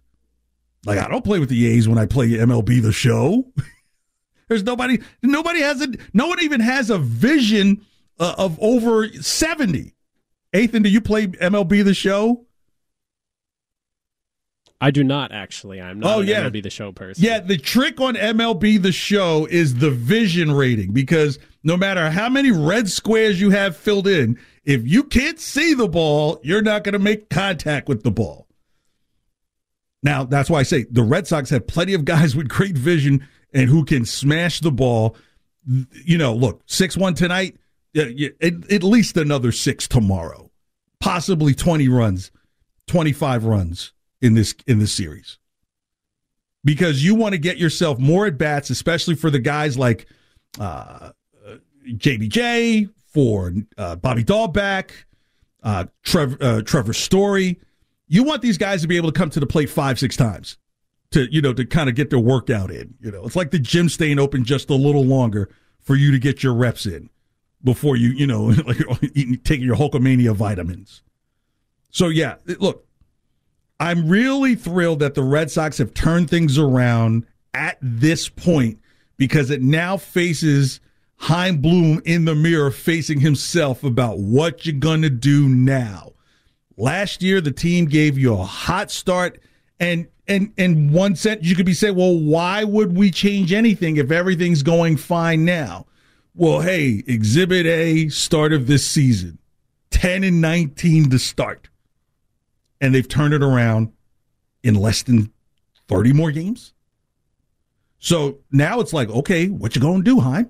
Like, 0.85 0.99
I 0.99 1.09
don't 1.09 1.25
play 1.25 1.39
with 1.39 1.49
the 1.49 1.67
A's 1.67 1.89
when 1.89 1.97
I 1.97 2.05
play 2.05 2.29
MLB 2.29 2.81
the 2.81 2.91
show. 2.91 3.51
There's 4.49 4.63
nobody. 4.63 4.99
Nobody 5.23 5.61
has 5.61 5.81
a. 5.81 5.87
No 6.13 6.27
one 6.27 6.41
even 6.41 6.59
has 6.59 6.89
a 6.89 6.97
vision 6.97 7.85
uh, 8.19 8.35
of 8.37 8.59
over 8.61 9.07
seventy. 9.21 9.93
Ethan, 10.53 10.83
do 10.83 10.89
you 10.89 10.99
play 10.99 11.27
MLB 11.27 11.83
the 11.85 11.93
Show? 11.93 12.45
I 14.81 14.91
do 14.91 15.03
not 15.03 15.31
actually. 15.31 15.81
I'm 15.81 15.99
not 15.99 16.17
Oh, 16.17 16.19
an 16.21 16.27
yeah. 16.27 16.43
MLB 16.49 16.63
the 16.63 16.69
show 16.69 16.91
person. 16.91 17.23
Yeah, 17.23 17.39
the 17.41 17.57
trick 17.57 17.99
on 17.99 18.15
MLB 18.15 18.81
the 18.81 18.93
show 18.93 19.45
is 19.49 19.75
the 19.75 19.91
vision 19.91 20.51
rating 20.51 20.93
because 20.93 21.37
no 21.63 21.75
matter 21.75 22.09
how 22.09 22.29
many 22.29 22.51
red 22.51 22.89
squares 22.89 23.41
you 23.41 23.49
have 23.49 23.75
filled 23.75 24.07
in, 24.07 24.39
if 24.63 24.87
you 24.87 25.03
can't 25.03 25.39
see 25.39 25.73
the 25.73 25.87
ball, 25.89 26.39
you're 26.43 26.61
not 26.61 26.85
going 26.85 26.93
to 26.93 26.99
make 26.99 27.29
contact 27.29 27.89
with 27.89 28.03
the 28.03 28.11
ball. 28.11 28.47
Now, 30.01 30.23
that's 30.23 30.49
why 30.49 30.59
I 30.59 30.63
say 30.63 30.85
the 30.89 31.03
Red 31.03 31.27
Sox 31.27 31.49
have 31.49 31.67
plenty 31.67 31.93
of 31.93 32.05
guys 32.05 32.33
with 32.37 32.47
great 32.47 32.77
vision 32.77 33.27
and 33.53 33.69
who 33.69 33.85
can 33.85 34.05
smash 34.05 34.59
the 34.59 34.71
ball. 34.71 35.15
You 35.65 36.17
know, 36.17 36.33
look, 36.33 36.61
6 36.65 36.97
1 36.97 37.13
tonight, 37.15 37.57
at, 37.95 38.83
least 38.83 39.17
another 39.17 39.51
six 39.51 39.87
tomorrow, 39.87 40.51
possibly 40.99 41.53
20 41.53 41.87
runs, 41.89 42.31
25 42.87 43.45
runs 43.45 43.93
in 44.21 44.33
this 44.33 44.53
in 44.67 44.79
this 44.79 44.93
series 44.93 45.37
because 46.63 47.03
you 47.03 47.15
want 47.15 47.33
to 47.33 47.37
get 47.37 47.57
yourself 47.57 47.99
more 47.99 48.25
at 48.25 48.37
bats, 48.37 48.69
especially 48.69 49.15
for 49.15 49.29
the 49.29 49.39
guys 49.39 49.77
like 49.77 50.07
uh, 50.59 51.11
uh, 51.45 51.55
JBJ, 51.87 52.89
for 53.13 53.53
uh, 53.77 53.95
Bobby 53.95 54.23
Dalbec, 54.23 54.91
uh, 55.63 55.85
Trevor, 56.03 56.37
uh, 56.41 56.61
Trevor 56.61 56.93
Story. 56.93 57.59
You 58.07 58.23
want 58.23 58.41
these 58.41 58.57
guys 58.57 58.81
to 58.81 58.87
be 58.87 58.97
able 58.97 59.11
to 59.11 59.17
come 59.17 59.29
to 59.31 59.39
the 59.39 59.47
plate 59.47 59.69
five, 59.69 59.99
six 59.99 60.17
times 60.17 60.57
to 61.11 61.31
you 61.33 61.41
know 61.41 61.53
to 61.53 61.65
kind 61.65 61.89
of 61.89 61.95
get 61.95 62.09
their 62.09 62.19
workout 62.19 62.71
in. 62.71 62.95
You 63.01 63.11
know, 63.11 63.25
it's 63.25 63.35
like 63.35 63.51
the 63.51 63.59
gym 63.59 63.89
staying 63.89 64.19
open 64.19 64.43
just 64.43 64.69
a 64.69 64.75
little 64.75 65.05
longer 65.05 65.49
for 65.79 65.95
you 65.95 66.11
to 66.11 66.19
get 66.19 66.43
your 66.43 66.53
reps 66.53 66.85
in 66.85 67.09
before 67.63 67.95
you 67.95 68.09
you 68.09 68.27
know 68.27 68.43
like 68.65 68.79
eating, 69.15 69.37
taking 69.43 69.65
your 69.65 69.75
Hulkamania 69.75 70.35
vitamins. 70.35 71.01
So 71.91 72.09
yeah, 72.09 72.35
look, 72.59 72.85
I'm 73.79 74.07
really 74.07 74.55
thrilled 74.55 74.99
that 74.99 75.15
the 75.15 75.23
Red 75.23 75.49
Sox 75.49 75.77
have 75.77 75.93
turned 75.93 76.29
things 76.29 76.57
around 76.57 77.25
at 77.53 77.77
this 77.81 78.29
point 78.29 78.79
because 79.17 79.49
it 79.49 79.61
now 79.61 79.97
faces 79.97 80.79
Chaim 81.17 81.57
Bloom 81.57 82.01
in 82.05 82.25
the 82.25 82.35
mirror 82.35 82.71
facing 82.71 83.19
himself 83.19 83.83
about 83.83 84.19
what 84.19 84.65
you're 84.65 84.75
going 84.75 85.01
to 85.01 85.09
do 85.09 85.49
now. 85.49 86.13
Last 86.77 87.21
year, 87.21 87.41
the 87.41 87.51
team 87.51 87.85
gave 87.85 88.17
you 88.17 88.33
a 88.33 88.43
hot 88.43 88.89
start, 88.89 89.41
and 89.81 90.07
and 90.29 90.53
in 90.55 90.93
one 90.93 91.15
sense, 91.15 91.43
you 91.43 91.55
could 91.55 91.65
be 91.65 91.73
saying, 91.73 91.95
well, 91.95 92.17
why 92.17 92.63
would 92.63 92.95
we 92.95 93.11
change 93.11 93.51
anything 93.51 93.97
if 93.97 94.11
everything's 94.11 94.63
going 94.63 94.95
fine 94.95 95.43
now? 95.43 95.87
Well, 96.35 96.61
hey, 96.61 97.03
Exhibit 97.07 97.65
A, 97.65 98.07
start 98.07 98.53
of 98.53 98.67
this 98.67 98.87
season, 98.87 99.39
ten 99.89 100.23
and 100.23 100.39
nineteen 100.39 101.09
to 101.09 101.19
start 101.19 101.69
and 102.81 102.93
they've 102.93 103.07
turned 103.07 103.33
it 103.33 103.43
around 103.43 103.91
in 104.63 104.75
less 104.75 105.03
than 105.03 105.31
30 105.87 106.13
more 106.13 106.31
games. 106.31 106.73
So 107.99 108.39
now 108.51 108.79
it's 108.79 108.93
like, 108.93 109.09
okay, 109.09 109.47
what 109.47 109.75
you 109.75 109.81
going 109.81 110.03
to 110.03 110.09
do, 110.09 110.19
Chaim? 110.19 110.49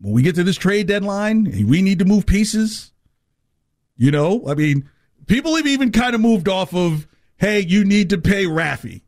When 0.00 0.12
we 0.12 0.22
get 0.22 0.34
to 0.34 0.44
this 0.44 0.56
trade 0.56 0.88
deadline, 0.88 1.44
we 1.68 1.82
need 1.82 2.00
to 2.00 2.04
move 2.04 2.26
pieces. 2.26 2.92
You 3.96 4.10
know, 4.10 4.44
I 4.48 4.54
mean, 4.54 4.88
people 5.26 5.54
have 5.54 5.66
even 5.66 5.92
kind 5.92 6.14
of 6.14 6.20
moved 6.20 6.48
off 6.48 6.74
of, 6.74 7.06
hey, 7.42 7.58
you 7.58 7.84
need 7.84 8.08
to 8.10 8.18
pay 8.18 8.44
Raffy. 8.44 9.02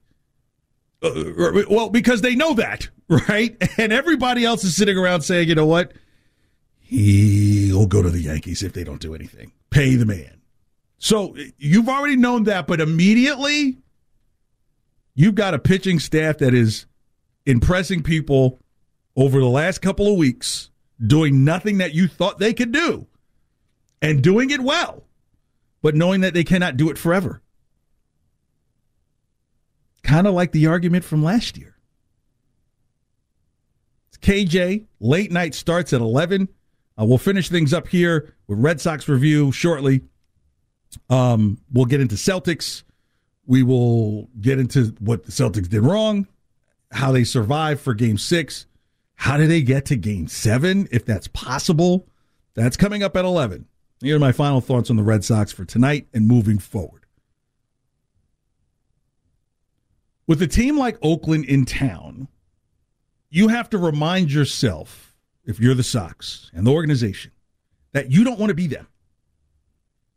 Uh, 1.00 1.62
well, 1.70 1.88
because 1.88 2.20
they 2.20 2.34
know 2.34 2.54
that, 2.54 2.88
right? 3.28 3.56
And 3.78 3.92
everybody 3.92 4.44
else 4.44 4.64
is 4.64 4.76
sitting 4.76 4.98
around 4.98 5.22
saying, 5.22 5.48
you 5.48 5.54
know 5.54 5.66
what? 5.66 5.92
He'll 6.80 7.86
go 7.86 8.02
to 8.02 8.10
the 8.10 8.20
Yankees 8.20 8.62
if 8.62 8.72
they 8.72 8.82
don't 8.82 9.00
do 9.00 9.14
anything. 9.14 9.52
Pay 9.70 9.94
the 9.94 10.04
man. 10.04 10.40
So 10.98 11.36
you've 11.58 11.88
already 11.88 12.16
known 12.16 12.44
that, 12.44 12.66
but 12.66 12.80
immediately 12.80 13.78
you've 15.14 15.34
got 15.34 15.54
a 15.54 15.58
pitching 15.58 16.00
staff 16.00 16.38
that 16.38 16.54
is 16.54 16.86
impressing 17.46 18.02
people 18.02 18.58
over 19.16 19.38
the 19.38 19.46
last 19.46 19.80
couple 19.80 20.10
of 20.10 20.18
weeks, 20.18 20.70
doing 21.04 21.44
nothing 21.44 21.78
that 21.78 21.94
you 21.94 22.08
thought 22.08 22.38
they 22.38 22.52
could 22.52 22.72
do 22.72 23.06
and 24.02 24.22
doing 24.22 24.50
it 24.50 24.60
well, 24.60 25.04
but 25.82 25.94
knowing 25.94 26.22
that 26.22 26.34
they 26.34 26.44
cannot 26.44 26.76
do 26.76 26.90
it 26.90 26.98
forever. 26.98 27.40
Kind 30.04 30.26
of 30.26 30.34
like 30.34 30.52
the 30.52 30.66
argument 30.68 31.04
from 31.04 31.24
last 31.24 31.56
year. 31.56 31.74
It's 34.08 34.18
KJ, 34.18 34.86
late 35.00 35.32
night 35.32 35.54
starts 35.54 35.92
at 35.92 36.00
11. 36.00 36.48
Uh, 36.96 37.04
we'll 37.06 37.18
finish 37.18 37.48
things 37.48 37.72
up 37.72 37.88
here 37.88 38.34
with 38.46 38.60
Red 38.60 38.80
Sox 38.80 39.08
review 39.08 39.50
shortly. 39.50 40.02
Um, 41.10 41.58
we'll 41.72 41.86
get 41.86 42.00
into 42.00 42.14
Celtics. 42.14 42.84
We 43.46 43.62
will 43.62 44.28
get 44.40 44.60
into 44.60 44.94
what 45.00 45.24
the 45.24 45.32
Celtics 45.32 45.68
did 45.68 45.80
wrong, 45.80 46.28
how 46.92 47.10
they 47.10 47.24
survived 47.24 47.80
for 47.80 47.94
game 47.94 48.18
six. 48.18 48.66
How 49.16 49.36
did 49.36 49.48
they 49.48 49.62
get 49.62 49.86
to 49.86 49.96
game 49.96 50.28
seven, 50.28 50.86
if 50.92 51.04
that's 51.04 51.28
possible? 51.28 52.06
That's 52.54 52.76
coming 52.76 53.02
up 53.02 53.16
at 53.16 53.24
11. 53.24 53.66
Here 54.00 54.16
are 54.16 54.20
my 54.20 54.32
final 54.32 54.60
thoughts 54.60 54.90
on 54.90 54.96
the 54.96 55.02
Red 55.02 55.24
Sox 55.24 55.50
for 55.50 55.64
tonight 55.64 56.08
and 56.12 56.28
moving 56.28 56.58
forward. 56.58 57.03
With 60.26 60.40
a 60.42 60.46
team 60.46 60.78
like 60.78 60.98
Oakland 61.02 61.44
in 61.44 61.64
town, 61.64 62.28
you 63.30 63.48
have 63.48 63.68
to 63.70 63.78
remind 63.78 64.32
yourself, 64.32 65.14
if 65.44 65.60
you're 65.60 65.74
the 65.74 65.82
Sox 65.82 66.50
and 66.54 66.66
the 66.66 66.72
organization, 66.72 67.32
that 67.92 68.10
you 68.10 68.24
don't 68.24 68.38
want 68.38 68.50
to 68.50 68.54
be 68.54 68.66
them 68.66 68.86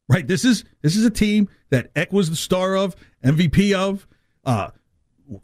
right? 0.08 0.28
This 0.28 0.45
is 0.45 0.64
this 0.82 0.95
is 0.95 1.05
a 1.05 1.10
team 1.10 1.49
that 1.70 1.91
Eck 1.95 2.12
was 2.12 2.30
the 2.30 2.36
star 2.36 2.76
of, 2.76 2.95
MVP 3.24 3.74
of, 3.74 4.08
uh, 4.45 4.70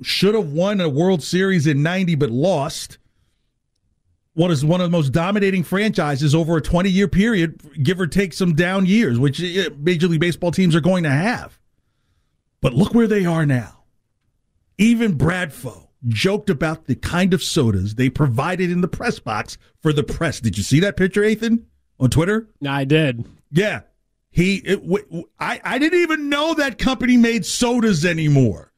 should 0.02 0.36
have 0.36 0.52
won 0.52 0.80
a 0.80 0.90
World 0.90 1.24
Series 1.24 1.68
in 1.68 1.84
'90 1.84 2.16
but 2.16 2.30
lost. 2.30 2.98
What 4.36 4.50
is 4.50 4.66
one 4.66 4.82
of 4.82 4.90
the 4.90 4.98
most 4.98 5.12
dominating 5.12 5.64
franchises 5.64 6.34
over 6.34 6.58
a 6.58 6.62
20 6.62 6.90
year 6.90 7.08
period, 7.08 7.84
give 7.84 8.00
or 8.00 8.08
take 8.08 8.34
some 8.34 8.56
down 8.56 8.88
years, 8.88 9.20
which 9.20 9.40
uh, 9.40 9.70
Major 9.78 10.08
League 10.08 10.22
Baseball 10.22 10.50
teams 10.50 10.76
are 10.76 10.82
going 10.82 11.04
to 11.04 11.12
have. 11.12 11.60
But 12.60 12.74
look 12.74 12.96
where 12.96 13.06
they 13.06 13.26
are 13.26 13.46
now. 13.46 13.83
Even 14.78 15.18
Bradfo 15.18 15.88
joked 16.08 16.50
about 16.50 16.86
the 16.86 16.96
kind 16.96 17.34
of 17.34 17.44
sodas 17.44 17.96
they 17.96 18.10
provided 18.10 18.72
in 18.72 18.82
the 18.82 18.88
press 18.88 19.20
box 19.20 19.58
for 19.82 19.94
the 19.94 20.04
press. 20.04 20.40
Did 20.40 20.58
you 20.58 20.64
see 20.64 20.80
that 20.82 20.98
picture, 20.98 21.24
Ethan, 21.24 21.66
on 22.00 22.10
Twitter? 22.10 22.48
I 22.68 22.84
did. 22.84 23.26
Yeah. 23.52 23.82
He, 24.32 24.56
it, 24.58 24.82
w- 24.82 25.06
w- 25.06 25.30
I, 25.40 25.62
I 25.64 25.78
didn't 25.78 26.02
even 26.02 26.30
know 26.30 26.56
that 26.56 26.80
company 26.80 27.18
made 27.18 27.46
sodas 27.46 28.04
anymore. 28.04 28.72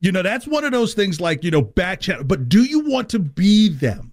You 0.00 0.12
know, 0.12 0.22
that's 0.22 0.46
one 0.46 0.64
of 0.64 0.72
those 0.72 0.94
things 0.94 1.20
like, 1.20 1.44
you 1.44 1.50
know, 1.50 1.62
back 1.62 2.00
channel. 2.00 2.24
But 2.24 2.48
do 2.48 2.64
you 2.64 2.80
want 2.80 3.08
to 3.10 3.18
be 3.18 3.68
them? 3.68 4.12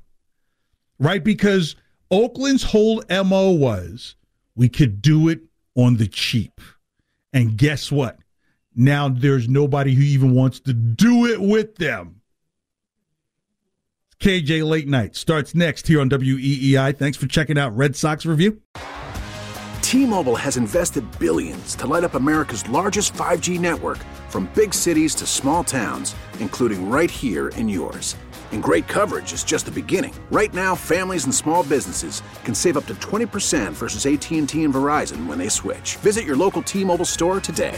Right? 1.00 1.24
Because 1.24 1.76
Oakland's 2.12 2.64
whole 2.64 3.04
MO 3.10 3.52
was 3.52 4.16
we 4.56 4.70
could 4.70 5.02
do 5.02 5.28
it 5.30 5.42
on 5.76 5.98
the 5.98 6.08
cheap. 6.08 6.62
And 7.34 7.58
guess 7.58 7.92
what? 7.92 8.20
Now 8.76 9.10
there's 9.10 9.50
nobody 9.50 9.94
who 9.94 10.02
even 10.02 10.34
wants 10.34 10.60
to 10.62 10.74
do 10.74 11.26
it 11.26 11.42
with 11.42 11.76
them. 11.76 12.22
KJ 14.20 14.64
Late 14.68 14.88
Night 14.88 15.16
starts 15.16 15.56
next 15.56 15.88
here 15.88 16.00
on 16.00 16.10
WEEI. 16.10 16.96
Thanks 16.96 17.18
for 17.18 17.28
checking 17.28 17.58
out 17.58 17.76
Red 17.76 17.96
Sox 17.96 18.26
Review. 18.26 18.62
T-Mobile 19.82 20.36
has 20.36 20.56
invested 20.56 21.04
billions 21.20 21.76
to 21.76 21.88
light 21.88 22.04
up 22.04 22.14
America's 22.14 22.68
largest 22.70 23.14
5G 23.14 23.60
network 23.60 23.98
from 24.30 24.50
big 24.56 24.74
cities 24.74 25.16
to 25.16 25.26
small 25.26 25.64
towns, 25.64 26.16
including 26.40 26.90
right 26.90 27.12
here 27.12 27.50
in 27.50 27.68
yours. 27.68 28.16
And 28.52 28.62
great 28.62 28.88
coverage 28.88 29.34
is 29.34 29.44
just 29.44 29.66
the 29.66 29.72
beginning. 29.72 30.14
Right 30.32 30.54
now, 30.54 30.76
families 30.76 31.26
and 31.26 31.34
small 31.34 31.64
businesses 31.64 32.22
can 32.46 32.54
save 32.54 32.78
up 32.78 32.86
to 32.88 32.96
20% 32.96 33.74
versus 33.74 34.06
AT&T 34.06 34.38
and 34.38 34.48
Verizon 34.48 35.26
when 35.26 35.38
they 35.38 35.50
switch. 35.50 35.96
Visit 35.98 36.26
your 36.26 36.38
local 36.38 36.62
T-Mobile 36.62 37.06
store 37.06 37.42
today. 37.42 37.78